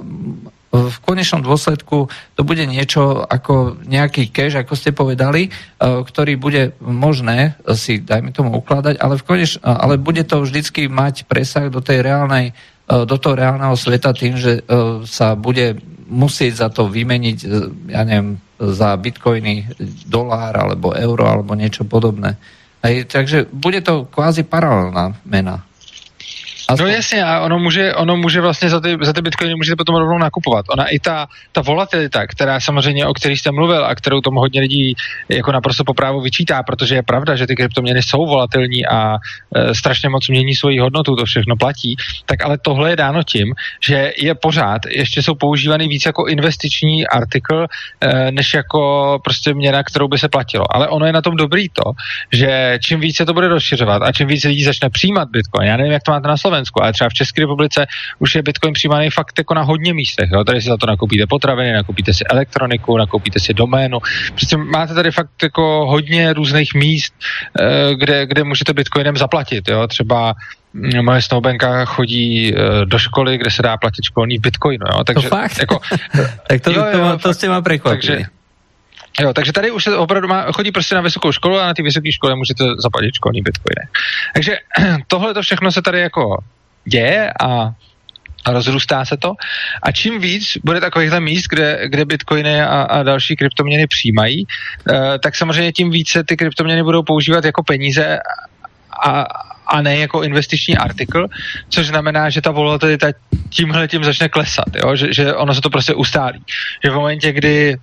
v 0.73 0.99
konečnom 1.05 1.45
dôsledku 1.45 2.09
to 2.33 2.41
bude 2.49 2.65
niečo 2.65 3.29
ako 3.29 3.77
nejaký 3.85 4.33
cash, 4.33 4.57
ako 4.57 4.73
ste 4.73 4.97
povedali, 4.97 5.47
e, 5.47 5.51
ktorý 5.81 6.41
bude 6.41 6.73
možné 6.81 7.61
si, 7.77 8.01
dajme 8.01 8.33
tomu, 8.33 8.57
ukladať, 8.57 8.97
ale, 8.97 9.21
v 9.21 9.25
koneš, 9.29 9.61
ale 9.61 10.01
bude 10.01 10.25
to 10.25 10.41
vždycky 10.41 10.89
mať 10.89 11.29
presah 11.29 11.69
do 11.69 11.85
tej 11.85 12.01
reálnej 12.01 12.51
e, 12.51 12.53
do 13.05 13.17
toho 13.21 13.37
reálneho 13.37 13.77
sveta 13.77 14.17
tým, 14.17 14.41
že 14.41 14.65
e, 14.65 15.05
sa 15.05 15.37
bude 15.37 15.77
musieť 16.09 16.53
za 16.57 16.69
to 16.73 16.89
vymeniť, 16.89 17.39
ja 17.89 18.05
neviem, 18.05 18.37
za 18.61 18.97
bitcoiny 19.01 19.77
dolár 20.09 20.53
alebo 20.57 20.93
euro 20.93 21.25
alebo 21.25 21.57
niečo 21.57 21.89
podobné. 21.89 22.37
Hej, 22.85 23.09
takže 23.09 23.49
bude 23.49 23.81
to 23.81 24.05
kvázi 24.09 24.45
paralelná 24.45 25.17
mena. 25.25 25.65
Aspoň. 26.73 26.87
No 26.87 26.95
jasně, 26.95 27.25
a 27.25 27.41
ono 27.41 27.59
může, 27.59 27.95
ono 27.95 28.17
může 28.17 28.41
vlastně 28.41 28.69
za 28.69 28.81
ty, 28.81 28.99
za 29.03 29.13
ty 29.13 29.23
bitcoiny 29.23 29.55
můžete 29.55 29.77
potom 29.77 29.97
rovnou 29.97 30.19
nakupovat. 30.19 30.65
Ona 30.69 30.87
i 30.87 30.99
ta, 30.99 31.27
ta 31.53 31.61
volatilita, 31.61 32.27
která 32.27 32.61
samozřejmě, 32.61 33.07
o 33.07 33.15
který 33.15 33.37
jste 33.37 33.51
mluvil 33.53 33.85
a 33.85 33.95
kterou 33.95 34.21
tomu 34.21 34.41
hodně 34.41 34.61
lidí 34.61 34.95
jako 35.29 35.53
naprosto 35.53 35.85
po 35.85 35.95
právu 35.95 36.21
vyčítá, 36.21 36.63
protože 36.63 36.95
je 36.95 37.03
pravda, 37.03 37.37
že 37.37 37.47
ty 37.47 37.57
kryptoměny 37.57 38.03
jsou 38.03 38.27
volatilní 38.27 38.87
a 38.87 39.17
e, 39.55 39.75
strašně 39.75 40.09
moc 40.09 40.29
mění 40.29 40.55
svoji 40.55 40.79
hodnotu, 40.79 41.17
to 41.17 41.25
všechno 41.25 41.57
platí, 41.57 41.97
tak 42.27 42.45
ale 42.45 42.59
tohle 42.59 42.91
je 42.91 42.97
dáno 42.97 43.23
tím, 43.23 43.55
že 43.87 44.13
je 44.19 44.35
pořád, 44.35 44.87
ještě 44.89 45.23
jsou 45.23 45.35
používaný 45.35 45.89
víc 45.89 46.07
jako 46.07 46.27
investiční 46.27 47.07
artikl, 47.07 47.67
e, 48.01 48.31
než 48.31 48.55
jako 48.55 49.19
prostě 49.25 49.55
měna, 49.55 49.83
kterou 49.83 50.09
by 50.09 50.19
se 50.19 50.29
platilo. 50.29 50.65
Ale 50.75 50.89
ono 50.89 51.07
je 51.07 51.13
na 51.13 51.23
tom 51.23 51.37
dobrý 51.37 51.69
to, 51.69 51.93
že 52.33 52.79
čím 52.85 53.01
více 53.01 53.25
to 53.25 53.35
bude 53.35 53.49
rozšiřovat 53.49 54.03
a 54.03 54.13
čím 54.13 54.27
více 54.27 54.49
lidí 54.49 54.65
začne 54.65 54.91
přijímat 54.91 55.29
bitcoin, 55.31 55.69
já 55.69 55.77
nevím, 55.77 55.93
jak 55.93 56.03
to 56.03 56.11
máte 56.11 56.29
na 56.29 56.37
Slovensku, 56.37 56.62
Slovensku, 56.63 56.83
ale 56.83 56.93
třeba 56.93 57.11
v 57.11 57.15
České 57.15 57.41
republice 57.41 57.87
už 58.19 58.35
je 58.35 58.43
Bitcoin 58.43 58.75
přijímaný 58.75 59.11
fakt 59.11 59.39
jako 59.39 59.55
na 59.55 59.63
hodně 59.63 59.95
místech. 59.95 60.31
Jo? 60.33 60.45
Tady 60.45 60.63
si 60.63 60.69
za 60.69 60.77
to 60.77 60.87
nakoupíte 60.87 61.27
potraviny, 61.27 61.73
nakoupíte 61.73 62.15
si 62.15 62.25
elektroniku, 62.25 62.97
nakoupíte 62.97 63.41
si 63.41 63.55
doménu. 63.55 63.99
Prostě 64.35 64.57
máte 64.57 64.95
tady 64.95 65.11
fakt 65.11 65.43
jako 65.43 65.87
hodně 65.87 66.33
různých 66.33 66.75
míst, 66.75 67.15
eh, 67.61 67.95
kde, 67.95 68.27
kde 68.27 68.45
můžete 68.45 68.73
Bitcoinem 68.73 69.17
zaplatit. 69.17 69.69
Jo? 69.69 69.87
Třeba 69.87 70.35
mm, 70.73 71.05
moje 71.05 71.23
snoubenka 71.23 71.85
chodí 71.85 72.55
eh, 72.55 72.87
do 72.87 72.99
školy, 72.99 73.39
kde 73.39 73.51
se 73.51 73.63
dá 73.63 73.77
platit 73.77 74.05
školní 74.05 74.39
v 74.39 74.41
Bitcoinu. 74.41 74.87
Jo? 74.93 75.05
Takže, 75.05 75.29
to 75.29 75.37
fakt? 75.37 75.59
Jako, 75.59 75.81
tak 76.49 76.61
to, 76.61 76.71
jo, 76.71 76.85
jo, 76.93 76.99
to, 76.99 77.13
to, 77.13 77.19
to 77.19 77.35
s 77.35 77.39
těma 77.39 77.63
překvapili. 77.63 78.27
Jo, 79.21 79.33
takže 79.33 79.53
tady 79.53 79.71
už 79.71 79.85
se 79.85 79.97
opravdu 79.97 80.29
má, 80.29 80.53
chodí 80.53 80.73
prostě 80.73 80.95
na 80.95 81.01
vysokou 81.01 81.33
školu 81.33 81.59
a 81.59 81.67
na 81.67 81.75
té 81.75 81.83
vysoké 81.83 82.13
škole 82.13 82.37
můžete 82.37 82.65
zaplatit 82.79 83.15
školní 83.15 83.43
bitcoiny. 83.43 83.89
Takže 84.35 84.57
tohle 85.07 85.35
to 85.35 85.43
všechno 85.43 85.73
se 85.73 85.83
tady 85.83 86.01
jako 86.01 86.45
děje 86.85 87.33
a 87.41 87.73
rozrůstá 88.51 89.05
se 89.05 89.17
to. 89.17 89.33
A 89.83 89.93
čím 89.93 90.21
víc 90.21 90.59
bude 90.65 90.81
takovýchhle 90.81 91.21
míst, 91.21 91.47
kde, 91.49 91.89
kde 91.89 92.05
bitcoiny 92.05 92.63
a, 92.63 92.83
a 92.83 93.03
další 93.03 93.37
kryptoměny 93.37 93.87
přijímají, 93.87 94.47
e, 94.91 95.19
tak 95.19 95.37
samozřejmě 95.37 95.73
tím 95.73 95.91
více 95.91 96.25
ty 96.25 96.37
kryptoměny 96.37 96.83
budou 96.83 97.03
používat 97.03 97.45
jako 97.45 97.63
peníze 97.63 98.19
a, 99.05 99.25
a 99.67 99.83
ne 99.83 99.97
jako 99.97 100.23
investiční 100.23 100.77
artikl, 100.77 101.27
což 101.69 101.87
znamená, 101.87 102.31
že 102.31 102.41
ta 102.41 102.51
volatilita 102.51 103.09
tímhle 103.49 103.89
tím 103.89 104.05
začne 104.05 104.29
klesat, 104.29 104.77
jo? 104.85 104.97
Že, 104.97 105.15
že 105.15 105.35
ono 105.35 105.55
se 105.55 105.61
to 105.61 105.71
prostě 105.71 105.95
ustálí. 105.95 106.43
Že 106.85 106.91
v 106.91 106.95
momentě, 106.95 107.33
kdy 107.33 107.77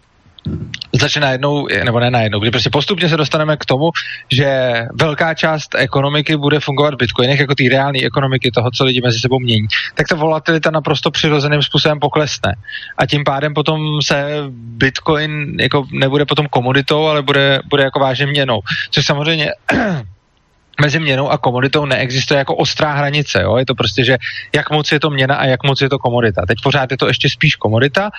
začne 1.00 1.22
najednou, 1.22 1.68
nebo 1.84 2.00
ne 2.00 2.12
najednou, 2.12 2.40
kdy 2.40 2.52
prostě 2.52 2.70
postupně 2.70 3.10
se 3.10 3.18
dostaneme 3.18 3.58
k 3.58 3.66
tomu, 3.66 3.90
že 4.32 4.74
velká 4.94 5.34
část 5.34 5.76
ekonomiky 5.76 6.38
bude 6.38 6.60
fungovat 6.60 6.94
v 6.94 6.98
bitcoinech, 6.98 7.40
jako 7.40 7.56
ty 7.56 7.70
reální 7.70 8.06
ekonomiky 8.06 8.52
toho, 8.52 8.72
co 8.72 8.86
lidi 8.86 9.02
mezi 9.02 9.20
sebou 9.20 9.40
mění, 9.40 9.68
tak 9.96 10.08
ta 10.08 10.16
volatilita 10.16 10.72
naprosto 10.72 11.12
přirozeným 11.12 11.62
způsobem 11.62 12.00
poklesne. 12.00 12.56
A 12.98 13.06
tím 13.06 13.24
pádem 13.24 13.54
potom 13.54 14.02
se 14.02 14.26
bitcoin 14.52 15.58
jako 15.60 15.86
nebude 15.92 16.26
potom 16.26 16.48
komoditou, 16.48 17.06
ale 17.06 17.22
bude, 17.22 17.60
bude 17.70 17.84
jako 17.84 18.00
vážně 18.00 18.26
měnou. 18.26 18.60
Což 18.92 19.06
samozřejmě 19.06 19.52
mezi 20.82 21.00
měnou 21.00 21.30
a 21.30 21.38
komoditou 21.38 21.86
neexistuje 21.86 22.38
jako 22.38 22.56
ostrá 22.56 22.94
hranice. 22.94 23.42
Jo? 23.42 23.58
Je 23.58 23.66
to 23.66 23.76
prostě, 23.76 24.04
že 24.04 24.18
jak 24.56 24.70
moc 24.70 24.92
je 24.92 25.00
to 25.00 25.10
měna 25.10 25.36
a 25.36 25.46
jak 25.46 25.64
moc 25.64 25.82
je 25.82 25.90
to 25.90 26.00
komodita. 26.00 26.42
Teď 26.48 26.58
pořád 26.64 26.92
je 26.92 26.98
to 26.98 27.08
ještě 27.08 27.30
spíš 27.30 27.56
komodita, 27.56 28.10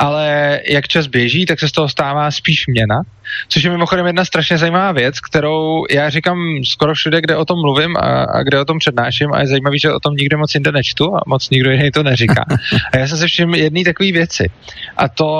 ale 0.00 0.60
jak 0.68 0.88
čas 0.88 1.06
běží, 1.06 1.46
tak 1.46 1.60
se 1.60 1.68
z 1.68 1.72
toho 1.72 1.88
stává 1.88 2.30
spíš 2.30 2.66
měna, 2.66 3.00
což 3.48 3.62
je 3.62 3.70
mimochodem 3.70 4.06
jedna 4.06 4.24
strašně 4.24 4.58
zajímavá 4.58 4.92
věc, 4.92 5.20
kterou 5.20 5.84
já 5.90 6.10
říkám 6.10 6.38
skoro 6.64 6.94
všude, 6.94 7.20
kde 7.20 7.36
o 7.36 7.44
tom 7.44 7.60
mluvím 7.60 7.96
a, 7.96 8.00
a 8.24 8.42
kde 8.42 8.60
o 8.60 8.64
tom 8.64 8.78
přednáším 8.78 9.32
a 9.32 9.40
je 9.40 9.46
zajímavý, 9.46 9.78
že 9.78 9.92
o 9.92 10.00
tom 10.00 10.16
nikde 10.16 10.36
moc 10.36 10.54
jinde 10.54 10.72
nečtu 10.72 11.16
a 11.16 11.20
moc 11.26 11.50
nikdo 11.50 11.70
jiný 11.70 11.90
to 11.90 12.02
neříká. 12.02 12.44
A 12.92 12.98
já 12.98 13.06
jsem 13.06 13.18
se 13.18 13.26
všiml 13.26 13.56
jedné 13.56 13.84
takové 13.84 14.12
věci 14.12 14.50
a 14.96 15.08
to, 15.08 15.30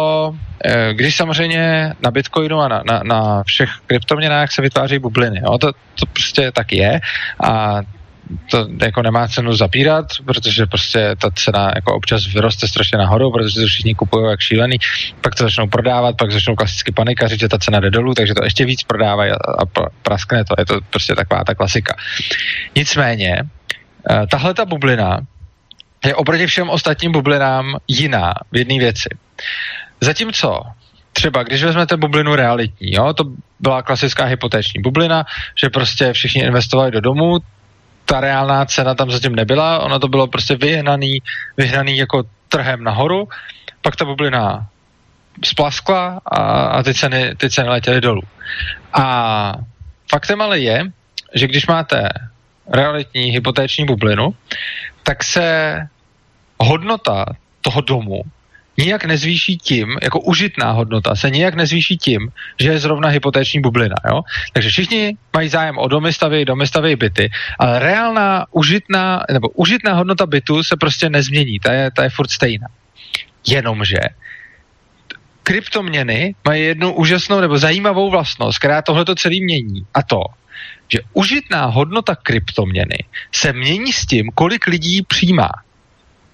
eh, 0.65 0.95
když 0.95 1.17
samozřejmě 1.17 1.93
na 2.01 2.11
Bitcoinu 2.11 2.61
a 2.61 2.69
na, 2.69 2.83
na, 2.87 3.01
na 3.05 3.43
všech 3.43 3.71
kryptoměnách 3.87 4.53
se 4.53 4.63
vytváří 4.63 4.99
bubliny, 4.99 5.41
jo, 5.45 5.59
to, 5.59 5.73
to 5.73 6.07
prostě 6.13 6.53
tak 6.53 6.73
je 6.73 7.01
a 7.45 7.81
to 8.51 8.69
jako 8.83 9.03
nemá 9.03 9.29
cenu 9.29 9.57
zapírat, 9.57 10.07
protože 10.25 10.67
prostě 10.67 11.17
ta 11.19 11.31
cena 11.31 11.73
jako 11.75 11.95
občas 11.95 12.27
vyroste 12.27 12.69
strašně 12.69 12.99
nahoru, 12.99 13.33
protože 13.33 13.61
to 13.61 13.67
všichni 13.67 13.95
kupují 13.95 14.31
jak 14.31 14.41
šílený, 14.41 14.77
pak 15.21 15.35
to 15.35 15.45
začnou 15.45 15.67
prodávat, 15.67 16.17
pak 16.17 16.33
začnou 16.33 16.55
klasicky 16.55 16.93
panikařit, 16.93 17.41
že 17.41 17.49
ta 17.49 17.59
cena 17.59 17.81
jde 17.81 17.91
dolů, 17.91 18.15
takže 18.15 18.35
to 18.35 18.45
ještě 18.45 18.65
víc 18.65 18.83
prodávají 18.83 19.33
a, 19.33 19.35
a 19.35 19.91
praskne 20.03 20.45
to. 20.45 20.55
Je 20.59 20.67
to 20.67 20.79
prostě 20.91 21.15
taková 21.15 21.45
ta 21.45 21.55
klasika. 21.55 21.97
Nicméně, 22.77 23.43
eh, 24.11 24.27
tahle 24.31 24.55
ta 24.55 24.65
bublina 24.65 25.21
je 26.05 26.15
oproti 26.15 26.47
všem 26.47 26.71
ostatním 26.71 27.13
bublinám 27.13 27.77
jiná 27.89 28.35
v 28.53 28.57
jedné 28.57 28.79
věci. 28.79 29.09
Zatímco 30.01 30.63
třeba, 31.13 31.43
když 31.43 31.65
vezmete 31.65 31.97
bublinu 31.97 32.35
realitní, 32.35 32.93
jo, 32.93 33.13
to 33.13 33.25
byla 33.61 33.83
klasická 33.83 34.25
hypotéční 34.25 34.83
bublina, 34.83 35.25
že 35.61 35.71
prostě 35.71 36.13
všichni 36.13 36.43
investovali 36.43 36.91
do 36.91 37.01
domů, 37.01 37.39
ta 38.11 38.21
reálná 38.21 38.65
cena 38.67 38.95
tam 38.95 39.11
zatím 39.11 39.39
nebyla, 39.39 39.79
ono 39.79 39.99
to 39.99 40.09
bylo 40.09 40.27
prostě 40.27 40.57
vyhnaný, 40.57 41.23
vyhnaný 41.57 41.97
jako 41.97 42.23
trhem 42.49 42.85
nahoru, 42.85 43.29
pak 43.83 43.97
ta 43.97 44.05
bublina 44.05 44.67
splaskla 45.45 46.21
a, 46.27 46.39
a 46.67 46.83
ty, 46.83 46.95
ceny, 46.95 47.35
ty 47.37 47.51
ceny 47.51 47.69
letěly 47.69 48.01
dolů. 48.01 48.23
A 48.93 49.05
faktem 50.11 50.43
ale 50.43 50.59
je, 50.59 50.83
že 51.35 51.47
když 51.47 51.67
máte 51.67 52.09
realitní 52.67 53.31
hypotéční 53.31 53.87
bublinu, 53.87 54.35
tak 55.03 55.25
se 55.25 55.77
hodnota 56.59 57.25
toho 57.61 57.81
domu 57.81 58.23
nijak 58.81 59.05
nezvýší 59.05 59.59
tím, 59.59 59.99
jako 60.03 60.21
užitná 60.21 60.71
hodnota 60.73 61.15
se 61.17 61.31
nijak 61.31 61.55
nezvýší 61.55 61.97
tím, 61.97 62.33
že 62.61 62.69
je 62.71 62.79
zrovna 62.79 63.09
hypotéční 63.09 63.61
bublina. 63.61 63.97
Jo? 64.09 64.21
Takže 64.53 64.69
všichni 64.69 65.17
mají 65.33 65.49
zájem 65.49 65.79
o 65.79 65.89
domy, 65.89 66.13
stavějí 66.13 66.45
domy, 66.45 66.67
stavějí 66.67 66.97
byty, 66.97 67.31
ale 67.59 67.79
reálná 67.79 68.47
užitná, 68.51 69.23
nebo 69.33 69.49
užitná 69.49 69.95
hodnota 69.95 70.27
bytu 70.27 70.63
se 70.63 70.77
prostě 70.77 71.11
nezmění, 71.11 71.61
ta 71.61 71.73
je, 71.73 71.91
ta 71.91 72.03
je 72.03 72.11
furt 72.11 72.31
stejná. 72.31 72.67
Jenomže 73.47 73.99
kryptoměny 75.43 76.35
mají 76.45 76.65
jednu 76.65 76.95
úžasnou 76.95 77.41
nebo 77.41 77.59
zajímavou 77.59 78.11
vlastnost, 78.11 78.59
která 78.59 78.83
tohle 78.83 79.05
to 79.05 79.15
celý 79.15 79.45
mění. 79.45 79.87
A 79.95 80.03
to, 80.03 80.23
že 80.89 80.99
užitná 81.13 81.67
hodnota 81.67 82.15
kryptoměny 82.15 82.99
se 83.35 83.53
mění 83.53 83.93
s 83.93 84.07
tím, 84.07 84.31
kolik 84.35 84.67
lidí 84.67 85.03
přijímá. 85.03 85.51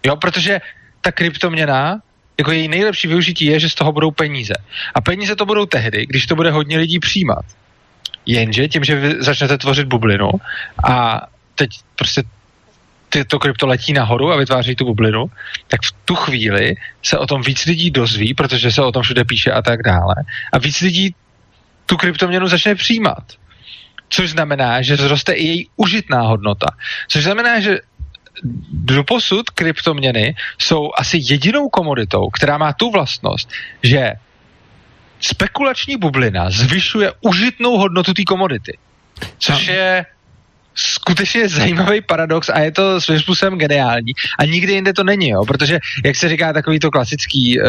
Jo, 0.07 0.17
protože 0.17 0.61
ta 1.01 1.13
kryptoměna, 1.13 2.01
jako 2.39 2.53
její 2.53 2.69
nejlepší 2.69 3.09
využití 3.09 3.45
je, 3.45 3.61
že 3.61 3.69
z 3.69 3.75
toho 3.75 3.93
budou 3.93 4.11
peníze. 4.11 4.55
A 4.95 5.01
peníze 5.01 5.37
to 5.37 5.47
budou 5.47 5.67
tehdy, 5.67 6.07
když 6.07 6.27
to 6.27 6.37
bude 6.37 6.51
hodně 6.51 6.79
lidí 6.79 6.99
přijímat. 6.99 7.45
Jenže 8.27 8.69
tím, 8.69 8.85
že 8.85 8.97
vy 8.97 9.15
začnete 9.19 9.59
tvořit 9.59 9.87
bublinu 9.87 10.31
a 10.89 11.27
teď 11.55 11.71
prostě 11.97 12.23
to 13.27 13.39
krypto 13.39 13.67
letí 13.67 13.93
nahoru 13.93 14.33
a 14.33 14.37
vytváří 14.37 14.75
tu 14.75 14.85
bublinu, 14.85 15.31
tak 15.69 15.81
v 15.83 15.93
tu 16.05 16.15
chvíli 16.15 16.75
se 17.03 17.19
o 17.19 17.27
tom 17.27 17.43
víc 17.43 17.65
lidí 17.65 17.91
dozví, 17.91 18.35
protože 18.35 18.73
se 18.73 18.83
o 18.83 18.93
tom 18.93 19.03
všude 19.03 19.25
píše 19.25 19.53
a 19.53 19.63
tak 19.63 19.83
dále. 19.83 20.15
A 20.53 20.59
víc 20.59 20.81
lidí 20.81 21.15
tu 21.87 21.97
kryptoměnu 21.97 22.49
začne 22.49 22.75
přijímat. 22.75 23.25
Což 24.09 24.31
znamená, 24.31 24.83
že 24.83 24.97
vzroste 24.97 25.33
i 25.33 25.47
její 25.47 25.69
užitná 25.77 26.21
hodnota. 26.23 26.67
Což 27.09 27.25
znamená, 27.25 27.61
že 27.61 27.79
doposud 28.73 29.51
kryptoměny 29.51 30.35
jsou 30.59 30.91
asi 30.99 31.19
jedinou 31.23 31.69
komoditou, 31.69 32.31
která 32.31 32.59
má 32.59 32.73
tu 32.73 32.91
vlastnost, 32.91 33.49
že 33.83 34.13
spekulační 35.21 35.97
bublina 35.97 36.51
zvyšuje 36.51 37.13
užitnou 37.21 37.79
hodnotu 37.79 38.15
té 38.15 38.23
komodity. 38.25 38.79
Což 39.39 39.67
je 39.67 40.07
skutečně 40.75 41.49
zajímavý 41.49 42.01
paradox 42.01 42.49
a 42.49 42.59
je 42.59 42.73
to 42.73 43.01
svým 43.01 43.21
způsobem 43.21 43.59
geniální. 43.59 44.13
A 44.39 44.45
nikdy 44.45 44.73
jinde 44.73 44.93
to 44.93 45.05
není, 45.05 45.29
jo, 45.29 45.45
protože, 45.45 45.79
jak 46.05 46.17
se 46.17 46.29
říká, 46.29 46.53
takový 46.53 46.79
to 46.79 46.91
klasický, 46.91 47.61
uh, 47.61 47.67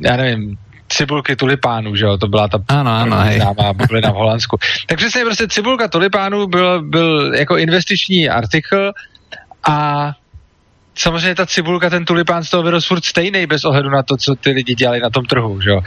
já 0.00 0.16
nevím, 0.16 0.58
cibulky 0.88 1.36
tulipánů, 1.36 1.96
že 1.96 2.04
jo, 2.04 2.18
to 2.18 2.28
byla 2.28 2.48
ta 2.48 2.58
ano, 2.68 2.90
ano, 2.90 3.16
známá 3.34 3.72
bublina 3.72 4.10
v 4.10 4.14
Holandsku. 4.14 4.58
Tak 4.86 4.98
přesně 4.98 5.24
prostě 5.24 5.48
cibulka 5.48 5.88
tulipánů 5.88 6.46
byl, 6.46 6.82
byl 6.82 7.34
jako 7.34 7.56
investiční 7.56 8.28
artikl 8.28 8.92
a 9.68 10.10
samozřejmě 10.94 11.34
ta 11.34 11.46
cibulka, 11.46 11.90
ten 11.90 12.04
tulipán 12.04 12.44
z 12.44 12.50
toho 12.50 12.62
vyrostl 12.62 12.88
furt 12.88 13.04
stejný 13.04 13.46
bez 13.46 13.64
ohledu 13.64 13.90
na 13.90 14.02
to, 14.02 14.16
co 14.16 14.34
ty 14.34 14.50
lidi 14.50 14.74
dělali 14.74 15.00
na 15.00 15.10
tom 15.10 15.24
trhu, 15.24 15.60
že 15.60 15.70
jo. 15.70 15.80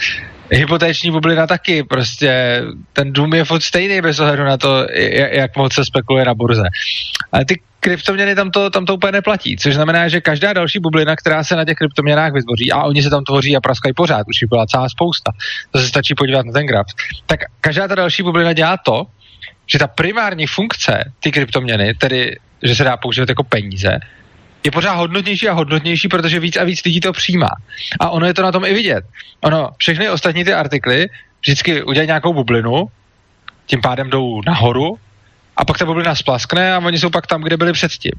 Hypotéční 0.52 1.12
bublina 1.12 1.48
taky, 1.48 1.84
prostě 1.84 2.62
ten 2.94 3.14
dům 3.14 3.34
je 3.34 3.46
furt 3.46 3.62
stejný 3.62 4.02
bez 4.02 4.20
ohledu 4.20 4.44
na 4.44 4.58
to, 4.58 4.88
jak 5.32 5.56
moc 5.58 5.74
se 5.74 5.86
spekuluje 5.86 6.26
na 6.26 6.34
burze. 6.34 6.64
Ale 7.32 7.46
ty 7.46 7.62
kryptoměny 7.80 8.36
tam 8.36 8.52
to, 8.52 8.70
tam 8.70 8.86
to 8.86 8.96
úplně 8.96 9.12
neplatí, 9.12 9.58
což 9.58 9.76
znamená, 9.76 10.08
že 10.08 10.22
každá 10.22 10.54
další 10.54 10.80
bublina, 10.80 11.16
která 11.16 11.44
se 11.44 11.56
na 11.56 11.66
těch 11.66 11.76
kryptoměnách 11.76 12.34
vytvoří, 12.34 12.72
a 12.72 12.84
oni 12.84 13.04
se 13.04 13.10
tam 13.10 13.24
tvoří 13.24 13.56
a 13.56 13.62
praskají 13.62 13.94
pořád, 13.94 14.28
už 14.30 14.42
jich 14.42 14.50
byla 14.50 14.66
celá 14.66 14.90
spousta, 14.90 15.32
to 15.72 15.80
se 15.80 15.88
stačí 15.88 16.16
podívat 16.16 16.46
na 16.46 16.52
ten 16.52 16.66
graf, 16.66 16.88
tak 17.26 17.40
každá 17.62 17.88
ta 17.88 17.96
další 17.96 18.24
bublina 18.24 18.54
dělá 18.54 18.78
to, 18.86 19.04
že 19.68 19.80
ta 19.80 19.88
primární 19.88 20.48
funkce 20.48 21.12
ty 21.20 21.32
kryptoměny, 21.32 21.94
tedy 21.94 22.38
že 22.64 22.76
se 22.76 22.84
dá 22.84 22.98
používat 22.98 23.30
jako 23.30 23.44
peníze, 23.44 24.00
je 24.64 24.72
pořád 24.72 24.94
hodnotnější 24.94 25.50
a 25.50 25.54
hodnotnější, 25.54 26.08
protože 26.08 26.40
víc 26.40 26.58
a 26.58 26.64
víc 26.64 26.84
lidí 26.84 27.00
to 27.00 27.14
přijímá. 27.14 27.50
A 28.00 28.10
ono 28.10 28.26
je 28.26 28.34
to 28.34 28.42
na 28.42 28.52
tom 28.52 28.66
i 28.66 28.74
vidět. 28.74 29.06
Ono, 29.42 29.70
všechny 29.78 30.10
ostatní 30.10 30.44
ty 30.44 30.54
artikly 30.54 31.08
vždycky 31.42 31.84
udělají 31.84 32.08
nějakou 32.08 32.34
bublinu, 32.34 32.88
tím 33.66 33.82
pádem 33.82 34.10
jdou 34.10 34.42
nahoru 34.46 34.98
a 35.58 35.66
pak 35.66 35.78
ta 35.78 35.86
bublina 35.86 36.16
splaskne 36.16 36.74
a 36.74 36.80
oni 36.80 37.00
jsou 37.00 37.10
pak 37.10 37.28
tam, 37.28 37.42
kde 37.42 37.58
byli 37.58 37.74
předtím. 37.74 38.12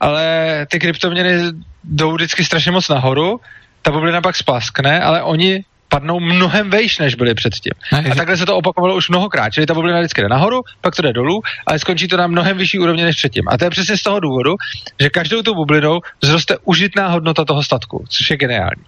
Ale 0.00 0.26
ty 0.70 0.78
kryptoměny 0.78 1.52
jdou 1.84 2.14
vždycky 2.14 2.44
strašně 2.44 2.72
moc 2.72 2.88
nahoru, 2.88 3.40
ta 3.82 3.90
bublina 3.90 4.20
pak 4.20 4.36
splaskne, 4.36 5.00
ale 5.00 5.22
oni 5.22 5.64
padnou 5.94 6.18
mnohem 6.18 6.70
vejš, 6.70 6.98
než 6.98 7.14
byly 7.14 7.34
předtím. 7.34 7.72
A 8.10 8.14
takhle 8.14 8.36
se 8.36 8.46
to 8.46 8.56
opakovalo 8.58 8.98
už 8.98 9.14
mnohokrát. 9.14 9.54
Čili 9.54 9.66
ta 9.66 9.74
bublina 9.74 10.02
vždycky 10.02 10.20
jde 10.22 10.28
nahoru, 10.28 10.66
pak 10.80 10.96
to 10.96 11.02
jde 11.02 11.12
dolů, 11.12 11.38
ale 11.66 11.78
skončí 11.78 12.08
to 12.10 12.16
na 12.18 12.26
mnohem 12.26 12.58
vyšší 12.58 12.78
úrovni 12.78 13.04
než 13.04 13.16
předtím. 13.16 13.46
A 13.46 13.54
to 13.58 13.64
je 13.64 13.70
přesně 13.70 13.96
z 13.96 14.02
toho 14.02 14.20
důvodu, 14.20 14.54
že 15.00 15.10
každou 15.10 15.42
tou 15.42 15.54
bublinou 15.54 16.00
vzroste 16.18 16.58
užitná 16.64 17.08
hodnota 17.14 17.44
toho 17.44 17.62
statku, 17.62 18.04
což 18.08 18.30
je 18.30 18.36
geniální. 18.36 18.82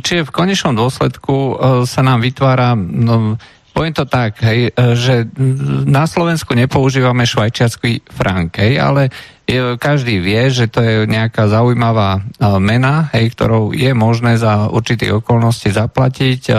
Čiže 0.00 0.24
v 0.24 0.32
konečnom 0.32 0.72
dôsledku 0.72 1.60
sa 1.84 2.00
nám 2.00 2.24
vytvára 2.24 2.72
no, 2.76 3.36
poviem 3.76 3.92
to 3.92 4.08
tak, 4.08 4.40
hej, 4.40 4.72
že 4.96 5.28
na 5.84 6.08
Slovensku 6.08 6.56
nepoužívame 6.56 7.28
švajčiarsky 7.28 8.08
frank, 8.08 8.56
hej, 8.56 8.80
ale 8.80 9.12
každý 9.76 10.16
vie, 10.18 10.48
že 10.48 10.66
to 10.66 10.80
je 10.80 10.94
nejaká 11.04 11.44
zaujímavá 11.46 12.24
mena, 12.56 13.12
hej, 13.12 13.36
ktorou 13.36 13.76
je 13.76 13.92
možné 13.92 14.40
za 14.40 14.72
určitých 14.72 15.20
okolností 15.20 15.76
zaplatiť, 15.76 16.56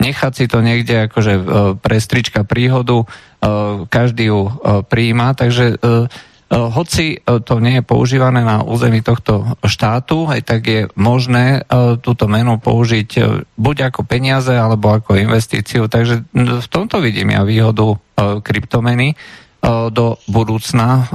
nechať 0.00 0.32
si 0.32 0.44
to 0.48 0.64
niekde 0.64 1.12
akože 1.12 1.34
pre 1.84 2.00
strička 2.00 2.48
príhodu, 2.48 3.04
každý 3.92 4.32
ju 4.32 4.48
prijíma, 4.88 5.36
takže 5.36 5.76
hoci 6.54 7.18
to 7.26 7.58
nie 7.58 7.82
je 7.82 7.84
používané 7.84 8.46
na 8.46 8.62
území 8.62 9.02
tohto 9.02 9.58
štátu, 9.66 10.30
aj 10.30 10.40
tak 10.46 10.62
je 10.62 10.80
možné 10.94 11.66
túto 11.98 12.30
menu 12.30 12.62
použiť 12.62 13.42
buď 13.58 13.90
ako 13.90 14.06
peniaze, 14.06 14.54
alebo 14.54 14.94
ako 14.94 15.18
investíciu. 15.18 15.90
Takže 15.90 16.22
v 16.34 16.68
tomto 16.70 17.02
vidím 17.02 17.34
ja 17.34 17.42
výhodu 17.42 17.98
kryptomeny 18.46 19.18
do 19.90 20.14
budúcna 20.30 21.10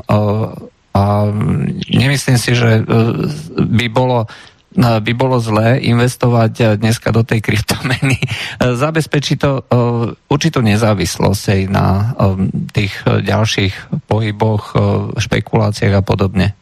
a 1.00 1.04
nemyslím 1.90 2.38
si, 2.38 2.52
že 2.58 2.82
e, 2.82 2.84
by 3.62 3.86
bolo 3.94 4.26
e, 4.26 4.28
by 4.78 5.12
bolo 5.18 5.42
zlé 5.42 5.82
investovať 5.82 6.54
e, 6.62 6.64
dneska 6.78 7.10
do 7.10 7.26
tej 7.26 7.42
kryptomeny. 7.42 8.22
Zabezpečí 8.62 9.36
to 9.42 9.66
určitú 10.30 10.62
nezávislosť 10.62 11.44
aj 11.50 11.62
na 11.74 12.14
tých 12.70 12.94
ďalších 13.06 14.06
pohyboch, 14.06 14.78
špekuláciách 15.18 15.96
a 15.98 16.04
podobne. 16.06 16.54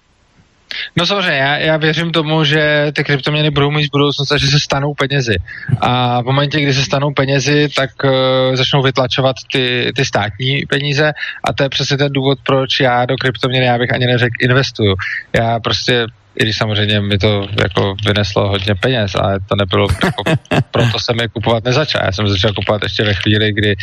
No 0.95 1.05
samozřejmě, 1.05 1.37
já, 1.37 1.57
já 1.57 1.77
věřím 1.77 2.11
tomu, 2.11 2.43
že 2.43 2.91
ty 2.95 3.03
kryptoměny 3.03 3.49
budou 3.49 3.71
mít 3.71 3.91
budoucnost 3.91 4.31
a 4.31 4.37
že 4.37 4.47
se 4.47 4.59
stanou 4.59 4.93
penězi. 4.93 5.35
A 5.81 6.21
v 6.21 6.25
momentě, 6.25 6.61
kdy 6.61 6.73
se 6.73 6.83
stanou 6.83 7.13
penězi, 7.13 7.69
tak 7.75 7.89
uh, 8.03 8.11
začnou 8.55 8.81
vytlačovat 8.83 9.35
ty, 9.51 9.91
ty 9.95 10.05
státní 10.05 10.65
peníze 10.69 11.11
a 11.43 11.53
to 11.53 11.63
je 11.63 11.69
přesně 11.69 11.97
ten 11.97 12.11
důvod, 12.11 12.39
proč 12.43 12.79
já 12.79 13.05
do 13.05 13.15
kryptoměny, 13.15 13.65
já 13.65 13.77
bych 13.77 13.93
ani 13.93 14.05
neřekl, 14.05 14.35
investuju. 14.41 14.95
Já 15.33 15.59
prostě 15.59 16.05
i 16.39 16.43
když 16.43 16.57
samozřejmě 16.57 17.01
mi 17.01 17.17
to 17.17 17.47
jako 17.61 17.95
vyneslo 18.05 18.49
hodně 18.49 18.75
peněz, 18.75 19.11
ale 19.15 19.39
to 19.39 19.55
nebylo, 19.55 19.87
jako, 20.03 20.23
proto 20.71 20.99
jsem 20.99 21.19
je 21.19 21.27
kupovat 21.27 21.63
nezačal. 21.63 22.01
Já 22.05 22.11
jsem 22.11 22.27
začal 22.27 22.53
kupovat 22.53 22.83
ještě 22.83 23.03
ve 23.03 23.13
chvíli, 23.13 23.53
kdy 23.53 23.75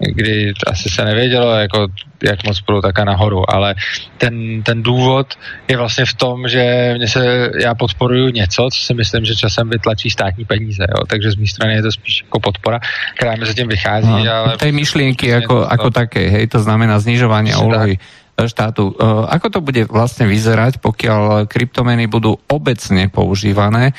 kdy 0.00 0.52
asi 0.66 0.88
se 0.88 1.04
nevědělo, 1.04 1.54
jako, 1.54 1.86
jak 2.22 2.46
moc 2.46 2.60
budou 2.60 2.80
taká 2.80 3.04
nahoru, 3.04 3.54
ale 3.54 3.74
ten, 4.18 4.62
ten 4.62 4.82
důvod 4.82 5.26
je 5.68 5.76
vlastně 5.76 6.04
v 6.04 6.14
tom, 6.14 6.48
že 6.48 6.94
mě 6.96 7.08
se, 7.08 7.50
já 7.60 7.74
podporuju 7.74 8.28
něco, 8.28 8.68
co 8.72 8.84
si 8.86 8.94
myslím, 8.94 9.24
že 9.24 9.36
časem 9.36 9.70
vytlačí 9.70 10.10
státní 10.10 10.44
peníze, 10.44 10.82
jo? 10.88 11.06
takže 11.06 11.30
z 11.30 11.36
mé 11.36 11.46
strany 11.46 11.74
je 11.74 11.82
to 11.82 11.92
spíš 11.92 12.22
jako 12.22 12.40
podpora, 12.40 12.80
která 13.16 13.36
mi 13.36 13.46
zatím 13.46 13.68
vychází. 13.68 14.08
No, 14.08 14.32
ale... 14.32 14.56
Tej 14.56 14.72
myšlienky 14.72 15.26
jako, 15.26 15.68
jako 15.70 15.90
také, 15.90 16.28
hej, 16.30 16.46
to 16.46 16.58
znamená 16.58 16.98
znižování 16.98 17.54
úlohy. 17.54 17.98
Štátu. 18.46 18.92
E, 18.92 19.04
ako 19.28 19.46
to 19.48 19.60
bude 19.60 19.82
vlastne 19.90 20.24
vyzerať, 20.24 20.78
pokiaľ 20.78 21.50
kryptomeny 21.50 22.06
budú 22.06 22.38
obecne 22.48 23.10
používané 23.10 23.90
e, 23.90 23.94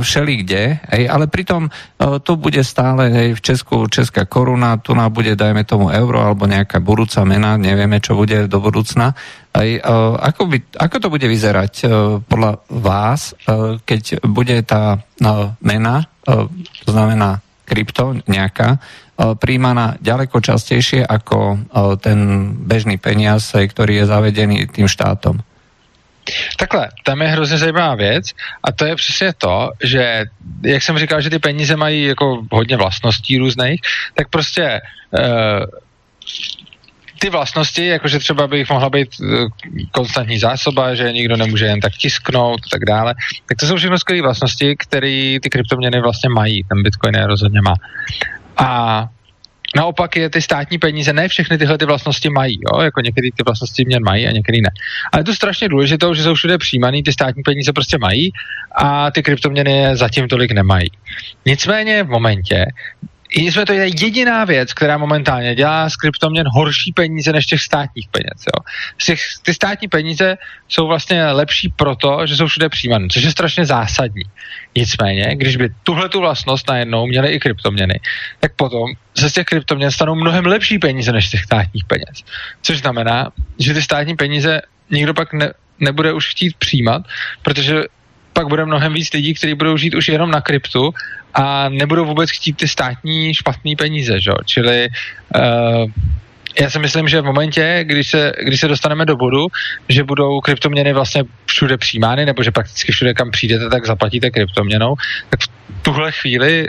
všelikde, 0.00 0.62
hej, 0.90 1.04
ale 1.06 1.28
pritom 1.28 1.68
e, 1.68 1.70
tu 2.24 2.40
bude 2.40 2.64
stále 2.64 3.34
v 3.36 3.40
Česku 3.40 3.86
česká 3.86 4.24
koruna, 4.24 4.80
tu 4.80 4.96
nám 4.96 5.12
bude, 5.12 5.36
dajme 5.36 5.62
tomu, 5.68 5.92
euro 5.92 6.24
alebo 6.24 6.48
nejaká 6.48 6.80
budúca 6.80 7.22
mena, 7.28 7.60
nevieme, 7.60 8.00
čo 8.00 8.16
bude 8.16 8.48
do 8.48 8.58
budúcna. 8.58 9.12
Ako, 9.50 10.46
by, 10.46 10.78
ako 10.78 10.96
to 11.02 11.08
bude 11.10 11.26
vyzerať 11.26 11.74
podľa 12.30 12.62
vás, 12.70 13.34
keď 13.82 14.22
bude 14.22 14.62
tá 14.62 15.02
mena, 15.58 16.06
to 16.86 16.86
znamená 16.86 17.42
krypto 17.66 18.14
nejaká, 18.30 18.78
E, 19.09 19.09
príjmaná 19.40 20.00
ďaleko 20.00 20.40
častejšie 20.40 21.04
ako 21.04 21.38
e, 21.38 21.58
ten 22.00 22.18
bežný 22.56 22.96
peniaz, 22.96 23.52
e, 23.52 23.68
ktorý 23.68 24.00
je 24.00 24.04
zavedený 24.08 24.66
tým 24.72 24.88
štátom. 24.88 25.44
Takhle, 26.56 26.88
tam 27.04 27.22
je 27.22 27.28
hrozně 27.28 27.58
zajímavá 27.58 27.94
věc 27.94 28.26
a 28.64 28.72
to 28.72 28.84
je 28.84 28.96
přesně 28.96 29.32
to, 29.38 29.70
že 29.82 30.24
jak 30.62 30.82
jsem 30.82 30.98
říkal, 30.98 31.20
že 31.20 31.30
ty 31.30 31.38
peníze 31.38 31.76
mají 31.76 32.04
jako 32.04 32.42
hodně 32.52 32.76
vlastností 32.76 33.38
různých, 33.38 33.80
tak 34.14 34.28
prostě 34.28 34.80
uh, 35.10 35.64
ty 37.18 37.30
vlastnosti, 37.30 37.86
jakože 37.86 38.18
třeba 38.18 38.46
by 38.46 38.58
jich 38.58 38.70
mohla 38.70 38.90
být 38.90 39.08
konstantní 39.90 40.38
zásoba, 40.38 40.94
že 40.94 41.12
nikdo 41.12 41.36
nemůže 41.36 41.66
jen 41.66 41.80
tak 41.80 41.92
tisknout 41.92 42.60
a 42.64 42.68
tak 42.70 42.84
dále, 42.84 43.14
tak 43.48 43.58
to 43.58 43.66
jsou 43.66 43.76
všechno 43.76 43.98
skvělé 43.98 44.22
vlastnosti, 44.22 44.76
které 44.76 45.36
ty 45.42 45.50
kryptoměny 45.50 46.00
vlastně 46.00 46.28
mají, 46.28 46.64
ten 46.64 46.82
Bitcoin 46.82 47.14
je 47.14 47.26
rozhodně 47.26 47.60
má. 47.60 47.74
A 48.60 49.08
Naopak 49.76 50.16
je 50.16 50.30
ty 50.30 50.42
státní 50.42 50.78
peníze, 50.78 51.12
ne 51.12 51.28
všechny 51.28 51.58
tyhle 51.58 51.78
ty 51.78 51.84
vlastnosti 51.84 52.30
mají, 52.30 52.58
jo? 52.72 52.80
jako 52.80 53.00
některé 53.00 53.28
ty 53.36 53.42
vlastnosti 53.46 53.84
měn 53.84 54.04
mají 54.04 54.26
a 54.26 54.30
některé 54.30 54.58
ne. 54.62 54.70
Ale 55.12 55.20
je 55.20 55.24
to 55.24 55.34
strašně 55.34 55.68
důležité, 55.68 56.06
že 56.14 56.22
jsou 56.22 56.34
všude 56.34 56.58
přijímané, 56.58 57.02
ty 57.02 57.12
státní 57.12 57.42
peníze 57.42 57.72
prostě 57.72 57.98
mají 57.98 58.30
a 58.74 59.10
ty 59.10 59.22
kryptoměny 59.22 59.96
zatím 59.96 60.28
tolik 60.28 60.52
nemají. 60.52 60.90
Nicméně 61.46 62.02
v 62.02 62.08
momentě, 62.08 62.66
jsme 63.36 63.66
to 63.66 63.72
je 63.72 63.86
jediná 63.86 64.44
věc, 64.44 64.72
která 64.72 64.98
momentálně 64.98 65.54
dělá 65.54 65.90
z 65.90 65.96
kryptoměn 65.96 66.46
horší 66.54 66.92
peníze 66.92 67.32
než 67.32 67.46
těch 67.46 67.60
státních 67.60 68.08
peněz. 68.08 68.44
Jo. 68.46 68.64
Těch, 69.04 69.20
ty 69.42 69.54
státní 69.54 69.88
peníze 69.88 70.36
jsou 70.68 70.86
vlastně 70.86 71.26
lepší 71.26 71.68
proto, 71.68 72.26
že 72.26 72.36
jsou 72.36 72.46
všude 72.46 72.68
přijímané, 72.68 73.06
což 73.10 73.22
je 73.22 73.30
strašně 73.30 73.66
zásadní. 73.66 74.22
Nicméně, 74.76 75.36
když 75.36 75.56
by 75.56 75.68
tuhle 75.82 76.08
tu 76.08 76.20
vlastnost 76.20 76.68
najednou 76.68 77.06
měly 77.06 77.28
i 77.28 77.40
kryptoměny, 77.40 78.00
tak 78.40 78.54
potom 78.56 78.90
se 79.16 79.30
z 79.30 79.32
těch 79.32 79.46
kryptoměn 79.46 79.90
stanou 79.90 80.14
mnohem 80.14 80.46
lepší 80.46 80.78
peníze 80.78 81.12
než 81.12 81.28
těch 81.28 81.44
státních 81.44 81.84
peněz. 81.84 82.24
Což 82.62 82.78
znamená, 82.78 83.30
že 83.58 83.74
ty 83.74 83.82
státní 83.82 84.16
peníze 84.16 84.60
nikdo 84.90 85.14
pak 85.14 85.32
ne, 85.32 85.52
nebude 85.80 86.12
už 86.12 86.30
chtít 86.30 86.56
přijímat, 86.56 87.02
protože 87.42 87.84
pak 88.32 88.48
bude 88.48 88.64
mnohem 88.64 88.92
víc 88.92 89.12
lidí, 89.12 89.34
kteří 89.34 89.54
budou 89.54 89.76
žít 89.76 89.94
už 89.94 90.08
jenom 90.08 90.30
na 90.30 90.40
kryptu 90.40 90.90
a 91.34 91.68
nebudou 91.68 92.04
vůbec 92.04 92.30
chtít 92.30 92.56
ty 92.56 92.68
státní 92.68 93.34
špatné 93.34 93.72
peníze, 93.78 94.20
že? 94.20 94.30
čili 94.44 94.88
uh, 95.36 95.90
já 96.60 96.70
si 96.70 96.78
myslím, 96.78 97.08
že 97.08 97.20
v 97.20 97.24
momentě, 97.24 97.80
když 97.82 98.10
se, 98.10 98.32
když 98.42 98.60
se 98.60 98.68
dostaneme 98.68 99.06
do 99.06 99.16
bodu, 99.16 99.46
že 99.88 100.04
budou 100.04 100.40
kryptoměny 100.40 100.92
vlastně 100.92 101.24
všude 101.46 101.76
přijímány, 101.76 102.26
nebo 102.26 102.42
že 102.42 102.50
prakticky 102.50 102.92
všude, 102.92 103.14
kam 103.14 103.30
přijdete, 103.30 103.68
tak 103.68 103.86
zaplatíte 103.86 104.30
kryptoměnou, 104.30 104.94
tak 105.30 105.40
v 105.40 105.82
tuhle 105.82 106.12
chvíli 106.12 106.68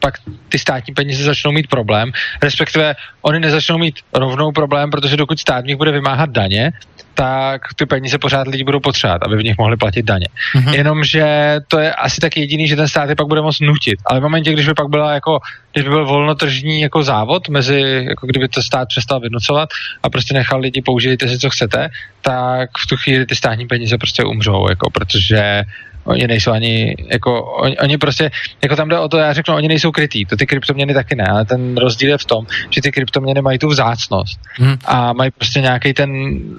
pak 0.00 0.14
ty 0.48 0.58
státní 0.58 0.94
peníze 0.94 1.24
začnou 1.24 1.52
mít 1.52 1.66
problém, 1.66 2.12
respektive 2.42 2.94
oni 3.22 3.40
nezačnou 3.40 3.78
mít 3.78 3.94
rovnou 4.12 4.52
problém, 4.52 4.90
protože 4.90 5.16
dokud 5.16 5.40
stát 5.40 5.64
v 5.64 5.66
nich 5.66 5.76
bude 5.76 5.92
vymáhat 5.92 6.30
daně, 6.30 6.72
tak 7.14 7.74
ty 7.76 7.86
peníze 7.86 8.18
pořád 8.18 8.48
lidi 8.48 8.64
budou 8.64 8.80
potřebovat, 8.80 9.22
aby 9.22 9.36
v 9.36 9.44
nich 9.44 9.58
mohli 9.58 9.76
platit 9.76 10.02
daně. 10.02 10.26
Mm-hmm. 10.54 10.74
Jenomže 10.74 11.56
to 11.68 11.78
je 11.78 11.94
asi 11.94 12.20
tak 12.20 12.36
jediný, 12.36 12.68
že 12.68 12.76
ten 12.76 12.88
stát 12.88 13.08
je 13.08 13.16
pak 13.16 13.26
bude 13.26 13.40
moct 13.40 13.60
nutit. 13.60 13.98
Ale 14.06 14.20
v 14.20 14.22
momentě, 14.22 14.52
když 14.52 14.66
by 14.66 14.74
pak 14.74 14.88
byla 14.88 15.12
jako, 15.12 15.40
když 15.72 15.84
by 15.84 15.90
byl 15.90 16.06
volnotržní 16.06 16.80
jako 16.80 17.02
závod 17.02 17.48
mezi, 17.48 18.06
jako 18.08 18.26
kdyby 18.26 18.48
to 18.48 18.62
stát 18.62 18.88
přestal 18.88 19.20
vynucovat 19.20 19.68
a 20.02 20.10
prostě 20.10 20.34
nechal 20.34 20.60
lidi 20.60 20.82
použijte 20.82 21.28
si, 21.28 21.38
co 21.38 21.50
chcete, 21.50 21.88
tak 22.20 22.70
v 22.78 22.86
tu 22.86 22.96
chvíli 22.96 23.26
ty 23.26 23.36
státní 23.36 23.66
peníze 23.66 23.98
prostě 23.98 24.24
umřou, 24.24 24.68
jako, 24.68 24.90
protože 24.90 25.62
Oni 26.04 26.26
nejsou 26.26 26.52
ani, 26.52 26.94
jako, 27.12 27.42
oni, 27.42 27.78
oni 27.78 27.98
prostě, 27.98 28.30
jako 28.62 28.76
tam 28.76 28.88
jde 28.88 28.98
o 28.98 29.08
to, 29.08 29.18
já 29.18 29.32
řeknu, 29.32 29.54
oni 29.54 29.68
nejsou 29.68 29.90
krytý, 29.90 30.24
to 30.24 30.36
ty 30.36 30.46
kryptoměny 30.46 30.94
taky 30.94 31.14
ne, 31.14 31.24
ale 31.24 31.44
ten 31.44 31.76
rozdíl 31.76 32.10
je 32.10 32.18
v 32.18 32.24
tom, 32.24 32.46
že 32.70 32.82
ty 32.82 32.92
kryptoměny 32.92 33.42
mají 33.42 33.58
tu 33.58 33.68
vzácnost 33.68 34.40
hmm. 34.54 34.76
a 34.84 35.12
mají 35.12 35.30
prostě 35.30 35.60
nějaký 35.60 35.94
ten 35.94 36.10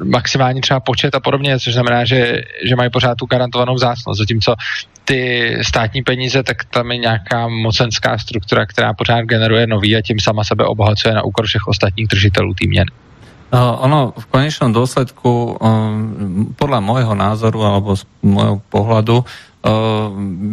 maximální 0.04 0.62
třeba 0.62 0.80
počet 0.80 1.16
a 1.16 1.20
podobně, 1.20 1.60
což 1.60 1.74
znamená, 1.74 2.06
že, 2.06 2.42
že 2.64 2.76
mají 2.76 2.90
pořád 2.90 3.16
tu 3.16 3.26
garantovanou 3.26 3.74
vzácnost, 3.74 4.20
zatímco 4.20 4.56
ty 5.06 5.54
státní 5.62 6.04
peníze, 6.04 6.44
tak 6.44 6.66
tam 6.66 6.92
je 6.92 6.98
nějaká 6.98 7.48
mocenská 7.48 8.18
struktura, 8.18 8.66
která 8.66 8.94
pořád 8.94 9.22
generuje 9.22 9.68
nový 9.68 9.96
a 9.96 10.02
tím 10.02 10.20
sama 10.20 10.44
sebe 10.44 10.66
obohacuje 10.66 11.14
na 11.14 11.24
úkor 11.24 11.46
všech 11.46 11.68
ostatních 11.68 12.08
držitelů 12.08 12.54
tým 12.54 12.70
měn. 12.70 12.86
Ono 13.54 14.14
v 14.18 14.26
konečnom 14.32 14.74
dôsledku, 14.74 15.62
podľa 16.58 16.80
môjho 16.82 17.14
názoru 17.14 17.62
alebo 17.62 17.94
z 17.94 18.04
môjho 18.26 18.58
pohľadu, 18.74 19.22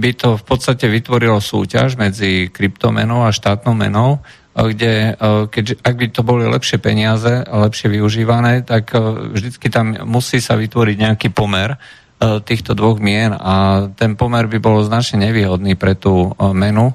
by 0.00 0.10
to 0.16 0.40
v 0.40 0.44
podstate 0.44 0.88
vytvorilo 0.88 1.36
súťaž 1.40 2.00
medzi 2.00 2.48
kryptomenou 2.48 3.28
a 3.28 3.34
štátnou 3.34 3.76
menou, 3.76 4.24
kde 4.52 5.16
keď, 5.48 5.80
ak 5.80 5.94
by 5.96 6.06
to 6.12 6.20
boli 6.24 6.44
lepšie 6.44 6.76
peniaze 6.76 7.44
lepšie 7.48 7.88
využívané, 7.88 8.64
tak 8.68 8.92
vždycky 9.32 9.72
tam 9.72 9.96
musí 10.04 10.40
sa 10.44 10.56
vytvoriť 10.60 10.96
nejaký 10.96 11.28
pomer 11.32 11.76
týchto 12.22 12.76
dvoch 12.76 13.02
mien 13.02 13.34
a 13.34 13.88
ten 13.96 14.14
pomer 14.14 14.46
by 14.46 14.62
bol 14.62 14.84
značne 14.84 15.26
nevýhodný 15.26 15.74
pre 15.74 15.96
tú 15.96 16.30
menu. 16.52 16.94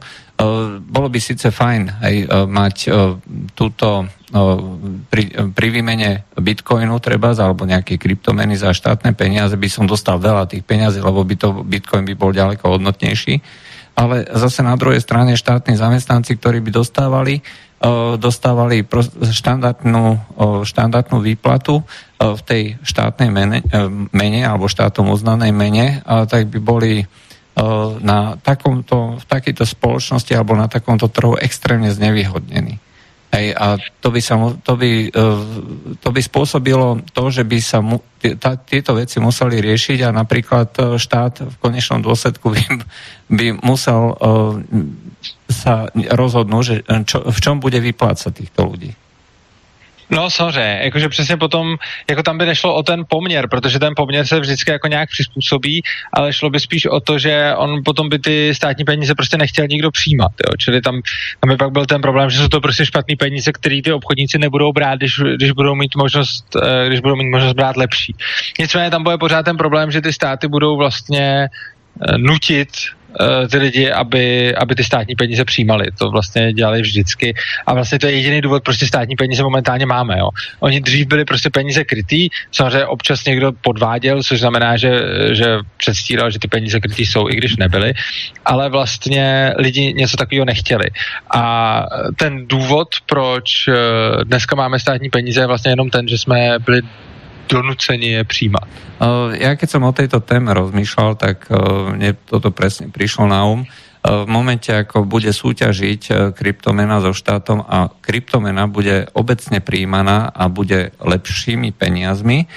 Bolo 0.87 1.07
by 1.09 1.19
síce 1.19 1.49
fajn 1.49 2.01
aj 2.01 2.15
mať 2.45 2.75
túto 3.57 4.05
pri, 5.07 5.23
pri 5.55 5.67
výmene 5.71 6.27
bitcoinu 6.35 6.99
treba, 6.99 7.31
alebo 7.31 7.63
nejaké 7.63 7.95
kryptomeny 7.95 8.59
za 8.59 8.75
štátne 8.75 9.15
peniaze 9.15 9.55
by 9.55 9.69
som 9.71 9.87
dostal 9.87 10.19
veľa 10.19 10.51
tých 10.51 10.67
peniazí, 10.67 10.99
lebo 10.99 11.23
by 11.23 11.35
to 11.39 11.63
bitcoin 11.63 12.03
by 12.03 12.15
bol 12.19 12.35
ďaleko 12.35 12.75
hodnotnejší. 12.75 13.39
Ale 13.97 14.27
zase 14.29 14.61
na 14.61 14.77
druhej 14.77 15.01
strane 15.01 15.39
štátni 15.39 15.73
zamestnanci, 15.73 16.37
ktorí 16.37 16.61
by 16.61 16.69
dostávali, 16.69 17.41
dostávali 18.21 18.85
štandardnú, 19.31 20.21
štandardnú 20.67 21.17
výplatu 21.23 21.81
v 22.19 22.41
tej 22.45 22.63
štátnej 22.85 23.33
mene, 23.33 23.65
mene 24.13 24.45
alebo 24.45 24.69
štátom 24.69 25.09
uznanej 25.09 25.49
mene, 25.49 26.05
tak 26.05 26.45
by 26.45 26.59
boli 26.61 27.09
na 28.05 28.37
takomto, 28.37 29.17
v 29.17 29.25
takejto 29.25 29.65
spoločnosti 29.65 30.29
alebo 30.35 30.53
na 30.53 30.69
takomto 30.69 31.09
trhu 31.09 31.33
extrémne 31.41 31.89
znevýhodnení. 31.89 32.77
Hej, 33.37 33.53
a 33.53 33.77
to 34.01 34.09
by, 34.09 34.17
sa, 34.17 34.33
to, 34.65 34.73
by, 34.73 35.13
e, 35.13 35.29
to 36.01 36.09
by 36.09 36.21
spôsobilo 36.25 37.05
to, 37.13 37.29
že 37.29 37.45
by 37.45 37.61
sa 37.61 37.85
mu, 37.85 38.01
tá, 38.41 38.57
tieto 38.57 38.97
veci 38.97 39.21
museli 39.21 39.61
riešiť 39.61 40.09
a 40.09 40.09
napríklad 40.09 40.69
e, 40.73 40.81
štát 40.97 41.45
v 41.45 41.55
konečnom 41.61 42.01
dôsledku 42.01 42.49
by, 42.49 42.61
by 43.29 43.47
musel 43.61 44.17
uh, 44.17 44.57
sa 45.45 45.85
rozhodnúť, 45.93 46.63
že 46.65 46.75
čo, 47.05 47.29
v 47.29 47.39
čom 47.39 47.61
bude 47.61 47.77
vyplácať 47.77 48.31
týchto 48.33 48.73
ľudí. 48.73 48.91
No 50.09 50.29
samozřejmě, 50.29 50.79
jakože 50.83 51.09
přesně 51.09 51.37
potom, 51.37 51.77
jako 52.09 52.23
tam 52.23 52.37
by 52.37 52.45
nešlo 52.45 52.75
o 52.75 52.83
ten 52.83 53.03
poměr, 53.09 53.47
protože 53.49 53.79
ten 53.79 53.93
poměr 53.95 54.25
se 54.25 54.39
vždycky 54.39 54.71
jako 54.71 54.87
nějak 54.87 55.09
přizpůsobí, 55.09 55.81
ale 56.13 56.33
šlo 56.33 56.49
by 56.49 56.59
spíš 56.59 56.85
o 56.85 56.99
to, 56.99 57.19
že 57.19 57.53
on 57.55 57.81
potom 57.85 58.09
by 58.09 58.19
ty 58.19 58.55
státní 58.55 58.85
peníze 58.85 59.15
prostě 59.15 59.37
nechtěl 59.37 59.67
nikdo 59.67 59.91
přijímat, 59.91 60.31
jo? 60.47 60.53
čili 60.57 60.81
tam, 60.81 61.01
tam 61.39 61.49
by 61.49 61.57
pak 61.57 61.71
byl 61.71 61.85
ten 61.85 62.01
problém, 62.01 62.29
že 62.29 62.37
jsou 62.37 62.47
to 62.47 62.61
prostě 62.61 62.85
špatné 62.85 63.15
peníze, 63.19 63.51
které 63.51 63.81
ty 63.83 63.91
obchodníci 63.91 64.37
nebudou 64.37 64.71
brát, 64.71 64.95
když, 64.95 65.19
když 65.35 65.51
budou 65.51 65.75
mít 65.75 65.95
možnost, 65.95 66.55
eh, 66.55 66.87
když 66.87 66.99
budou 66.99 67.15
mít 67.15 67.29
možnost 67.29 67.53
brát 67.53 67.77
lepší. 67.77 68.15
Nicméně 68.59 68.89
tam 68.89 69.03
bude 69.03 69.17
pořád 69.17 69.43
ten 69.43 69.57
problém, 69.57 69.91
že 69.91 70.01
ty 70.01 70.13
státy 70.13 70.47
budou 70.47 70.77
vlastně 70.77 71.47
eh, 71.47 72.17
nutit 72.17 72.69
ty 73.51 73.57
lidi, 73.57 73.91
aby, 73.91 74.55
aby 74.55 74.75
ty 74.75 74.83
státní 74.83 75.15
peníze 75.15 75.45
přijímali. 75.45 75.85
To 75.99 76.09
vlastně 76.09 76.53
dělali 76.53 76.81
vždycky. 76.81 77.33
A 77.65 77.73
vlastně 77.73 77.99
to 77.99 78.07
je 78.07 78.13
jediný 78.13 78.41
důvod, 78.41 78.63
proč 78.63 78.77
ty 78.77 78.87
státní 78.87 79.15
peníze 79.15 79.43
momentálně 79.43 79.85
máme. 79.85 80.19
Jo. 80.19 80.29
Oni 80.59 80.81
dřív 80.81 81.07
byli 81.07 81.25
prostě 81.25 81.49
peníze 81.49 81.83
krytý, 81.83 82.29
samozřejmě 82.51 82.85
občas 82.85 83.25
někdo 83.25 83.51
podváděl, 83.51 84.23
což 84.23 84.39
znamená, 84.39 84.77
že, 84.77 85.01
že 85.31 85.45
předstíral, 85.77 86.31
že 86.31 86.39
ty 86.39 86.47
peníze 86.47 86.79
krytý 86.79 87.05
jsou, 87.05 87.29
i 87.29 87.35
když 87.35 87.55
nebyly, 87.55 87.93
ale 88.45 88.69
vlastně 88.69 89.53
lidi 89.57 89.93
něco 89.93 90.17
takového 90.17 90.45
nechtěli. 90.45 90.85
A 91.35 91.83
ten 92.15 92.47
důvod, 92.47 92.87
proč 93.05 93.67
eh, 93.67 93.73
dneska 94.23 94.55
máme 94.55 94.79
státní 94.79 95.09
peníze, 95.09 95.41
je 95.41 95.47
vlastně 95.47 95.71
jenom 95.71 95.89
ten, 95.89 96.07
že 96.07 96.17
jsme 96.17 96.59
byli 96.65 96.81
donúcení 97.47 98.07
je 98.07 98.23
přijímat. 98.23 98.67
Ja 99.37 99.53
keď 99.53 99.67
som 99.69 99.85
o 99.85 99.93
tejto 99.93 100.25
téme 100.25 100.57
rozmýšľal, 100.57 101.11
tak 101.21 101.45
mne 101.93 102.17
toto 102.25 102.49
presne 102.49 102.89
prišlo 102.89 103.29
na 103.29 103.45
um. 103.45 103.61
V 104.07 104.25
momente, 104.29 104.71
ako 104.71 105.03
bude 105.03 105.29
súťažiť 105.29 106.33
kryptomena 106.33 107.03
so 107.03 107.11
štátom 107.11 107.59
a 107.61 107.91
kryptomena 107.91 108.65
bude 108.65 109.05
obecne 109.13 109.59
príjmaná 109.59 110.31
a 110.31 110.47
bude 110.47 110.95
lepšími 110.97 111.75
peniazmi, 111.75 112.47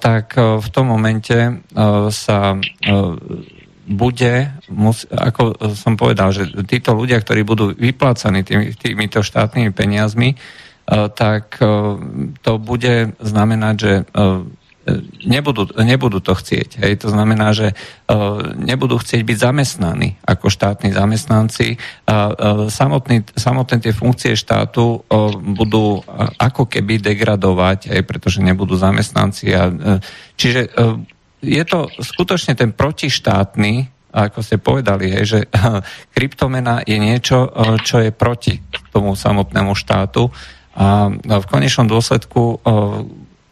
tak 0.00 0.34
v 0.38 0.68
tom 0.72 0.86
momente 0.88 1.60
sa 2.10 2.38
bude, 3.84 4.32
ako 5.12 5.42
som 5.76 5.94
povedal, 5.94 6.32
že 6.32 6.48
títo 6.64 6.96
ľudia, 6.96 7.20
ktorí 7.20 7.44
budú 7.44 7.76
vyplácaní 7.76 8.40
tými, 8.42 8.72
týmito 8.74 9.20
štátnymi 9.20 9.70
peniazmi, 9.76 10.34
Eh, 10.34 10.38
tak 10.90 11.62
eh, 11.62 11.68
to 12.42 12.52
bude 12.58 13.16
znamenať, 13.22 13.74
že 13.78 13.92
eh, 14.02 14.60
nebudú, 15.22 15.70
nebudú 15.78 16.18
to 16.18 16.34
chcieť. 16.34 16.82
Hej. 16.82 17.06
To 17.06 17.14
znamená, 17.14 17.54
že 17.54 17.78
nebudú 18.58 18.98
chcieť 18.98 19.22
byť 19.22 19.38
zamestnaní 19.38 20.18
ako 20.26 20.50
štátni 20.50 20.90
zamestnanci. 20.90 21.78
samotný, 22.66 23.30
samotné 23.30 23.78
tie 23.78 23.94
funkcie 23.94 24.34
štátu 24.34 25.06
budú 25.54 26.02
ako 26.34 26.66
keby 26.66 26.98
degradovať, 26.98 27.94
hej, 27.94 28.02
pretože 28.02 28.42
nebudú 28.42 28.74
zamestnanci. 28.74 29.54
A, 29.54 29.70
čiže 30.34 30.74
je 31.46 31.62
to 31.62 31.86
skutočne 32.02 32.58
ten 32.58 32.74
protištátny 32.74 34.02
ako 34.12 34.44
ste 34.44 34.60
povedali, 34.60 35.08
hej, 35.08 35.24
že 35.24 35.40
kryptomena 36.12 36.84
je 36.84 37.00
niečo, 37.00 37.48
čo 37.80 38.04
je 38.04 38.12
proti 38.12 38.60
tomu 38.92 39.16
samotnému 39.16 39.72
štátu 39.72 40.28
A 40.76 41.12
v 41.12 41.46
konečnom 41.50 41.84
dôsledku 41.84 42.62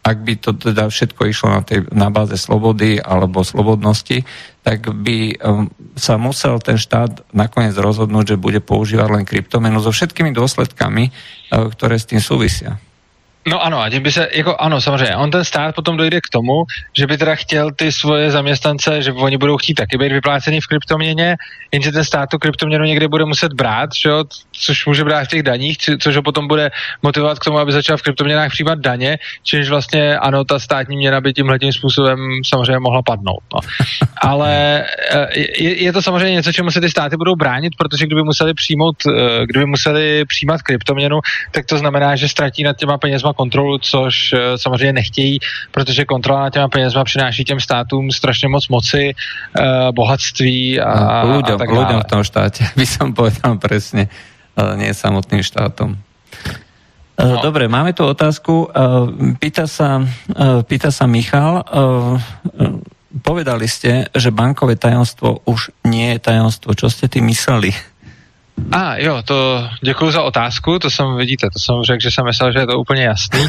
ak 0.00 0.16
by 0.24 0.34
to 0.40 0.56
teda 0.56 0.88
všetko 0.88 1.28
išlo 1.28 1.48
na, 1.52 1.60
tej, 1.60 1.84
na 1.92 2.08
báze 2.08 2.32
slobody 2.40 2.96
alebo 2.96 3.44
slobodnosti, 3.44 4.24
tak 4.64 4.88
by 4.88 5.36
sa 5.94 6.16
musel 6.16 6.56
ten 6.64 6.80
štát 6.80 7.30
nakoniec 7.36 7.76
rozhodnúť, 7.76 8.34
že 8.34 8.42
bude 8.42 8.60
používať 8.64 9.08
len 9.12 9.24
kryptomenu 9.28 9.76
so 9.78 9.92
všetkými 9.92 10.32
dôsledkami, 10.32 11.12
ktoré 11.52 12.00
s 12.00 12.08
tým 12.08 12.20
súvisia. 12.20 12.80
No 13.48 13.64
ano, 13.64 13.80
a 13.80 13.90
tím 13.90 14.02
by 14.02 14.12
se, 14.12 14.28
jako 14.34 14.56
ano, 14.56 14.80
samozřejmě, 14.80 15.16
on 15.16 15.30
ten 15.30 15.44
stát 15.44 15.74
potom 15.74 15.96
dojde 15.96 16.20
k 16.20 16.28
tomu, 16.32 16.64
že 16.92 17.06
by 17.06 17.18
teda 17.18 17.34
chtěl 17.34 17.70
ty 17.70 17.92
svoje 17.92 18.30
zaměstnance, 18.30 19.02
že 19.02 19.12
oni 19.12 19.36
budou 19.36 19.56
chtít 19.56 19.74
taky 19.74 19.98
být 19.98 20.12
vyplácený 20.12 20.60
v 20.60 20.66
kryptoměně, 20.66 21.36
jenže 21.72 21.92
ten 21.92 22.04
stát 22.04 22.30
tu 22.30 22.38
kryptoměnu 22.38 22.84
někde 22.84 23.08
bude 23.08 23.24
muset 23.24 23.52
brát, 23.52 23.90
že 24.02 24.08
jo, 24.08 24.24
což 24.52 24.86
může 24.86 25.04
brát 25.04 25.24
v 25.24 25.28
těch 25.28 25.42
daních, 25.42 25.76
což 26.00 26.16
ho 26.16 26.22
potom 26.22 26.48
bude 26.48 26.70
motivovat 27.02 27.38
k 27.38 27.44
tomu, 27.44 27.58
aby 27.58 27.72
začal 27.72 27.96
v 27.96 28.02
kryptoměnách 28.02 28.50
přijímat 28.50 28.78
daně, 28.78 29.18
čímž 29.42 29.68
vlastně 29.68 30.18
ano, 30.18 30.44
ta 30.44 30.58
státní 30.58 30.96
měna 30.96 31.20
by 31.20 31.32
tímhle 31.32 31.58
tím 31.58 31.72
způsobem 31.72 32.18
samozřejmě 32.46 32.78
mohla 32.78 33.02
padnout. 33.02 33.42
No. 33.54 33.60
Ale 34.22 34.84
eh, 35.12 35.38
je, 35.38 35.82
je, 35.82 35.92
to 35.92 36.02
samozřejmě 36.02 36.32
něco, 36.32 36.52
čemu 36.52 36.70
se 36.70 36.80
ty 36.80 36.90
státy 36.90 37.16
budou 37.16 37.36
bránit, 37.36 37.72
protože 37.78 38.06
kdyby 38.06 38.22
museli 38.22 38.54
přijmout, 38.54 38.96
eh, 39.08 39.46
kdyby 39.46 39.66
museli 39.66 40.24
přijímat 40.24 40.62
kryptoměnu, 40.62 41.20
tak 41.50 41.66
to 41.66 41.78
znamená, 41.78 42.16
že 42.16 42.28
ztratí 42.28 42.62
nad 42.62 42.76
těma 42.76 42.98
penězma 42.98 43.32
kontrolu, 43.40 43.80
což 43.80 44.32
eh, 44.32 44.58
samozřejmě 44.60 44.92
nechtějí, 44.92 45.40
protože 45.72 46.04
kontrola 46.04 46.40
nad 46.40 46.52
těma 46.52 46.68
penězma 46.68 47.04
přináší 47.04 47.44
těm 47.44 47.60
státům 47.60 48.12
strašně 48.12 48.48
moc 48.48 48.68
moci, 48.68 49.16
bohatství 49.96 50.80
a, 50.80 51.24
no, 51.24 51.40
ľuďom, 51.40 51.56
a 51.56 51.60
tak 51.60 51.68
dále. 51.68 51.78
ľuďom 51.80 52.00
v 52.04 52.08
tom 52.08 52.22
štáte, 52.22 52.60
by 52.78 52.86
som 52.86 53.16
povedal 53.16 53.56
presne 53.56 54.12
nie 54.76 54.92
samotným 54.92 55.40
štátom. 55.40 55.96
E, 55.96 57.22
no. 57.24 57.40
Dobre, 57.40 57.68
máme 57.68 57.96
tu 57.96 58.04
otázku. 58.04 58.68
Pýta 59.40 59.64
sa, 59.64 60.04
pýta 60.68 60.92
sa 60.92 61.04
Michal. 61.08 61.64
Povedali 63.10 63.66
ste, 63.66 64.06
že 64.14 64.30
bankové 64.30 64.78
tajomstvo 64.78 65.42
už 65.48 65.74
nie 65.82 66.14
je 66.14 66.18
tajomstvo. 66.22 66.76
Čo 66.78 66.86
ste 66.92 67.10
tým 67.10 67.26
mysleli? 67.32 67.74
A 68.72 68.96
jo, 68.96 69.22
to 69.24 69.68
děkuji 69.82 70.10
za 70.10 70.22
otázku, 70.22 70.78
to 70.78 70.90
jsem, 70.90 71.16
vidíte, 71.16 71.46
to 71.52 71.58
jsem 71.58 71.74
řekl, 71.82 72.02
že 72.02 72.10
jsem 72.10 72.24
myslel, 72.24 72.52
že 72.52 72.58
je 72.58 72.66
to 72.66 72.78
úplně 72.78 73.02
jasný. 73.02 73.48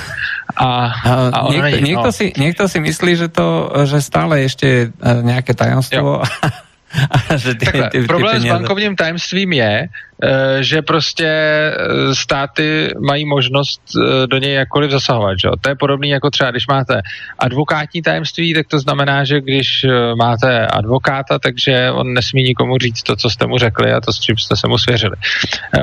A, 0.56 0.66
a, 0.66 1.30
a 1.34 1.52
někdo, 1.52 1.64
není, 1.64 1.82
někdo, 1.82 2.04
no. 2.04 2.12
si, 2.12 2.34
někdo 2.38 2.68
si 2.68 2.80
myslí, 2.80 3.16
že 3.16 3.28
to, 3.28 3.74
že 3.86 4.02
stále 4.02 4.42
ještě 4.42 4.68
je 4.68 4.92
nějaké 5.22 5.54
tajemstvo 5.54 6.22
že 7.38 7.56
ty, 7.56 7.66
Takhle, 7.66 7.90
ty, 7.90 8.02
ty 8.02 8.08
problém 8.08 8.32
peněze... 8.32 8.48
s 8.48 8.52
bankovním 8.52 8.96
tajemstvím 8.96 9.54
je, 9.54 9.88
eh, 10.24 10.64
že 10.64 10.82
prostě 10.82 11.28
eh, 11.28 12.16
státy 12.16 12.94
mají 13.00 13.26
možnost 13.26 13.82
eh, 13.96 14.28
do 14.28 14.38
něj 14.38 14.54
jakkoliv 14.54 14.92
zasahovat. 14.92 15.36
Že? 15.40 15.50
To 15.62 15.70
je 15.70 15.76
podobné 15.76 16.08
jako 16.08 16.30
třeba, 16.30 16.52
když 16.52 16.68
máte 16.68 17.02
advokátní 17.40 18.02
tajemství, 18.02 18.54
tak 18.54 18.68
to 18.68 18.80
znamená, 18.80 19.24
že 19.24 19.42
když 19.42 19.86
máte 20.16 20.68
advokáta, 20.68 21.40
takže 21.40 21.92
on 21.92 22.14
nesmí 22.14 22.44
nikomu 22.44 22.78
říct 22.78 23.04
to, 23.04 23.16
co 23.16 23.30
jste 23.30 23.48
mu 23.48 23.58
řekli 23.58 23.92
a 23.92 24.02
to, 24.02 24.14
s 24.14 24.20
čím 24.20 24.38
jste 24.38 24.56
se 24.56 24.68
mu 24.68 24.78
svěřili. 24.78 25.16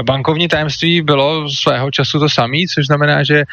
Bankovní 0.03 0.49
tajemství 0.49 1.03
bylo 1.03 1.51
svého 1.51 1.91
času 1.91 2.19
to 2.19 2.29
samé, 2.29 2.59
což 2.75 2.87
znamená, 2.87 3.23
že 3.23 3.45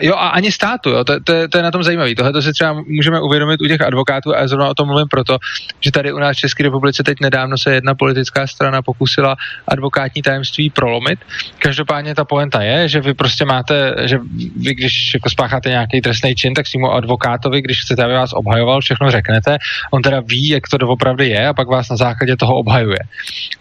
jo, 0.00 0.14
a 0.14 0.28
ani 0.28 0.52
státu, 0.52 0.90
jo, 0.90 1.04
to, 1.04 1.20
to, 1.20 1.48
to 1.48 1.58
je 1.58 1.62
na 1.62 1.70
tom 1.70 1.82
zajímavé. 1.82 2.14
Tohle 2.14 2.32
to 2.32 2.42
si 2.42 2.52
třeba 2.52 2.72
můžeme 2.72 3.20
uvědomit 3.20 3.60
u 3.62 3.66
těch 3.66 3.80
advokátů 3.80 4.34
a 4.34 4.40
já 4.40 4.48
zrovna 4.48 4.68
o 4.68 4.74
tom 4.74 4.88
mluvím 4.88 5.08
proto, 5.08 5.38
že 5.80 5.92
tady 5.92 6.12
u 6.12 6.18
nás 6.18 6.36
v 6.36 6.40
České 6.40 6.62
republice 6.62 7.02
teď 7.02 7.20
nedávno 7.20 7.58
se 7.58 7.74
jedna 7.74 7.94
politická 7.94 8.46
strana 8.46 8.82
pokusila 8.82 9.36
advokátní 9.68 10.22
tajemství 10.22 10.70
prolomit. 10.70 11.18
Každopádně 11.58 12.14
ta 12.14 12.24
poenta 12.24 12.62
je, 12.62 12.88
že 12.88 13.00
vy 13.00 13.14
prostě 13.14 13.44
máte, 13.44 13.94
že 14.04 14.18
vy 14.56 14.74
když 14.74 15.14
jako 15.14 15.30
spácháte 15.30 15.68
nějaký 15.68 16.00
trestný 16.00 16.34
čin, 16.34 16.54
tak 16.54 16.66
svýmu 16.66 16.92
advokátovi, 16.92 17.62
když 17.62 17.82
chcete, 17.82 18.04
aby 18.04 18.14
vás 18.14 18.32
obhajoval, 18.32 18.80
všechno 18.80 19.10
řeknete. 19.10 19.58
On 19.90 20.02
teda 20.02 20.20
ví, 20.20 20.48
jak 20.48 20.68
to 20.70 20.78
doopravdy 20.78 21.28
je 21.28 21.48
a 21.48 21.54
pak 21.54 21.68
vás 21.68 21.88
na 21.88 21.96
základě 21.96 22.36
toho 22.36 22.54
obhajuje. 22.54 22.98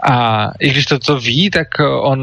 A 0.09 0.47
i 0.59 0.69
když 0.69 0.85
to, 0.85 0.99
to 0.99 1.19
ví, 1.19 1.49
tak 1.49 1.67
on 2.01 2.19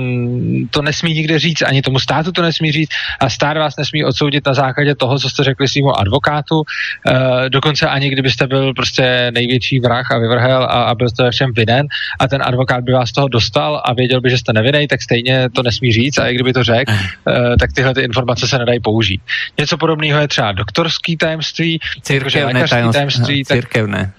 to 0.71 0.83
nesmí 0.83 1.13
nikde 1.15 1.39
říct, 1.39 1.63
ani 1.63 1.83
tomu 1.83 1.99
státu 1.99 2.33
to 2.33 2.43
nesmí 2.43 2.73
říct 2.73 2.91
a 3.21 3.29
stát 3.29 3.57
vás 3.57 3.77
nesmí 3.83 4.05
odsoudit 4.05 4.47
na 4.47 4.55
základě 4.55 4.95
toho, 4.95 5.19
co 5.19 5.31
jste 5.31 5.45
řekli 5.45 5.69
svýmu 5.69 5.99
advokátu. 5.99 6.63
E, 6.63 7.51
dokonce 7.51 7.89
ani 7.89 8.11
kdybyste 8.11 8.47
byl 8.47 8.75
prostě 8.75 9.31
největší 9.35 9.81
vrah 9.81 10.11
a 10.11 10.19
vyvrhel 10.19 10.63
a, 10.63 10.67
a 10.67 10.95
byl 10.95 11.09
jste 11.09 11.31
všem 11.31 11.51
vinen 11.57 11.87
a 12.21 12.29
ten 12.29 12.43
advokát 12.45 12.85
by 12.85 12.93
vás 12.93 13.09
z 13.09 13.13
toho 13.13 13.29
dostal 13.29 13.83
a 13.85 13.95
věděl 13.95 14.21
by, 14.21 14.31
že 14.31 14.39
jste 14.39 14.53
nevinej, 14.53 14.87
tak 14.87 15.03
stejně 15.03 15.51
to 15.51 15.63
nesmí 15.63 15.93
říct 15.93 16.19
a 16.19 16.27
i 16.29 16.35
kdyby 16.35 16.53
to 16.53 16.65
řekl, 16.65 16.93
e, 16.93 17.57
tak 17.61 17.73
tyhle 17.73 17.95
ty 17.95 18.01
informace 18.01 18.49
se 18.49 18.59
nedají 18.59 18.81
použít. 18.81 19.21
Něco 19.59 19.79
podobného 19.79 20.21
je 20.21 20.29
třeba 20.29 20.53
doktorský 20.53 21.17
tajemství, 21.17 21.81
církevné 22.03 22.65
tajemství. 22.69 23.45
Tak, 23.45 23.57
církevné. 23.57 24.13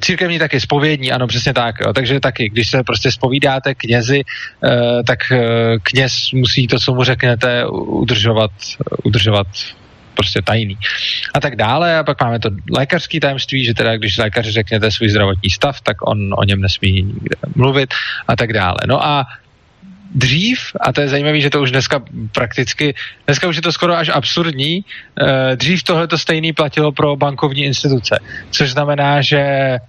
Církevní 0.00 0.38
taky, 0.38 0.60
spovědní, 0.60 1.12
ano, 1.12 1.26
přesně 1.26 1.54
tak. 1.54 1.74
Jo. 1.86 1.92
Takže 1.92 2.20
taky, 2.20 2.48
když 2.48 2.70
se 2.70 2.82
prostě 2.82 3.12
spovídáte 3.12 3.74
knězi, 3.74 4.22
uh, 4.24 4.70
tak 5.06 5.18
uh, 5.32 5.38
kněz 5.82 6.12
musí 6.34 6.66
to, 6.66 6.78
co 6.78 6.94
mu 6.94 7.04
řeknete, 7.04 7.66
udržovat, 7.70 8.50
udržovat 9.04 9.46
prostě 10.14 10.42
tajný. 10.42 10.78
A 11.34 11.40
tak 11.40 11.56
dále. 11.56 11.98
A 11.98 12.04
pak 12.04 12.20
máme 12.20 12.38
to 12.38 12.50
lékařský 12.76 13.20
tajemství, 13.20 13.64
že 13.64 13.74
teda 13.74 13.96
když 13.96 14.18
lékaři 14.18 14.52
řeknete 14.52 14.90
svůj 14.90 15.08
zdravotní 15.08 15.50
stav, 15.50 15.80
tak 15.80 15.96
on 16.08 16.34
o 16.36 16.44
něm 16.44 16.60
nesmí 16.60 17.14
mluvit 17.54 17.94
a 18.28 18.36
tak 18.36 18.52
dále. 18.52 18.78
No 18.86 19.04
a 19.04 19.26
dřív, 20.14 20.58
a 20.80 20.92
to 20.92 21.00
je 21.00 21.08
zajímavé, 21.08 21.40
že 21.40 21.50
to 21.50 21.62
už 21.62 21.70
dneska 21.70 22.02
prakticky, 22.32 22.94
dneska 23.26 23.48
už 23.48 23.56
je 23.56 23.62
to 23.62 23.72
skoro 23.72 23.96
až 23.96 24.08
absurdní, 24.08 24.84
eh, 24.84 25.56
dřív 25.56 25.82
tohle 25.82 26.06
to 26.06 26.18
stejný 26.18 26.52
platilo 26.52 26.92
pro 26.92 27.16
bankovní 27.16 27.64
instituce, 27.64 28.18
což 28.50 28.70
znamená, 28.70 29.22
že 29.22 29.38
eh, 29.38 29.80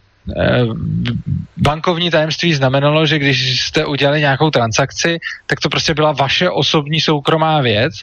bankovní 1.58 2.12
tajemství 2.12 2.54
znamenalo, 2.54 3.06
že 3.06 3.20
když 3.20 3.62
jste 3.62 3.86
udělali 3.86 4.20
nějakou 4.20 4.50
transakci, 4.50 5.20
tak 5.48 5.60
to 5.60 5.70
prostě 5.70 5.94
byla 5.94 6.12
vaše 6.12 6.50
osobní 6.50 7.02
soukromá 7.02 7.62
věc 7.62 7.94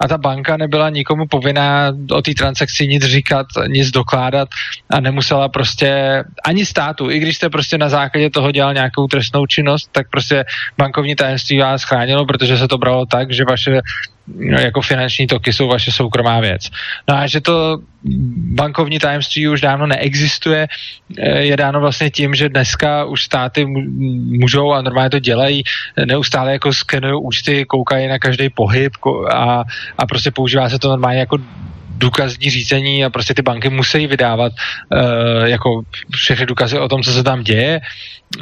a 0.00 0.08
ta 0.08 0.18
banka 0.18 0.56
nebyla 0.56 0.90
nikomu 0.90 1.26
povinná 1.26 1.92
o 2.10 2.22
té 2.22 2.34
transakci 2.34 2.88
nic 2.88 3.04
říkat, 3.04 3.46
nic 3.66 3.90
dokládat 3.90 4.48
a 4.90 5.00
nemusela 5.00 5.48
prostě 5.48 6.22
ani 6.44 6.66
státu, 6.66 7.10
i 7.10 7.18
když 7.18 7.36
jste 7.36 7.50
prostě 7.50 7.78
na 7.78 7.88
základě 7.88 8.30
toho 8.30 8.52
dělal 8.52 8.74
nějakou 8.74 9.06
trestnou 9.06 9.46
činnost, 9.46 9.88
tak 9.92 10.10
prostě 10.10 10.44
bankovní 10.78 11.16
tajemství 11.16 11.58
vás 11.58 11.82
chránilo, 11.82 12.26
protože 12.26 12.58
se 12.58 12.68
to 12.68 12.78
bralo 12.78 13.06
tak, 13.06 13.32
že 13.32 13.44
vaše 13.44 13.80
jako 14.60 14.80
finanční 14.80 15.26
toky 15.26 15.52
jsou 15.52 15.68
vaše 15.68 15.92
soukromá 15.92 16.40
věc. 16.40 16.70
No 17.08 17.16
a 17.16 17.26
že 17.26 17.40
to 17.40 17.78
bankovní 18.54 18.98
tajemství 18.98 19.48
už 19.48 19.60
dávno 19.60 19.86
neexistuje, 19.86 20.66
eh, 21.18 21.38
je 21.38 21.56
dáno 21.56 21.80
vlastně 21.80 22.10
tím, 22.10 22.34
že 22.34 22.48
dneska 22.48 23.04
už 23.04 23.22
státy 23.22 23.66
můžou 23.66 24.72
a 24.72 24.82
normálně 24.82 25.10
to 25.10 25.18
dělají, 25.18 25.62
neustále 26.04 26.52
jako 26.52 26.72
skenují 26.72 27.14
účty, 27.22 27.64
koukají 27.64 28.08
na 28.08 28.18
každý 28.18 28.48
pohyb 28.48 28.92
a, 29.30 29.64
a 29.98 30.06
prostě 30.06 30.30
používá 30.30 30.68
se 30.68 30.78
to 30.78 30.88
normálně 30.88 31.20
jako 31.20 31.38
důkazní 31.98 32.50
řízení 32.50 33.04
a 33.04 33.10
prostě 33.10 33.34
ty 33.34 33.42
banky 33.42 33.68
musí 33.68 34.06
vydávat 34.06 34.52
uh, 34.52 35.44
jako 35.44 35.82
všechny 36.14 36.46
důkazy 36.46 36.78
o 36.78 36.88
tom, 36.88 37.02
co 37.02 37.12
se 37.12 37.22
tam 37.22 37.42
děje. 37.42 37.80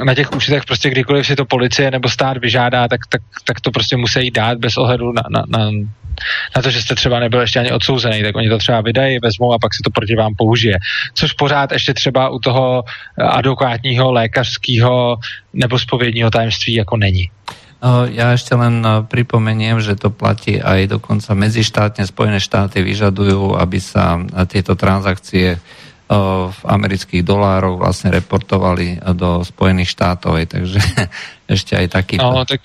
Na 0.05 0.15
těch 0.15 0.33
účtech 0.33 0.65
prostě 0.65 0.91
kdykoliv 0.91 1.27
si 1.27 1.37
to 1.37 1.45
policie 1.45 1.91
nebo 1.91 2.09
stát 2.09 2.37
vyžádá, 2.37 2.89
tak, 2.89 3.01
tak, 3.09 3.23
tak 3.45 3.61
to 3.61 3.71
prostě 3.71 3.97
musí 3.97 4.31
dát 4.31 4.59
bez 4.59 4.77
ohledu 4.77 5.13
na, 5.13 5.23
na, 5.31 5.45
na, 5.49 5.71
na 6.57 6.63
to, 6.63 6.71
že 6.71 6.83
jste 6.83 6.95
třeba 6.95 7.21
nebyl 7.21 7.41
ještě 7.41 7.61
ani 7.61 7.73
odsouzený, 7.73 8.23
tak 8.23 8.37
oni 8.37 8.49
to 8.49 8.59
třeba 8.59 8.81
vydají, 8.81 9.19
vezmou 9.23 9.53
a 9.53 9.59
pak 9.59 9.75
se 9.75 9.81
to 9.85 9.91
proti 9.91 10.17
vám 10.17 10.35
použije. 10.35 10.79
Což 11.15 11.33
pořád 11.33 11.73
ještě 11.73 11.95
třeba 11.95 12.29
u 12.29 12.39
toho 12.39 12.85
advokátního, 13.19 14.13
lékařského 14.13 15.17
nebo 15.53 15.79
spovědního 15.79 16.31
tajemství 16.31 16.75
jako 16.75 16.97
není. 16.97 17.31
Ja 18.11 18.35
ešte 18.35 18.59
len 18.59 18.83
pripomeniem, 19.07 19.79
že 19.79 19.95
to 19.95 20.11
platí 20.11 20.59
aj 20.59 20.99
dokonca 20.99 21.37
medzištátne. 21.39 22.03
Spojené 22.09 22.43
štáty 22.43 22.83
vyžadujú, 22.83 23.55
aby 23.55 23.79
sa 23.79 24.19
tieto 24.51 24.75
transakcie 24.75 25.61
v 26.51 26.61
amerických 26.63 27.27
dolárov 27.27 27.83
vlastne 27.83 28.15
reportovali 28.15 29.03
do 29.15 29.43
Spojených 29.43 29.91
štátov. 29.91 30.39
Takže 30.47 30.81
ešte 31.55 31.73
aj 31.79 31.87
taký. 31.91 32.15
No, 32.19 32.47
tak 32.47 32.63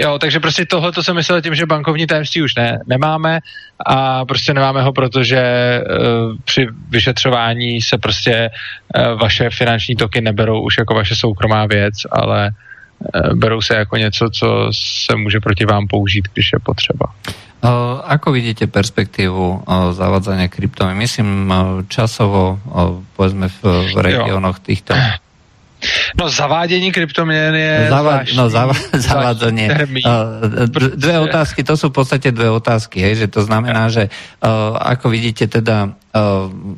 Jo, 0.00 0.18
takže 0.18 0.40
prostě 0.40 0.64
tohle 0.64 0.92
to 0.92 1.02
jsem 1.02 1.16
myslel 1.16 1.42
tím, 1.42 1.54
že 1.54 1.66
bankovní 1.66 2.06
tajemství 2.06 2.42
už 2.42 2.54
ne, 2.54 2.78
nemáme 2.86 3.40
a 3.86 4.24
prostě 4.24 4.54
nemáme 4.54 4.82
ho, 4.82 4.92
protože 4.92 5.40
uh, 5.80 6.36
při 6.44 6.66
vyšetřování 6.88 7.82
se 7.82 7.98
prostě 7.98 8.50
uh, 8.50 9.20
vaše 9.20 9.50
finanční 9.50 9.96
toky 9.96 10.20
neberou 10.20 10.62
už 10.62 10.78
jako 10.78 10.94
vaše 10.94 11.16
soukromá 11.16 11.66
věc, 11.66 11.94
ale 12.10 12.50
berou 13.34 13.62
se 13.62 13.74
jako 13.74 13.96
něco, 13.96 14.30
co 14.30 14.70
se 15.06 15.16
může 15.16 15.40
proti 15.40 15.64
vám 15.66 15.86
použít, 15.86 16.28
když 16.34 16.52
je 16.52 16.58
potřeba. 16.58 17.06
Ako 18.06 18.30
vidíte 18.32 18.66
perspektívu 18.70 19.64
zavadzania 19.90 20.46
kryptomy? 20.46 20.94
Myslím 20.94 21.50
časovo, 21.88 22.60
povedzme 23.16 23.48
v, 23.48 23.90
v 23.90 23.96
regiónoch 23.98 24.60
týchto. 24.60 24.94
No 26.16 26.28
zavádění 26.28 26.92
kryptoměn 26.92 27.54
je 27.54 27.86
Zava- 27.90 28.00
zvláštní, 28.00 28.36
no, 28.36 28.48
zava- 28.48 28.82
zavádzanie. 29.08 29.66
Dve 30.96 31.20
otázky, 31.20 31.64
to 31.64 31.76
sú 31.76 31.92
v 31.92 31.94
podstate 32.00 32.32
dve 32.32 32.48
otázky, 32.50 33.00
hej, 33.02 33.14
že 33.14 33.28
to 33.28 33.44
znamená, 33.44 33.92
že 33.92 34.08
ako 34.80 35.12
vidíte 35.12 35.46
teda 35.46 35.92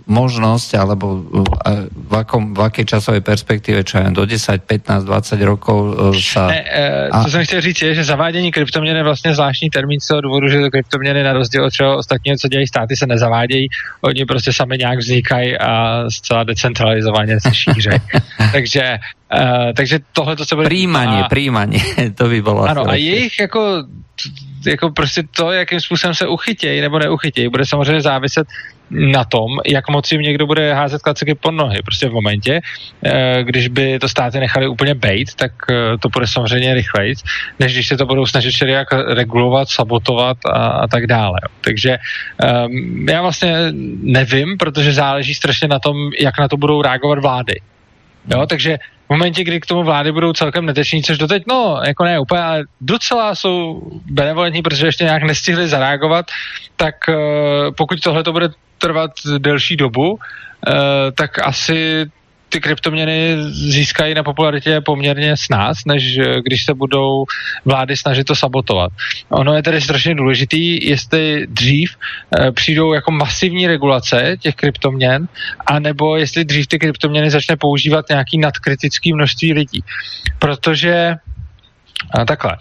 možnosť, 0.07 0.70
alebo 0.74 1.07
uh, 1.20 1.45
v, 1.91 2.12
akom, 2.16 2.55
v 2.55 2.61
akej 2.64 2.84
časovej 2.97 3.20
perspektíve, 3.20 3.84
čo 3.84 4.01
je 4.01 4.11
do 4.11 4.24
10, 4.24 4.64
15, 4.64 5.05
20 5.05 5.39
rokov 5.45 5.78
uh, 5.78 6.16
sa... 6.16 6.49
Ne, 6.49 6.62
uh, 7.11 7.22
co 7.22 7.28
a... 7.28 7.30
jsem 7.30 7.45
chtěl 7.45 7.61
říct 7.61 7.82
je, 7.82 7.95
že 7.95 8.05
zavádění 8.05 8.53
kryptoměn 8.53 8.97
je 8.97 9.03
vlastně 9.03 9.34
zvláštní 9.34 9.70
termín 9.70 10.01
z 10.01 10.07
toho 10.07 10.20
důvodu, 10.20 10.49
že 10.49 10.61
to 10.61 10.70
kryptoměny 10.70 11.22
na 11.22 11.32
rozdíl 11.32 11.64
od 11.64 11.72
čeho 11.72 11.97
ostatního, 11.97 12.36
co 12.36 12.49
dělají 12.49 12.66
státy, 12.66 12.97
se 12.97 13.07
nezavádějí, 13.07 13.68
oni 14.01 14.24
prostě 14.24 14.53
sami 14.53 14.78
nějak 14.78 14.99
vznikají 14.99 15.59
a 15.59 16.05
zcela 16.11 16.45
decentralizovaně 16.45 17.41
se 17.41 17.55
šíří. 17.55 17.91
takže 18.53 18.99
Uh, 19.28 19.72
takže 19.76 20.01
tohle 20.12 20.36
to 20.36 20.45
se 20.45 20.57
bude... 20.57 20.68
Príjmanie, 20.68 21.24
a... 21.24 21.28
príjmanie, 21.28 21.84
to 22.16 22.28
by 22.28 22.43
bylo 22.43 22.64
Ano, 22.64 22.89
a 22.89 22.95
jejich 22.95 23.39
jako, 23.39 23.84
jako 24.66 24.91
prostě 24.91 25.22
to, 25.36 25.53
jakým 25.53 25.80
způsobem 25.80 26.14
se 26.14 26.26
uchytějí 26.26 26.80
nebo 26.80 26.99
neuchytějí, 26.99 27.49
bude 27.49 27.66
samozřejmě 27.66 28.01
záviset 28.01 28.49
na 28.91 29.24
tom, 29.24 29.59
jak 29.66 29.89
moc 29.89 30.12
jim 30.12 30.20
někdo 30.20 30.47
bude 30.47 30.74
házet 30.74 31.03
klaceky 31.03 31.34
pod 31.34 31.51
nohy. 31.51 31.82
Prostě 31.82 32.09
v 32.09 32.12
momentě, 32.12 32.61
eh, 33.05 33.45
když 33.45 33.68
by 33.68 33.99
to 33.99 34.09
státy 34.09 34.41
nechali 34.41 34.68
úplně 34.68 34.95
bejt, 34.95 35.34
tak 35.34 35.53
eh, 35.70 35.99
to 35.99 36.09
bude 36.09 36.26
samozřejmě 36.26 36.74
rychleji, 36.74 37.14
než 37.59 37.72
když 37.72 37.89
se 37.89 37.97
to 37.97 38.07
budou 38.07 38.26
snažit 38.26 38.51
všelijak 38.51 38.89
regulovat, 38.93 39.68
sabotovat 39.68 40.36
a, 40.47 40.66
a 40.68 40.86
tak 40.86 41.07
dále. 41.07 41.41
Takže 41.61 41.99
um, 42.66 43.09
já 43.09 43.22
vlastně 43.22 43.55
nevím, 44.03 44.59
protože 44.59 44.93
záleží 44.93 45.34
strašně 45.34 45.68
na 45.68 45.78
tom, 45.78 46.11
jak 46.20 46.39
na 46.39 46.49
to 46.49 46.57
budou 46.57 46.82
reagovat 46.82 47.18
vlády. 47.18 47.61
Jo, 48.28 48.47
takže 48.47 48.78
v 49.07 49.11
momentě, 49.11 49.45
kdy 49.45 49.61
k 49.61 49.66
tomu 49.66 49.82
vlády 49.82 50.12
budou 50.12 50.32
celkem 50.32 50.66
neteční, 50.66 51.03
což 51.03 51.18
doteď, 51.18 51.43
no, 51.49 51.80
jako 51.86 52.05
ne 52.05 52.20
úplně, 52.20 52.43
ale 52.43 52.64
docela 52.80 53.34
jsou 53.34 53.82
benevolentní, 54.05 54.62
protože 54.62 54.86
ještě 54.86 55.05
nějak 55.05 55.22
nestihli 55.22 55.68
zareagovat, 55.68 56.26
tak 56.76 56.95
uh, 57.09 57.14
pokud 57.76 58.01
tohle 58.01 58.22
to 58.24 58.32
bude 58.32 58.49
trvat 58.79 59.11
delší 59.39 59.76
dobu, 59.76 60.12
uh, 60.12 60.18
tak 61.14 61.47
asi 61.47 62.07
ty 62.49 62.61
kryptoměny 62.61 63.37
získají 63.51 64.14
na 64.14 64.22
popularitě 64.22 64.81
poměrně 64.81 65.37
s 65.37 65.49
nás, 65.49 65.85
než 65.87 66.18
když 66.43 66.64
se 66.64 66.74
budou 66.74 67.24
vlády 67.64 67.97
snažit 67.97 68.24
to 68.24 68.35
sabotovat. 68.35 68.93
Ono 69.29 69.55
je 69.55 69.62
tedy 69.62 69.81
strašně 69.81 70.14
důležitý, 70.14 70.89
jestli 70.89 71.47
dřív 71.49 71.91
e, 72.41 72.53
přijdou 72.53 72.93
jako 72.93 73.11
masivní 73.11 73.66
regulace 73.66 74.37
těch 74.41 74.55
kryptoměn, 74.55 75.29
anebo 75.66 76.16
jestli 76.16 76.45
dřív 76.45 76.66
ty 76.66 76.79
kryptoměny 76.79 77.31
začne 77.31 77.57
používat 77.57 78.09
nějaký 78.09 78.39
nadkritický 78.39 79.12
množství 79.12 79.53
lidí. 79.53 79.85
Protože 80.39 81.14
a 82.18 82.24
takhle. 82.24 82.57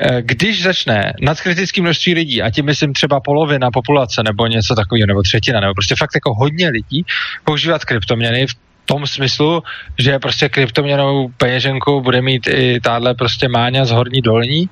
Eh, 0.00 0.22
když 0.22 0.62
začne 0.62 1.12
nadkritické 1.20 1.82
množství 1.82 2.14
lidí, 2.14 2.42
a 2.42 2.50
tím 2.50 2.66
myslím 2.66 2.92
třeba 2.92 3.20
polovina 3.20 3.70
populace 3.70 4.22
nebo 4.22 4.46
něco 4.46 4.74
takového, 4.74 5.06
nebo 5.06 5.22
třetina, 5.22 5.60
nebo 5.60 5.74
prostě 5.74 5.94
fakt 5.98 6.14
jako 6.14 6.34
hodně 6.34 6.68
lidí 6.68 7.04
používat 7.44 7.84
kryptoměny 7.84 8.46
v 8.46 8.54
tom 8.86 9.06
smyslu, 9.06 9.62
že 9.98 10.18
prostě 10.18 10.48
kryptoměnou 10.48 11.28
peněženkou 11.36 12.00
bude 12.00 12.22
mít 12.22 12.46
i 12.46 12.80
tahle 12.80 13.14
prostě 13.14 13.48
máňa 13.48 13.84
z 13.84 13.90
horní 13.90 14.20
dolní 14.20 14.70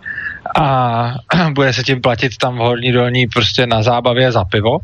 a 0.61 1.15
bude 1.53 1.73
se 1.73 1.83
tím 1.83 2.01
platit 2.01 2.37
tam 2.37 2.55
v 2.55 2.59
horní 2.59 2.93
dolní 2.93 3.27
prostě 3.27 3.67
na 3.67 3.83
zábavě 3.83 4.33
za 4.33 4.45
pivo, 4.45 4.79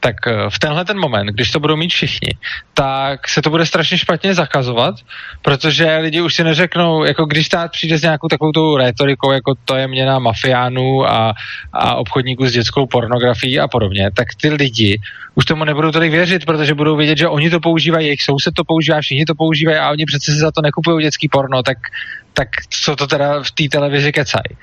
tak 0.00 0.16
eh, 0.26 0.50
v 0.50 0.58
tenhle 0.58 0.84
ten 0.84 0.98
moment, 0.98 1.26
když 1.26 1.50
to 1.50 1.60
budou 1.60 1.76
mít 1.76 1.88
všichni, 1.88 2.28
tak 2.74 3.28
se 3.28 3.42
to 3.42 3.50
bude 3.50 3.66
strašně 3.66 3.98
špatně 3.98 4.34
zakazovat, 4.34 4.94
protože 5.42 5.96
lidi 5.96 6.20
už 6.20 6.34
si 6.34 6.44
neřeknou, 6.44 7.04
jako 7.04 7.24
když 7.24 7.46
stát 7.46 7.70
přijde 7.70 7.98
s 7.98 8.02
nějakou 8.02 8.28
takovou 8.28 8.52
tou 8.52 8.76
rétorikou, 8.76 9.32
jako 9.32 9.54
to 9.64 9.76
je 9.76 9.88
měna 9.88 10.18
mafiánů 10.18 11.06
a, 11.10 11.34
a 11.72 11.94
obchodníků 11.94 12.46
s 12.46 12.52
dětskou 12.52 12.86
pornografií 12.86 13.60
a 13.60 13.68
podobně, 13.68 14.10
tak 14.14 14.28
ty 14.40 14.48
lidi 14.48 15.00
už 15.34 15.44
tomu 15.44 15.64
nebudou 15.64 15.90
tolik 15.90 16.10
věřit, 16.10 16.44
protože 16.44 16.74
budou 16.74 16.96
vědět, 16.96 17.18
že 17.18 17.28
oni 17.28 17.50
to 17.50 17.60
používají, 17.60 18.06
jejich 18.06 18.22
soused 18.22 18.54
to 18.54 18.64
používá, 18.64 19.00
všichni 19.00 19.24
to 19.24 19.34
používají 19.34 19.78
a 19.78 19.90
oni 19.90 20.04
přece 20.04 20.32
si 20.32 20.38
za 20.38 20.50
to 20.50 20.62
nekupují 20.62 21.04
dětský 21.04 21.28
porno, 21.28 21.62
tak, 21.62 21.78
tak 22.36 22.48
co 22.70 22.96
to 22.96 23.06
teda 23.06 23.42
v 23.42 23.50
té 23.50 23.64
televizi 23.72 24.12
kecají. 24.12 24.56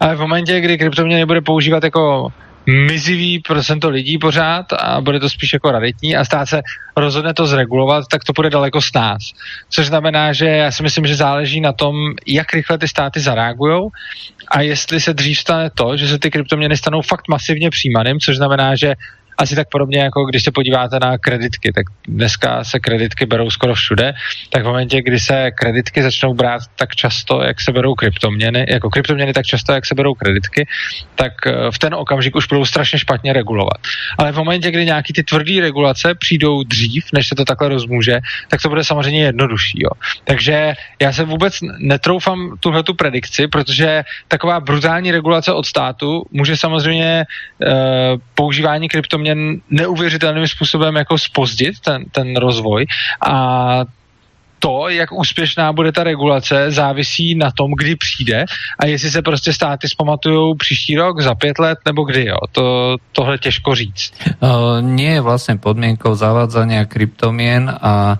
Ale 0.00 0.16
v 0.16 0.20
momentě, 0.20 0.60
kdy 0.60 0.78
kryptoměny 0.78 1.26
bude 1.26 1.40
používat 1.40 1.84
jako 1.84 2.32
mizivý 2.66 3.38
procento 3.38 3.90
lidí 3.90 4.18
pořád 4.18 4.72
a 4.72 5.00
bude 5.00 5.20
to 5.20 5.28
spíš 5.30 5.52
jako 5.52 5.70
raditní 5.70 6.16
a 6.16 6.24
stát 6.24 6.48
se 6.48 6.62
rozhodne 6.96 7.34
to 7.34 7.46
zregulovat, 7.46 8.04
tak 8.10 8.24
to 8.24 8.32
bude 8.32 8.50
daleko 8.50 8.82
s 8.82 8.92
nás. 8.92 9.22
Což 9.70 9.86
znamená, 9.86 10.32
že 10.32 10.46
já 10.46 10.70
si 10.70 10.82
myslím, 10.82 11.06
že 11.06 11.14
záleží 11.14 11.60
na 11.60 11.72
tom, 11.72 11.94
jak 12.26 12.52
rychle 12.52 12.78
ty 12.78 12.88
státy 12.88 13.20
zareagují 13.20 13.88
a 14.48 14.60
jestli 14.60 15.00
se 15.00 15.14
dřív 15.14 15.38
stane 15.38 15.70
to, 15.70 15.96
že 15.96 16.08
se 16.08 16.18
ty 16.18 16.30
kryptoměny 16.30 16.76
stanou 16.76 17.02
fakt 17.02 17.28
masivně 17.28 17.70
přijímaným, 17.70 18.20
což 18.20 18.36
znamená, 18.36 18.76
že 18.76 18.94
asi 19.38 19.56
tak 19.56 19.68
podobně, 19.70 19.98
jako 19.98 20.24
když 20.24 20.42
se 20.42 20.50
podíváte 20.50 20.98
na 20.98 21.18
kreditky, 21.18 21.72
tak 21.72 21.86
dneska 22.08 22.64
se 22.64 22.80
kreditky 22.80 23.26
berou 23.26 23.50
skoro 23.50 23.74
všude, 23.74 24.14
tak 24.50 24.62
v 24.62 24.66
momentě, 24.66 25.02
kdy 25.02 25.20
se 25.20 25.50
kreditky 25.50 26.02
začnou 26.02 26.34
brát 26.34 26.62
tak 26.76 26.96
často, 26.96 27.42
jak 27.42 27.60
se 27.60 27.72
berou 27.72 27.94
kryptoměny, 27.94 28.66
jako 28.68 28.90
kryptoměny 28.90 29.32
tak 29.32 29.46
často, 29.46 29.72
jak 29.72 29.86
se 29.86 29.94
berou 29.94 30.14
kreditky, 30.14 30.66
tak 31.14 31.32
eh, 31.46 31.52
v 31.70 31.78
ten 31.78 31.94
okamžik 31.94 32.36
už 32.36 32.46
budou 32.46 32.64
strašně 32.64 32.98
špatně 32.98 33.32
regulovat. 33.32 33.78
Ale 34.18 34.32
v 34.32 34.36
momentě, 34.36 34.70
kdy 34.70 34.84
nějaký 34.84 35.12
ty 35.12 35.22
tvrdé 35.22 35.60
regulace 35.60 36.14
přijdou 36.14 36.62
dřív, 36.62 37.04
než 37.12 37.28
se 37.28 37.34
to 37.34 37.44
takhle 37.44 37.68
rozmůže, 37.68 38.20
tak 38.48 38.62
to 38.62 38.68
bude 38.68 38.84
samozřejmě 38.84 39.22
jednodušší. 39.22 39.78
Jo. 39.82 39.90
Takže 40.24 40.74
já 41.02 41.12
se 41.12 41.24
vůbec 41.24 41.58
netroufám 41.78 42.56
tuhle 42.60 42.82
tu 42.82 42.94
predikci, 42.94 43.48
protože 43.48 44.04
taková 44.28 44.60
brutální 44.60 45.12
regulace 45.12 45.52
od 45.52 45.66
státu 45.66 46.22
může 46.30 46.56
samozřejmě 46.56 47.24
uh, 47.24 47.68
používání 48.34 48.88
kryptoměn 48.88 49.25
mě 49.34 49.60
neuvěřitelným 49.70 50.48
způsobem 50.48 50.96
jako 50.96 51.18
spozdit 51.18 51.80
ten, 51.80 52.04
ten 52.12 52.36
rozvoj 52.36 52.86
a 53.26 53.36
to, 54.58 54.88
jak 54.88 55.12
úspěšná 55.12 55.72
bude 55.72 55.92
ta 55.92 56.04
regulace, 56.04 56.70
závisí 56.70 57.34
na 57.34 57.50
tom, 57.50 57.70
kdy 57.76 57.96
přijde 57.96 58.44
a 58.78 58.86
jestli 58.86 59.10
se 59.10 59.22
prostě 59.22 59.52
státy 59.52 59.88
zpamatují 59.88 60.56
příští 60.56 60.96
rok, 60.96 61.20
za 61.20 61.34
pět 61.34 61.58
let 61.58 61.78
nebo 61.86 62.04
kdy. 62.04 62.26
Jo. 62.26 62.36
To, 62.52 62.96
tohle 63.12 63.38
těžko 63.38 63.74
říct. 63.74 64.12
Uh, 64.40 64.80
nie 64.80 65.12
je 65.12 65.20
vlastně 65.20 65.56
podmínkou 65.56 66.14
zavádzania 66.14 66.84
kryptomien 66.84 67.68
a 67.68 68.18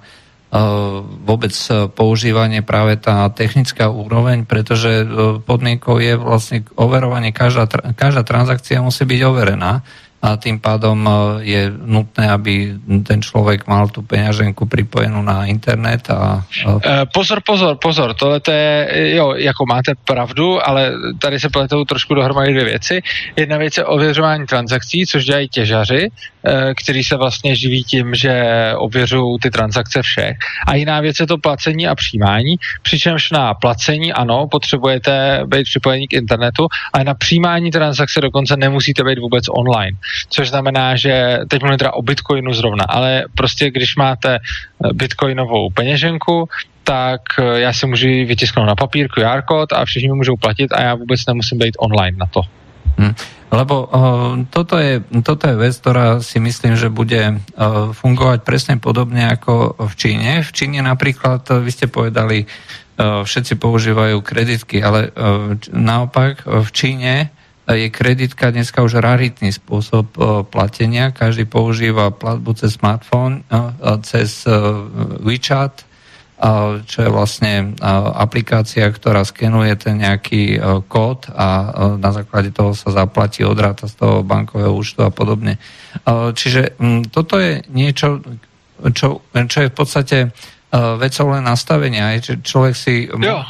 vôbec 1.26 1.52
používanie 1.92 2.62
práve 2.62 2.96
tá 2.96 3.28
technická 3.28 3.90
úroveň, 3.90 4.46
pretože 4.46 5.04
podmienkou 5.42 5.98
je 5.98 6.14
vlastne 6.16 6.62
overovanie, 6.78 7.34
každá, 7.34 7.66
každá 7.98 8.22
transakcia 8.22 8.80
musí 8.80 9.04
byť 9.04 9.20
overená 9.26 9.82
a 10.26 10.36
tým 10.36 10.58
pádom 10.58 10.98
e, 11.06 11.10
je 11.46 11.62
nutné, 11.70 12.30
aby 12.30 12.74
ten 13.06 13.22
člověk 13.22 13.66
mal 13.66 13.88
tu 13.88 14.02
peňaženku 14.02 14.66
připojenou 14.66 15.22
na 15.22 15.46
internet 15.46 16.10
a... 16.10 16.42
E, 16.66 17.06
pozor, 17.14 17.38
pozor, 17.46 17.78
pozor, 17.78 18.14
tohle 18.14 18.40
je, 18.48 19.14
jo, 19.14 19.34
jako 19.38 19.66
máte 19.66 19.92
pravdu, 20.04 20.58
ale 20.68 20.92
tady 21.18 21.40
se 21.40 21.48
pletou 21.48 21.84
trošku 21.84 22.14
dohromady 22.14 22.52
dvě 22.52 22.64
věci. 22.64 23.02
Jedna 23.36 23.56
věc 23.56 23.76
je 23.76 23.84
ověřování 23.84 24.46
transakcí, 24.46 25.06
což 25.06 25.24
dělají 25.24 25.48
těžaři, 25.48 26.08
e, 26.08 26.74
kteří 26.74 27.04
se 27.04 27.16
vlastně 27.16 27.56
živí 27.56 27.84
tím, 27.84 28.14
že 28.14 28.34
ověřují 28.76 29.38
ty 29.38 29.50
transakce 29.50 30.02
všech. 30.02 30.36
A 30.66 30.74
jiná 30.74 31.00
věc 31.00 31.20
je 31.20 31.26
to 31.26 31.38
placení 31.38 31.86
a 31.86 31.94
přijímání, 31.94 32.56
přičemž 32.82 33.30
na 33.30 33.54
placení, 33.54 34.12
ano, 34.12 34.46
potřebujete 34.50 35.42
být 35.46 35.64
připojení 35.64 36.08
k 36.08 36.12
internetu, 36.12 36.66
ale 36.92 37.04
na 37.04 37.14
přijímání 37.14 37.70
transakce 37.70 38.20
dokonce 38.20 38.56
nemusíte 38.56 39.04
být 39.04 39.18
vůbec 39.18 39.44
online 39.50 39.96
což 40.28 40.48
znamená, 40.48 40.96
že 40.96 41.38
teď 41.48 41.62
mluvím 41.62 41.78
teda 41.78 41.92
o 41.92 42.02
Bitcoinu 42.02 42.52
zrovna, 42.52 42.84
ale 42.88 43.24
prostě 43.34 43.70
když 43.70 43.96
máte 43.96 44.38
eh, 44.38 44.92
bitcoinovou 44.92 45.70
peněženku, 45.70 46.48
tak 46.84 47.20
eh, 47.38 47.60
já 47.60 47.72
si 47.72 47.86
můžu 47.86 48.06
vytisknout 48.06 48.66
na 48.66 48.74
papír 48.74 49.08
QR 49.08 49.42
kód 49.42 49.72
a 49.72 49.84
všichni 49.84 50.08
mi 50.08 50.14
můžou 50.14 50.36
platit 50.36 50.72
a 50.72 50.82
já 50.82 50.94
vůbec 50.94 51.26
nemusím 51.26 51.58
být 51.58 51.76
online 51.78 52.16
na 52.18 52.26
to. 52.26 52.40
Hmm. 52.96 53.14
Lebo 53.52 53.86
uh, 53.86 53.92
toto, 54.50 54.74
je, 54.80 55.04
toto 55.22 55.46
je 55.46 55.54
vec, 55.54 55.78
ktorá 55.78 56.18
si 56.18 56.42
myslím, 56.42 56.74
že 56.74 56.90
bude 56.90 57.38
uh, 57.38 57.94
fungovať 57.94 58.42
presne 58.42 58.74
podobne 58.82 59.22
ako 59.30 59.86
v 59.86 59.94
Číne. 59.94 60.42
V 60.42 60.50
Číne 60.50 60.82
napríklad, 60.82 61.46
vy 61.62 61.70
ste 61.70 61.86
povedali, 61.86 62.42
uh, 62.42 63.22
všetci 63.22 63.54
používajú 63.60 64.18
kreditky, 64.24 64.82
ale 64.82 65.14
uh, 65.14 65.54
naopak 65.70 66.42
v 66.42 66.68
Číne 66.74 67.30
je 67.74 67.90
kreditka 67.90 68.54
dneska 68.54 68.78
už 68.78 69.02
raritný 69.02 69.50
spôsob 69.50 70.06
e, 70.14 70.20
platenia. 70.46 71.10
Každý 71.10 71.50
používa 71.50 72.14
platbu 72.14 72.54
cez 72.54 72.78
smartfón, 72.78 73.42
e, 73.42 73.62
cez 74.06 74.46
e, 74.46 74.54
WeChat, 75.26 75.82
čo 76.84 76.98
je 77.00 77.08
vlastne 77.08 77.72
aplikácia, 78.12 78.84
ktorá 78.92 79.24
skenuje 79.24 79.72
ten 79.80 80.04
nejaký 80.04 80.60
kód 80.84 81.32
a 81.32 81.72
na 81.96 82.12
základe 82.12 82.52
toho 82.52 82.76
sa 82.76 82.92
zaplatí 82.92 83.40
odráta 83.40 83.88
z 83.88 83.96
toho 83.96 84.20
bankového 84.20 84.68
účtu 84.68 85.00
a 85.00 85.08
podobne. 85.08 85.56
Čiže 86.36 86.76
toto 87.08 87.40
je 87.40 87.64
niečo, 87.72 88.20
čo, 88.92 89.24
čo 89.32 89.58
je 89.64 89.72
v 89.72 89.76
podstate 89.80 90.18
vec 91.00 91.14
jsou 91.14 91.28
len 91.28 91.44
nastavenia, 91.44 92.20
že 92.20 92.36
člověk 92.44 92.76
si... 92.76 93.08
Jo. 93.08 93.40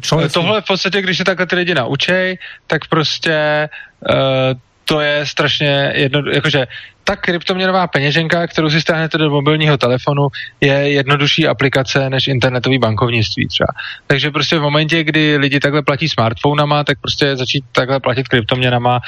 Člověk 0.00 0.32
Tohle 0.32 0.60
si... 0.60 0.64
v 0.64 0.66
podstatě, 0.66 1.02
když 1.02 1.18
se 1.18 1.24
takhle 1.24 1.46
ty 1.46 1.56
lidi 1.56 1.74
naučej, 1.74 2.38
tak 2.66 2.88
prostě 2.88 3.68
uh, 4.08 4.60
to 4.84 5.00
je 5.00 5.26
strašně 5.26 5.92
jedno, 5.94 6.22
jakože 6.32 6.66
ta 7.04 7.16
kryptoměnová 7.16 7.86
peněženka, 7.86 8.46
kterou 8.46 8.70
si 8.70 8.80
stáhnete 8.80 9.18
do 9.18 9.30
mobilního 9.30 9.78
telefonu, 9.78 10.28
je 10.60 10.74
jednodušší 10.74 11.48
aplikace 11.48 12.10
než 12.10 12.28
internetový 12.28 12.78
bankovnictví 12.78 13.48
třeba. 13.48 13.66
Takže 14.06 14.30
prostě 14.30 14.58
v 14.58 14.62
momentě, 14.62 15.04
kdy 15.04 15.36
lidi 15.36 15.60
takhle 15.60 15.82
platí 15.82 16.08
smartphonama, 16.08 16.84
tak 16.84 17.00
prostě 17.00 17.36
začít 17.36 17.64
takhle 17.72 18.00
platit 18.00 18.28
kryptoměnama 18.28 19.00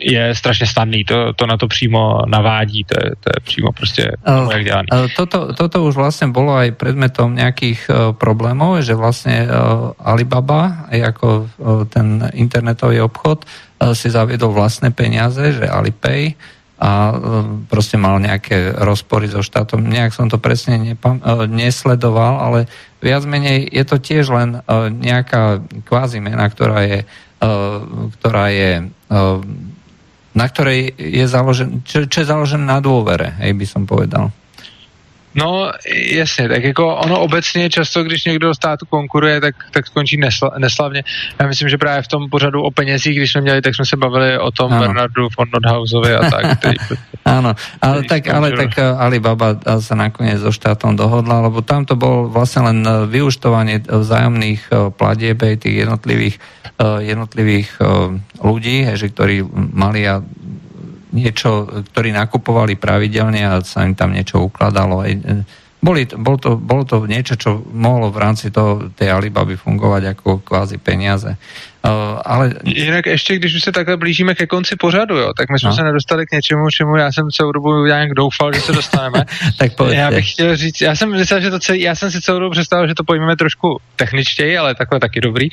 je 0.00 0.34
strašně 0.34 0.66
snadný, 0.66 1.04
to, 1.04 1.32
to 1.32 1.46
na 1.46 1.56
to 1.56 1.68
přímo 1.68 2.18
navádí, 2.26 2.84
to 2.84 2.94
je, 3.04 3.10
to 3.20 3.28
je 3.30 3.38
přímo 3.44 3.72
prostě 3.72 4.12
tomu, 4.24 4.50
jak 4.50 4.64
dělaný. 4.64 4.88
Toto, 5.16 5.54
toto 5.54 5.84
už 5.84 5.94
vlastně 5.94 6.26
bylo 6.26 6.54
aj 6.54 6.70
predmetom 6.70 7.34
nějakých 7.34 7.90
uh, 7.90 8.12
problémov, 8.12 8.82
že 8.82 8.94
vlastně 8.94 9.46
uh, 9.46 9.92
Alibaba, 9.98 10.76
jako 10.90 11.46
uh, 11.58 11.84
ten 11.84 12.30
internetový 12.32 13.00
obchod, 13.00 13.44
uh, 13.44 13.94
si 13.94 14.10
zaviedol 14.10 14.52
vlastné 14.52 14.90
peniaze, 14.90 15.52
že 15.52 15.68
Alipay, 15.68 16.34
a 16.84 17.14
prostě 17.70 17.96
mal 17.96 18.18
nejaké 18.18 18.74
rozpory 18.76 19.30
so 19.30 19.46
štátom. 19.46 19.86
Nejak 19.86 20.10
som 20.12 20.26
to 20.26 20.42
presne 20.42 20.76
nepam- 20.76 21.22
nesledoval, 21.46 22.42
ale 22.42 22.66
viac 22.98 23.24
menej 23.24 23.70
je 23.70 23.84
to 23.86 23.96
tiež 24.02 24.28
len 24.28 24.58
nejaká 24.90 25.62
kvázi 25.86 26.18
mena, 26.18 26.50
ktorá 26.50 26.82
je, 26.82 26.98
ktorá 28.18 28.50
je 28.50 28.90
na 30.34 30.46
ktorej 30.50 30.92
je 30.98 31.24
založen, 31.30 31.80
čo, 31.86 32.04
čo 32.10 32.22
je 32.22 32.30
založené 32.30 32.66
na 32.66 32.82
dôvere, 32.82 33.38
hej, 33.40 33.54
by 33.54 33.66
som 33.66 33.82
povedal. 33.86 34.34
No, 35.34 35.72
jasně, 35.94 36.48
tak 36.48 36.64
jako 36.64 36.96
ono 36.96 37.20
obecně 37.20 37.70
často, 37.70 38.04
když 38.04 38.24
někdo 38.24 38.54
státu 38.54 38.86
konkuruje, 38.86 39.40
tak, 39.40 39.54
tak 39.70 39.86
skončí 39.86 40.16
nesla, 40.16 40.50
neslavně. 40.58 41.02
Já 41.40 41.46
myslím, 41.46 41.68
že 41.68 41.78
právě 41.78 42.02
v 42.02 42.08
tom 42.08 42.30
pořadu 42.30 42.62
o 42.62 42.70
penězích, 42.70 43.16
když 43.16 43.32
jsme 43.32 43.40
měli, 43.40 43.62
tak 43.62 43.74
jsme 43.74 43.86
se 43.86 43.96
bavili 43.96 44.38
o 44.38 44.50
tom 44.50 44.72
ano. 44.72 44.80
Bernardu 44.80 45.28
von 45.38 45.48
Nordhausovi 45.52 46.14
a 46.14 46.30
tak. 46.30 46.58
Který, 46.58 46.76
Áno, 47.24 47.56
ale 47.80 48.04
tak, 48.04 48.28
ale 48.28 48.52
tak 48.52 48.76
eh, 48.76 48.84
Alibaba 48.84 49.56
eh, 49.56 49.80
sa 49.80 49.96
nakoniec 49.96 50.44
so 50.44 50.52
štátom 50.52 50.92
dohodla, 50.92 51.48
lebo 51.48 51.64
tam 51.64 51.88
to 51.88 51.96
bol 51.96 52.28
vlastne 52.28 52.68
len 52.68 52.78
eh, 52.84 53.08
vyuštovanie 53.08 53.80
vzájomných 53.88 54.68
platieb 54.94 55.40
tých 55.40 55.76
jednotlivých, 55.84 56.36
jednotlivých 56.80 57.68
ľudí, 58.42 58.76
že 58.98 59.06
ktorí 59.08 59.46
mali 59.72 60.04
a 60.04 60.20
niečo, 61.14 61.70
ktorí 61.94 62.10
nakupovali 62.10 62.74
pravidelne 62.74 63.46
a 63.46 63.62
sa 63.62 63.86
im 63.86 63.94
tam 63.94 64.10
niečo 64.10 64.42
ukladalo. 64.42 65.06
Boli, 65.78 66.02
bol 66.10 66.36
to, 66.40 66.58
bolo 66.58 66.82
to 66.82 67.06
niečo, 67.06 67.38
čo 67.38 67.62
mohlo 67.70 68.10
v 68.10 68.18
rámci 68.18 68.50
toho, 68.50 68.90
tej 68.90 69.14
Alibaby 69.14 69.54
fungovať 69.54 70.16
ako 70.18 70.42
kvázi 70.42 70.82
peniaze. 70.82 71.38
Uh, 71.84 72.20
ale... 72.24 72.54
Jinak 72.64 73.06
ještě, 73.06 73.36
když 73.36 73.54
už 73.54 73.62
se 73.62 73.72
takhle 73.72 73.96
blížíme 73.96 74.34
ke 74.34 74.46
konci 74.46 74.76
pořadu, 74.76 75.16
jo, 75.16 75.32
tak 75.36 75.50
my 75.50 75.58
jsme 75.58 75.68
no. 75.68 75.76
se 75.76 75.82
nedostali 75.82 76.26
k 76.26 76.32
něčemu, 76.32 76.70
čemu 76.70 76.96
já 76.96 77.12
jsem 77.12 77.30
celou 77.30 77.52
dobu 77.52 77.84
nějak 77.84 78.10
doufal, 78.14 78.52
že 78.52 78.60
se 78.60 78.72
dostaneme. 78.72 79.24
tak 79.58 79.74
pojďte. 79.74 79.96
Já 79.96 80.10
bych 80.10 80.32
chtěl 80.32 80.56
říct, 80.56 80.80
já 80.80 80.94
jsem 80.94 81.10
myslel, 81.10 81.40
že 81.40 81.50
to 81.50 81.58
celý, 81.58 81.80
já 81.80 81.94
jsem 81.94 82.10
si 82.10 82.20
celou 82.20 82.38
dobu 82.38 82.50
představil, 82.50 82.88
že 82.88 82.94
to 82.94 83.04
pojmeme 83.04 83.36
trošku 83.36 83.80
techničtěji, 83.96 84.58
ale 84.58 84.74
takhle 84.74 85.00
taky 85.00 85.20
dobrý. 85.20 85.48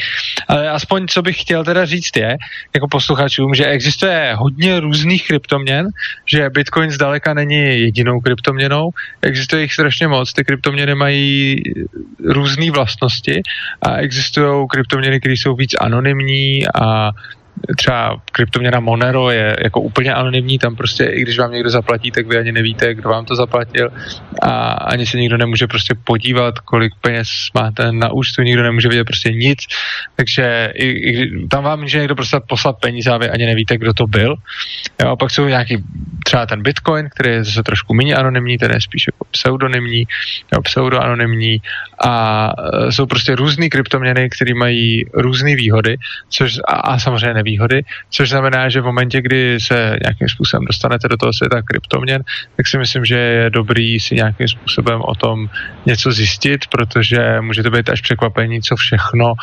Ale 0.48 0.70
aspoň, 0.70 1.08
co 1.08 1.22
bych 1.22 1.42
chtěl 1.42 1.64
teda 1.64 1.86
říct 1.86 2.18
je, 2.18 2.38
jako 2.74 2.88
posluchačům, 2.88 3.54
že 3.54 3.66
existuje 3.66 4.36
hodně 4.38 4.80
různých 4.80 5.28
kryptoměn, 5.28 5.88
že 6.26 6.50
Bitcoin 6.50 6.92
zdaleka 6.92 7.34
není 7.34 7.56
jedinou 7.56 8.20
kryptoměnou, 8.20 8.90
existuje 9.22 9.62
jich 9.62 9.74
strašně 9.74 10.08
moc, 10.08 10.34
ty 10.34 10.44
kryptoměny 10.44 10.96
mají 10.96 11.64
různé 12.24 12.72
vlastnosti 12.72 13.42
a 13.82 13.96
existují 13.96 14.68
kryptoměny, 14.70 15.20
které 15.20 15.34
jsou 15.34 15.56
víc 15.56 15.76
anonymní, 15.80 16.21
anonymní 16.22 16.64
a 16.76 17.12
třeba 17.78 18.22
kryptoměna 18.32 18.80
Monero 18.80 19.32
je 19.32 19.55
jako 19.64 19.82
úplně 19.82 20.14
anonymní, 20.14 20.59
tam 20.59 20.76
prostě 20.76 21.03
i 21.03 21.22
když 21.22 21.39
vám 21.39 21.51
někdo 21.51 21.70
zaplatí, 21.70 22.12
tak 22.12 22.28
vy 22.28 22.38
ani 22.38 22.51
nevíte, 22.51 22.95
kdo 22.95 23.09
vám 23.09 23.26
to 23.26 23.36
zaplatil 23.36 23.89
a 24.41 24.72
ani 24.72 25.05
se 25.05 25.18
nikdo 25.18 25.38
nemůže 25.38 25.68
prostě 25.68 25.95
podívat, 26.03 26.59
kolik 26.59 26.93
peněz 27.01 27.28
máte 27.53 27.91
na 27.91 28.12
účtu, 28.12 28.41
nikdo 28.41 28.64
nemůže 28.64 28.89
vidět 28.89 29.03
prostě 29.03 29.34
nic, 29.34 29.59
takže 30.16 30.72
i, 30.76 30.88
i, 30.88 31.47
tam 31.47 31.64
vám 31.64 31.80
může 31.80 31.99
někdo 31.99 32.16
prostě 32.16 32.38
poslat 32.47 32.80
peníze 32.80 33.12
a 33.12 33.18
vy 33.18 33.30
ani 33.30 33.45
nevíte, 33.45 33.78
kdo 33.78 33.93
to 33.93 34.07
byl. 34.07 34.36
Jo, 35.01 35.09
a 35.09 35.16
pak 35.16 35.32
jsou 35.32 35.47
nějaký 35.47 35.84
třeba 36.24 36.45
ten 36.45 36.62
Bitcoin, 36.62 37.09
který 37.09 37.30
je 37.30 37.43
zase 37.43 37.64
trošku 37.64 37.93
méně 37.93 38.16
anonymní, 38.16 38.57
ten 38.57 38.72
je 38.72 38.82
spíš 38.82 39.07
jako 39.07 39.26
pseudonymní, 39.32 40.07
nebo 40.51 40.62
pseudoanonymní 40.62 41.62
a 42.05 42.53
e, 42.88 42.91
jsou 42.91 43.05
prostě 43.05 43.36
různé 43.36 43.70
kryptoměny, 43.70 44.30
které 44.30 44.53
mají 44.53 45.05
různé 45.14 45.55
výhody, 45.55 45.97
což 46.30 46.59
a, 46.68 46.76
a 46.76 46.99
samozřejmě 46.99 47.34
nevýhody, 47.52 47.84
což 48.10 48.30
znamená, 48.30 48.70
že 48.70 48.82
v 48.82 48.86
momentě, 48.86 49.22
kdy 49.22 49.60
se 49.60 49.97
nějakým 50.04 50.30
způsobem 50.30 50.66
dostanete 50.66 51.08
do 51.08 51.18
toho 51.18 51.34
světa 51.34 51.62
kryptoměn, 51.62 52.24
tak 52.58 52.68
si 52.68 52.78
myslím, 52.78 53.06
že 53.06 53.18
je 53.18 53.49
dobrý 53.49 53.99
si 53.99 54.16
nějakým 54.16 54.47
způsobem 54.47 55.02
o 55.02 55.16
tom 55.16 55.49
něco 55.86 56.12
zjistit, 56.12 56.68
protože 56.72 57.41
může 57.41 57.64
to 57.64 57.72
být 57.72 57.89
až 57.89 58.02
překvapení, 58.02 58.62
co 58.62 58.76
všechno 58.76 59.34
uh, 59.34 59.36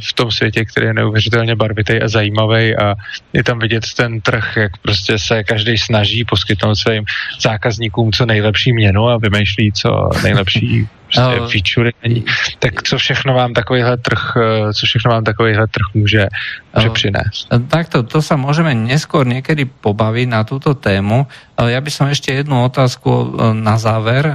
v 0.00 0.12
tom 0.12 0.30
světě, 0.30 0.64
který 0.64 0.86
je 0.86 0.94
neuvěřitelně 0.94 1.56
barvitý 1.56 2.02
a 2.02 2.08
zajímavý 2.08 2.76
a 2.76 2.94
je 3.32 3.44
tam 3.44 3.58
vidět 3.58 3.84
ten 3.96 4.20
trh, 4.20 4.56
jak 4.56 4.72
prostě 4.82 5.18
se 5.18 5.44
každý 5.44 5.78
snaží 5.78 6.24
poskytnout 6.24 6.74
svým 6.74 7.04
zákazníkům 7.40 8.12
co 8.12 8.26
nejlepší 8.26 8.72
měnu 8.72 9.08
a 9.08 9.18
vymýšlí 9.18 9.72
co 9.72 10.10
nejlepší 10.22 10.88
prostě 11.08 11.40
no. 11.40 11.48
feature 11.48 11.90
není. 12.04 12.24
Tak 12.58 12.82
co 12.82 12.98
všechno 12.98 13.34
vám 13.34 13.52
takovýhle 13.52 13.96
trh, 13.96 14.22
eh, 14.36 14.74
co 14.74 14.86
všechno 14.86 15.10
vám 15.10 15.24
takovýhle 15.24 15.66
trh 15.66 15.86
může, 15.94 16.28
může 16.76 16.90
přinést? 16.90 17.48
Takto, 17.68 18.02
to 18.04 18.20
sa 18.22 18.36
môžeme 18.36 18.76
neskôr 18.76 19.24
niekedy 19.24 19.64
pobaviť 19.64 20.26
na 20.28 20.44
túto 20.44 20.76
tému. 20.76 21.26
Ja 21.58 21.80
by 21.82 21.90
som 21.90 22.06
ešte 22.06 22.30
jednu 22.30 22.62
otázku 22.62 23.10
eh, 23.10 23.26
na 23.56 23.80
záver 23.80 24.28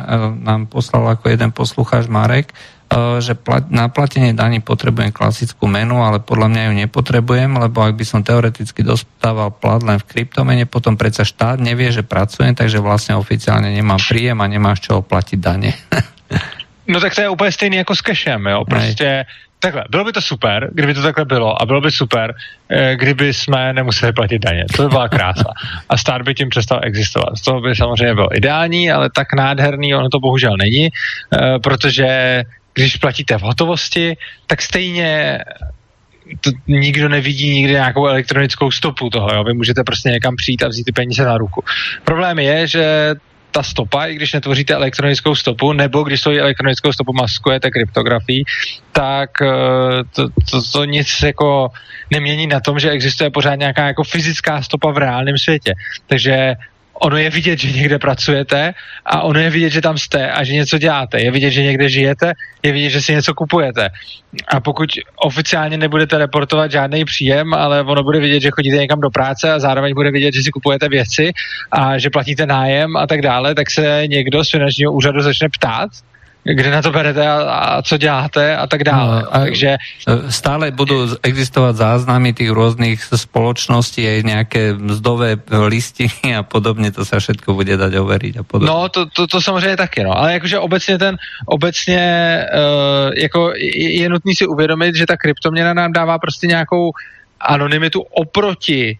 nám 0.43 0.67
poslal 0.67 1.07
ako 1.13 1.29
jeden 1.29 1.51
poslucháč 1.53 2.09
Marek, 2.09 2.51
eh, 2.51 3.21
že 3.21 3.37
na 3.69 3.87
platenie 3.87 4.33
daní 4.33 4.59
potrebujem 4.59 5.13
klasickú 5.13 5.69
menu, 5.69 6.01
ale 6.01 6.19
podľa 6.19 6.47
mňa 6.49 6.61
ju 6.67 6.73
nepotrebujem, 6.83 7.51
lebo 7.53 7.85
ak 7.85 7.93
by 7.95 8.05
som 8.05 8.25
teoreticky 8.25 8.81
dostával 8.81 9.53
plat 9.53 9.85
len 9.85 10.01
v 10.01 10.07
kryptomene, 10.09 10.65
potom 10.65 10.97
predsa 10.97 11.21
štát 11.23 11.61
nevie, 11.61 11.93
že 11.93 12.01
pracujem, 12.01 12.57
takže 12.57 12.81
vlastne 12.81 13.13
oficiálne 13.15 13.69
nemám 13.69 14.01
príjem 14.01 14.41
a 14.41 14.49
nemám 14.49 14.75
z 14.75 14.89
čoho 14.89 15.01
platiť 15.05 15.39
dane. 15.39 15.71
No 16.87 16.99
tak 16.99 17.15
to 17.15 17.21
je 17.21 17.29
úplně 17.29 17.51
stejný 17.51 17.77
jako 17.77 17.95
s 17.95 18.01
cashem, 18.01 18.45
jo. 18.45 18.65
Prostě 18.65 19.05
Nej. 19.05 19.23
takhle, 19.59 19.83
bylo 19.89 20.03
by 20.03 20.11
to 20.11 20.21
super, 20.21 20.69
kdyby 20.73 20.93
to 20.93 21.01
takhle 21.01 21.25
bylo 21.25 21.61
a 21.61 21.65
bylo 21.65 21.81
by 21.81 21.91
super, 21.91 22.35
eh, 22.69 22.95
kdyby 22.95 23.33
jsme 23.33 23.73
nemuseli 23.73 24.13
platit 24.13 24.39
daně. 24.39 24.65
To 24.75 24.83
by 24.83 24.89
byla 24.89 25.09
krása. 25.09 25.49
A 25.89 25.97
stát 25.97 26.21
by 26.21 26.33
tím 26.33 26.49
přestal 26.49 26.79
existovat. 26.83 27.33
To 27.45 27.59
by 27.59 27.75
samozřejmě 27.75 28.15
bylo 28.15 28.37
ideální, 28.37 28.91
ale 28.91 29.09
tak 29.15 29.33
nádherný 29.33 29.95
ono 29.95 30.09
to 30.09 30.19
bohužel 30.19 30.57
není, 30.57 30.87
eh, 30.87 31.59
protože 31.59 32.43
když 32.73 32.95
platíte 32.95 33.37
v 33.37 33.41
hotovosti, 33.41 34.17
tak 34.47 34.61
stejně 34.61 35.39
to 36.41 36.51
nikdo 36.67 37.09
nevidí 37.09 37.53
nikdy 37.53 37.73
nějakou 37.73 38.07
elektronickou 38.07 38.71
stopu 38.71 39.09
toho, 39.09 39.29
jo? 39.33 39.43
vy 39.43 39.53
můžete 39.53 39.83
prostě 39.83 40.09
někam 40.09 40.35
přijít 40.35 40.63
a 40.63 40.67
vzít 40.67 40.83
ty 40.83 40.91
peníze 40.91 41.25
na 41.25 41.37
ruku. 41.37 41.63
Problém 42.03 42.39
je, 42.39 42.67
že 42.67 43.15
ta 43.53 43.63
stopa, 43.63 44.05
i 44.05 44.15
když 44.15 44.33
netvoříte 44.33 44.73
elektronickou 44.73 45.35
stopu, 45.35 45.73
nebo 45.73 46.03
když 46.03 46.21
svoji 46.21 46.39
elektronickou 46.39 46.93
stopu 46.93 47.13
maskujete 47.13 47.71
kryptografií, 47.71 48.43
tak 48.91 49.29
eh, 49.41 49.47
to, 50.15 50.29
to, 50.51 50.61
to 50.73 50.85
nic 50.85 51.21
jako 51.23 51.69
nemění 52.11 52.47
na 52.47 52.59
tom, 52.59 52.79
že 52.79 52.91
existuje 52.91 53.29
pořád 53.29 53.55
nějaká 53.55 53.87
jako 53.87 54.03
fyzická 54.03 54.61
stopa 54.61 54.91
v 54.91 54.97
reálném 54.97 55.37
světě. 55.37 55.73
Takže 56.07 56.55
ono 56.93 57.17
je 57.17 57.29
vidět, 57.29 57.59
že 57.59 57.71
někde 57.71 57.99
pracujete 57.99 58.73
a 59.05 59.21
ono 59.21 59.39
je 59.39 59.49
vidět, 59.49 59.69
že 59.69 59.81
tam 59.81 59.97
jste 59.97 60.31
a 60.31 60.43
že 60.43 60.53
něco 60.53 60.77
děláte. 60.77 61.21
Je 61.21 61.31
vidět, 61.31 61.51
že 61.51 61.63
někde 61.63 61.89
žijete, 61.89 62.33
je 62.63 62.71
vidět, 62.71 62.89
že 62.89 63.01
si 63.01 63.13
něco 63.13 63.33
kupujete. 63.33 63.89
A 64.47 64.59
pokud 64.59 64.89
oficiálně 65.15 65.77
nebudete 65.77 66.17
reportovat 66.17 66.71
žádný 66.71 67.05
příjem, 67.05 67.53
ale 67.53 67.81
ono 67.81 68.03
bude 68.03 68.19
vidět, 68.19 68.41
že 68.41 68.51
chodíte 68.51 68.77
někam 68.77 68.99
do 68.99 69.09
práce 69.09 69.53
a 69.53 69.59
zároveň 69.59 69.93
bude 69.93 70.11
vidět, 70.11 70.33
že 70.33 70.43
si 70.43 70.51
kupujete 70.51 70.89
věci 70.89 71.31
a 71.71 71.97
že 71.97 72.09
platíte 72.09 72.45
nájem 72.45 72.97
a 72.97 73.07
tak 73.07 73.21
dále, 73.21 73.55
tak 73.55 73.71
se 73.71 74.03
někdo 74.07 74.45
z 74.45 74.49
finančního 74.49 74.91
úřadu 74.91 75.21
začne 75.21 75.47
ptát, 75.49 75.89
kde 76.43 76.71
na 76.71 76.81
to 76.81 76.91
berete 76.91 77.27
a, 77.27 77.35
a 77.41 77.81
co 77.81 77.97
děláte 77.97 78.57
a 78.57 78.67
tak 78.67 78.83
dále. 78.83 79.21
No, 79.21 79.35
a 79.35 79.39
Takže 79.39 79.67
e, 80.07 80.31
stále 80.31 80.71
budou 80.71 81.07
existovat 81.23 81.75
záznamy 81.75 82.33
těch 82.33 82.49
různých 82.49 83.03
společností, 83.15 84.07
aj 84.07 84.23
nějaké 84.23 84.73
mzdové 84.73 85.35
listiny 85.67 86.35
a 86.37 86.43
podobně, 86.43 86.91
to 86.91 87.05
se 87.05 87.19
všetko 87.19 87.53
bude 87.53 87.77
dať 87.77 87.95
overiť 87.95 88.37
a 88.37 88.43
podobně. 88.43 88.67
No, 88.67 88.89
to, 88.89 89.05
to, 89.05 89.27
to 89.27 89.41
samozřejmě 89.41 89.77
taky, 89.77 90.03
no. 90.03 90.17
Ale 90.17 90.33
jakože 90.33 90.59
obecně 90.59 90.97
ten, 90.97 91.15
obecně 91.45 92.03
uh, 92.53 93.13
jako 93.15 93.51
je, 93.55 94.01
je 94.01 94.09
nutný 94.09 94.35
si 94.35 94.47
uvědomit, 94.47 94.95
že 94.95 95.05
ta 95.05 95.17
kryptoměna 95.17 95.73
nám 95.73 95.91
dává 95.91 96.19
prostě 96.19 96.47
nějakou 96.47 96.91
anonymitu 97.39 98.01
oproti 98.01 98.99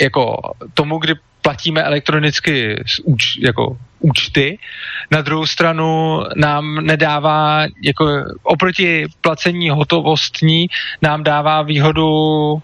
jako 0.00 0.36
tomu, 0.74 0.98
kdy 0.98 1.14
platíme 1.42 1.82
elektronicky 1.82 2.84
úč, 3.04 3.36
jako 3.40 3.76
účty. 4.00 4.58
Na 5.10 5.22
druhou 5.22 5.46
stranu 5.46 6.20
nám 6.36 6.86
nedává, 6.86 7.66
jako 7.82 8.06
oproti 8.42 9.06
placení 9.20 9.70
hotovostní, 9.70 10.66
nám 11.02 11.22
dává 11.22 11.62
výhodu 11.62 12.62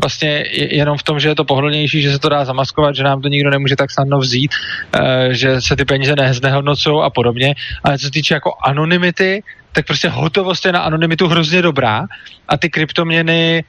vlastně 0.00 0.44
jenom 0.54 0.98
v 0.98 1.02
tom, 1.02 1.20
že 1.20 1.28
je 1.28 1.34
to 1.34 1.44
pohodlnější, 1.44 2.02
že 2.02 2.12
se 2.12 2.18
to 2.18 2.28
dá 2.28 2.44
zamaskovat, 2.44 2.96
že 2.96 3.02
nám 3.02 3.22
to 3.22 3.28
nikdo 3.28 3.50
nemůže 3.50 3.76
tak 3.76 3.90
snadno 3.90 4.18
vzít, 4.18 4.50
eh, 4.94 5.28
že 5.30 5.60
se 5.60 5.76
ty 5.76 5.84
peníze 5.84 6.16
neznehodnocují 6.16 7.02
a 7.02 7.10
podobně. 7.10 7.54
Ale 7.84 7.98
co 7.98 8.04
se 8.04 8.10
týče 8.10 8.34
jako 8.34 8.52
anonymity, 8.64 9.42
tak 9.72 9.86
prostě 9.86 10.08
hotovost 10.08 10.64
je 10.64 10.72
na 10.72 10.80
anonymitu 10.80 11.28
hrozně 11.28 11.62
dobrá 11.62 12.06
a 12.48 12.56
ty 12.56 12.70
kryptoměny 12.70 13.64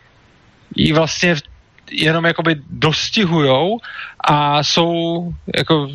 ji 0.76 0.94
vlastně 0.94 1.36
jenom 1.92 2.26
jakoby 2.26 2.56
dostihujou 2.70 3.78
a 4.24 4.64
jsou 4.64 5.32
jako 5.58 5.90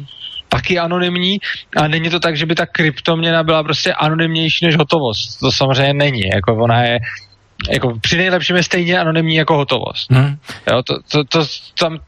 taky 0.49 0.79
anonymní 0.79 1.39
a 1.77 1.89
není 1.89 2.11
to 2.11 2.21
tak, 2.21 2.37
že 2.37 2.47
by 2.47 2.55
ta 2.55 2.67
kryptoměna 2.67 3.43
byla 3.43 3.63
prostě 3.63 3.93
anonymnější 3.93 4.67
než 4.67 4.77
hotovost. 4.77 5.41
To 5.41 5.53
samozřejmě 5.53 5.95
není. 5.95 6.23
Jako 6.35 6.57
ona 6.57 6.83
je 6.83 6.99
jako 7.71 7.99
při 8.01 8.17
nejlepším 8.17 8.57
je 8.57 8.63
stejně 8.63 8.99
anonymní 8.99 9.35
jako 9.35 9.57
hotovost. 9.57 10.13
Hmm. 10.13 10.37
Jo, 10.71 10.83
to, 10.83 10.95
to, 11.11 11.25
to, 11.25 11.47
tam, 11.79 11.99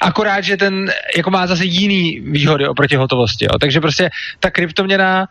akorát, 0.00 0.40
že 0.40 0.56
ten 0.56 0.92
jako 1.16 1.30
má 1.30 1.46
zase 1.46 1.64
jiný 1.64 2.20
výhody 2.20 2.68
oproti 2.68 2.96
hotovosti. 2.96 3.44
Jo. 3.44 3.58
Takže 3.60 3.80
prostě 3.80 4.10
ta 4.40 4.50
kryptoměna 4.50 5.28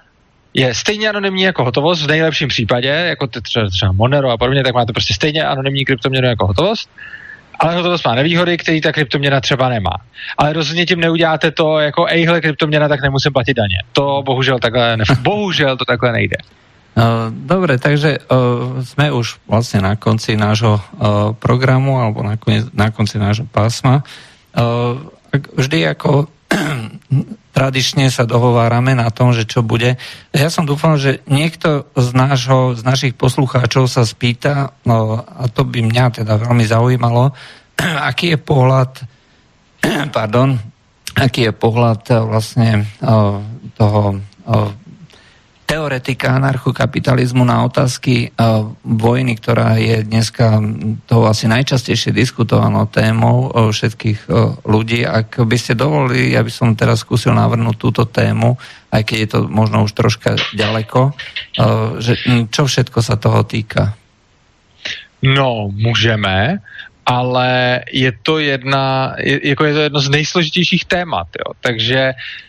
je 0.54 0.74
stejně 0.74 1.10
anonymní 1.10 1.42
jako 1.42 1.64
hotovost 1.64 2.04
v 2.04 2.08
nejlepším 2.08 2.48
případě, 2.48 2.88
jako 2.88 3.28
třeba, 3.28 3.70
třeba 3.70 3.92
Monero 3.92 4.30
a 4.30 4.38
podobně, 4.38 4.64
tak 4.64 4.74
máte 4.74 4.94
prostě 4.94 5.14
stejně 5.14 5.44
anonymní 5.44 5.86
kryptoměnu 5.86 6.28
jako 6.28 6.48
hotovost. 6.48 6.90
Ale 7.60 7.76
hotovost 7.76 8.06
má 8.06 8.16
nevýhody, 8.16 8.58
který 8.58 8.82
ta 8.82 8.92
kryptoměna 8.92 9.42
třeba 9.42 9.70
nemá. 9.70 9.96
Ale 10.38 10.54
rozhodně 10.54 10.86
tím 10.86 11.00
neuděláte 11.00 11.52
to 11.52 11.80
jako 11.80 12.06
ejhle 12.06 12.42
kryptoměna, 12.42 12.88
tak 12.88 13.02
nemusím 13.02 13.34
platit 13.34 13.54
daně. 13.54 13.78
To 13.94 14.24
bohužel 14.26 14.60
takhle, 14.60 14.98
ne, 14.98 15.04
bohužel 15.22 15.78
to 15.78 15.86
takhle 15.86 16.12
nejde. 16.12 16.38
No, 17.00 17.32
dobre, 17.32 17.80
takže 17.80 18.20
uh, 18.28 18.84
sme 18.84 19.08
už 19.14 19.40
vlastne 19.48 19.80
na 19.80 19.96
konci 19.96 20.36
nášho 20.36 20.76
uh, 20.76 21.32
programu 21.38 21.96
alebo 21.96 22.20
na, 22.26 22.36
konci, 22.36 22.68
na 22.76 22.92
konci 22.92 23.16
nášho 23.16 23.48
pásma. 23.48 24.04
Uh, 24.52 25.00
vždy 25.32 25.88
ako 25.96 26.28
tradične 27.60 28.08
sa 28.08 28.24
dohovárame 28.24 28.96
na 28.96 29.12
tom, 29.12 29.36
že 29.36 29.44
čo 29.44 29.60
bude. 29.60 30.00
Ja 30.32 30.48
som 30.48 30.64
dúfal, 30.64 30.96
že 30.96 31.20
niekto 31.28 31.92
z, 31.92 32.16
nášho, 32.16 32.80
z 32.80 32.88
našich 32.88 33.14
poslucháčov 33.20 33.92
sa 33.92 34.08
spýta, 34.08 34.72
no, 34.88 35.20
a 35.20 35.52
to 35.52 35.68
by 35.68 35.84
mňa 35.84 36.24
teda 36.24 36.40
veľmi 36.40 36.64
zaujímalo, 36.64 37.36
aký 38.10 38.32
je 38.32 38.40
pohľad, 38.40 38.92
pardon, 40.16 40.56
aký 41.20 41.52
je 41.52 41.54
pohľad 41.54 42.24
vlastne 42.32 42.88
toho 43.76 44.24
teoretika 45.70 46.34
anarchokapitalizmu 46.34 47.46
na 47.46 47.62
otázky 47.62 48.34
uh, 48.34 48.74
vojny, 48.82 49.38
ktorá 49.38 49.78
je 49.78 50.02
dneska 50.02 50.58
to 51.06 51.30
asi 51.30 51.46
najčastejšie 51.46 52.10
diskutovanou 52.10 52.90
témou 52.90 53.54
uh, 53.54 53.70
všetkých 53.70 54.20
uh, 54.26 54.58
ľudí. 54.66 55.06
Ak 55.06 55.38
by 55.38 55.58
ste 55.62 55.78
dovolili, 55.78 56.34
ja 56.34 56.42
by 56.42 56.50
som 56.50 56.74
teraz 56.74 57.06
skúsil 57.06 57.38
navrhnúť 57.38 57.78
túto 57.78 58.10
tému, 58.10 58.58
aj 58.90 59.02
keď 59.06 59.18
je 59.22 59.30
to 59.30 59.40
možno 59.46 59.86
už 59.86 59.94
troška 59.94 60.34
ďaleko, 60.58 61.14
že 62.02 62.18
čo 62.50 62.66
všetko 62.66 63.06
sa 63.06 63.22
toho 63.22 63.46
týka? 63.46 63.94
No, 65.22 65.70
můžeme, 65.70 66.58
ale 67.06 67.50
je 67.94 68.10
to 68.24 68.42
jedna, 68.42 69.14
je, 69.22 69.54
jako 69.54 69.66
je 69.66 69.74
to 69.74 69.82
jedno 69.82 70.00
z 70.00 70.10
nejsložitějších 70.10 70.86
témat, 70.86 71.28
jo. 71.38 71.54
takže 71.62 72.14
uh, 72.18 72.49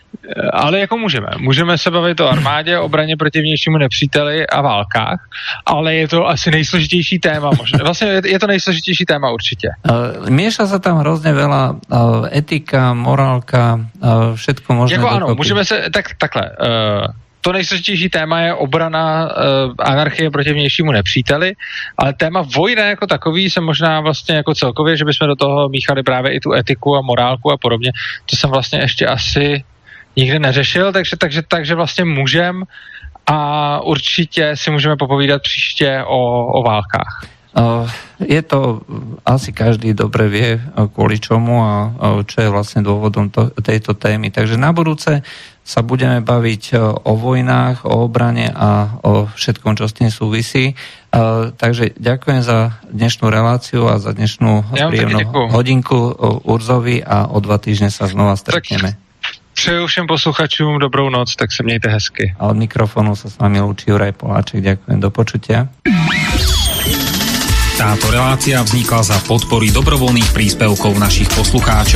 ale 0.53 0.79
jako 0.79 0.97
můžeme. 0.97 1.27
Můžeme 1.37 1.77
se 1.77 1.91
bavit 1.91 2.19
o 2.19 2.29
armádě, 2.29 2.79
obraně 2.79 3.17
proti 3.17 3.41
vnějšímu 3.41 3.77
nepříteli 3.77 4.47
a 4.47 4.61
válkách, 4.61 5.19
ale 5.65 5.95
je 5.95 6.07
to 6.07 6.27
asi 6.27 6.51
nejsložitější 6.51 7.19
téma. 7.19 7.49
Možná. 7.57 7.79
Vlastně 7.83 8.21
je 8.25 8.39
to 8.39 8.47
nejsložitější 8.47 9.05
téma 9.05 9.31
určitě. 9.31 9.67
Uh, 9.89 10.29
Míša 10.29 10.67
se 10.67 10.79
tam 10.79 10.97
hrozně 10.97 11.33
veľa 11.33 11.63
uh, 11.71 12.27
etika, 12.31 12.93
morálka, 12.93 13.79
uh, 13.99 14.35
všetko 14.35 14.73
možné. 14.73 14.95
Jako 14.95 15.09
ano, 15.09 15.35
můžeme 15.35 15.65
se, 15.65 15.89
tak, 15.93 16.05
takhle. 16.17 16.41
Uh, 16.41 17.05
to 17.41 17.51
nejsložitější 17.51 18.09
téma 18.09 18.39
je 18.39 18.53
obrana 18.53 19.23
uh, 19.23 19.73
anarchie 19.79 20.31
proti 20.31 20.53
vnějšímu 20.53 20.91
nepříteli, 20.91 21.53
ale 21.97 22.13
téma 22.13 22.41
vojny 22.55 22.81
jako 22.81 23.07
takový 23.07 23.49
se 23.49 23.61
možná 23.61 24.01
vlastně 24.01 24.35
jako 24.35 24.53
celkově, 24.53 24.97
že 24.97 25.05
bychom 25.05 25.27
do 25.27 25.35
toho 25.35 25.69
míchali 25.69 26.03
právě 26.03 26.33
i 26.33 26.39
tu 26.39 26.53
etiku 26.53 26.95
a 26.95 27.01
morálku 27.01 27.51
a 27.51 27.57
podobně, 27.57 27.91
to 28.25 28.35
jsem 28.35 28.49
vlastně 28.49 28.79
ještě 28.79 29.07
asi 29.07 29.63
nikdy 30.15 30.39
neřešil, 30.39 30.91
takže, 30.91 31.17
takže, 31.17 31.41
takže 31.47 31.75
vlastně 31.75 32.05
můžem 32.05 32.63
a 33.27 33.79
určitě 33.83 34.55
si 34.55 34.71
můžeme 34.71 34.95
popovídat 34.97 35.41
příště 35.41 36.03
o, 36.07 36.45
o 36.45 36.63
válkách. 36.63 37.27
Je 38.23 38.41
to, 38.47 38.79
asi 39.27 39.51
každý 39.51 39.91
dobre 39.91 40.31
vie, 40.31 40.55
kvôli 40.95 41.19
čomu 41.19 41.59
a 41.59 41.91
čo 42.23 42.47
je 42.47 42.47
vlastne 42.47 42.79
dôvodom 42.79 43.27
to, 43.27 43.51
tejto 43.59 43.91
témy. 43.91 44.31
Takže 44.31 44.55
na 44.55 44.71
budúce 44.71 45.19
sa 45.59 45.83
budeme 45.83 46.23
baviť 46.23 46.79
o 47.03 47.11
vojnách, 47.11 47.83
o 47.83 48.07
obrane 48.07 48.47
a 48.55 48.95
o 49.03 49.27
všetkom, 49.35 49.75
čo 49.75 49.91
s 49.91 49.97
tým 49.99 50.07
súvisí. 50.07 50.79
Takže 51.59 51.91
ďakujem 51.99 52.39
za 52.39 52.79
dnešnú 52.87 53.27
reláciu 53.27 53.91
a 53.91 53.99
za 53.99 54.15
dnešnú 54.15 54.71
ja 54.71 54.87
príjemnú 54.87 55.51
hodinku 55.51 56.07
Urzovi 56.47 57.03
a 57.03 57.27
o 57.27 57.43
dva 57.43 57.59
týždne 57.59 57.91
sa 57.91 58.07
znova 58.07 58.39
stretneme. 58.39 58.95
Tak 58.95 59.10
Přeju 59.53 59.87
všem 59.87 60.07
posluchačům 60.07 60.79
dobrou 60.79 61.09
noc, 61.09 61.35
tak 61.35 61.51
se 61.51 61.63
mějte 61.63 61.89
hezky. 61.89 62.35
A 62.39 62.47
od 62.47 62.57
mikrofonu 62.57 63.15
sa 63.15 63.29
s 63.29 63.37
vami 63.37 63.59
lúči 63.59 63.91
Juraj 63.91 64.11
Poláček. 64.17 64.61
Ďakujem, 64.63 64.97
do 64.99 65.09
počutia. 65.09 65.67
Táto 67.81 68.13
relácia 68.13 68.61
vznikla 68.61 69.01
za 69.01 69.17
podpory 69.25 69.73
dobrovoľných 69.73 70.29
príspevkov 70.37 71.01
našich 71.01 71.25
poslucháčov. 71.33 71.89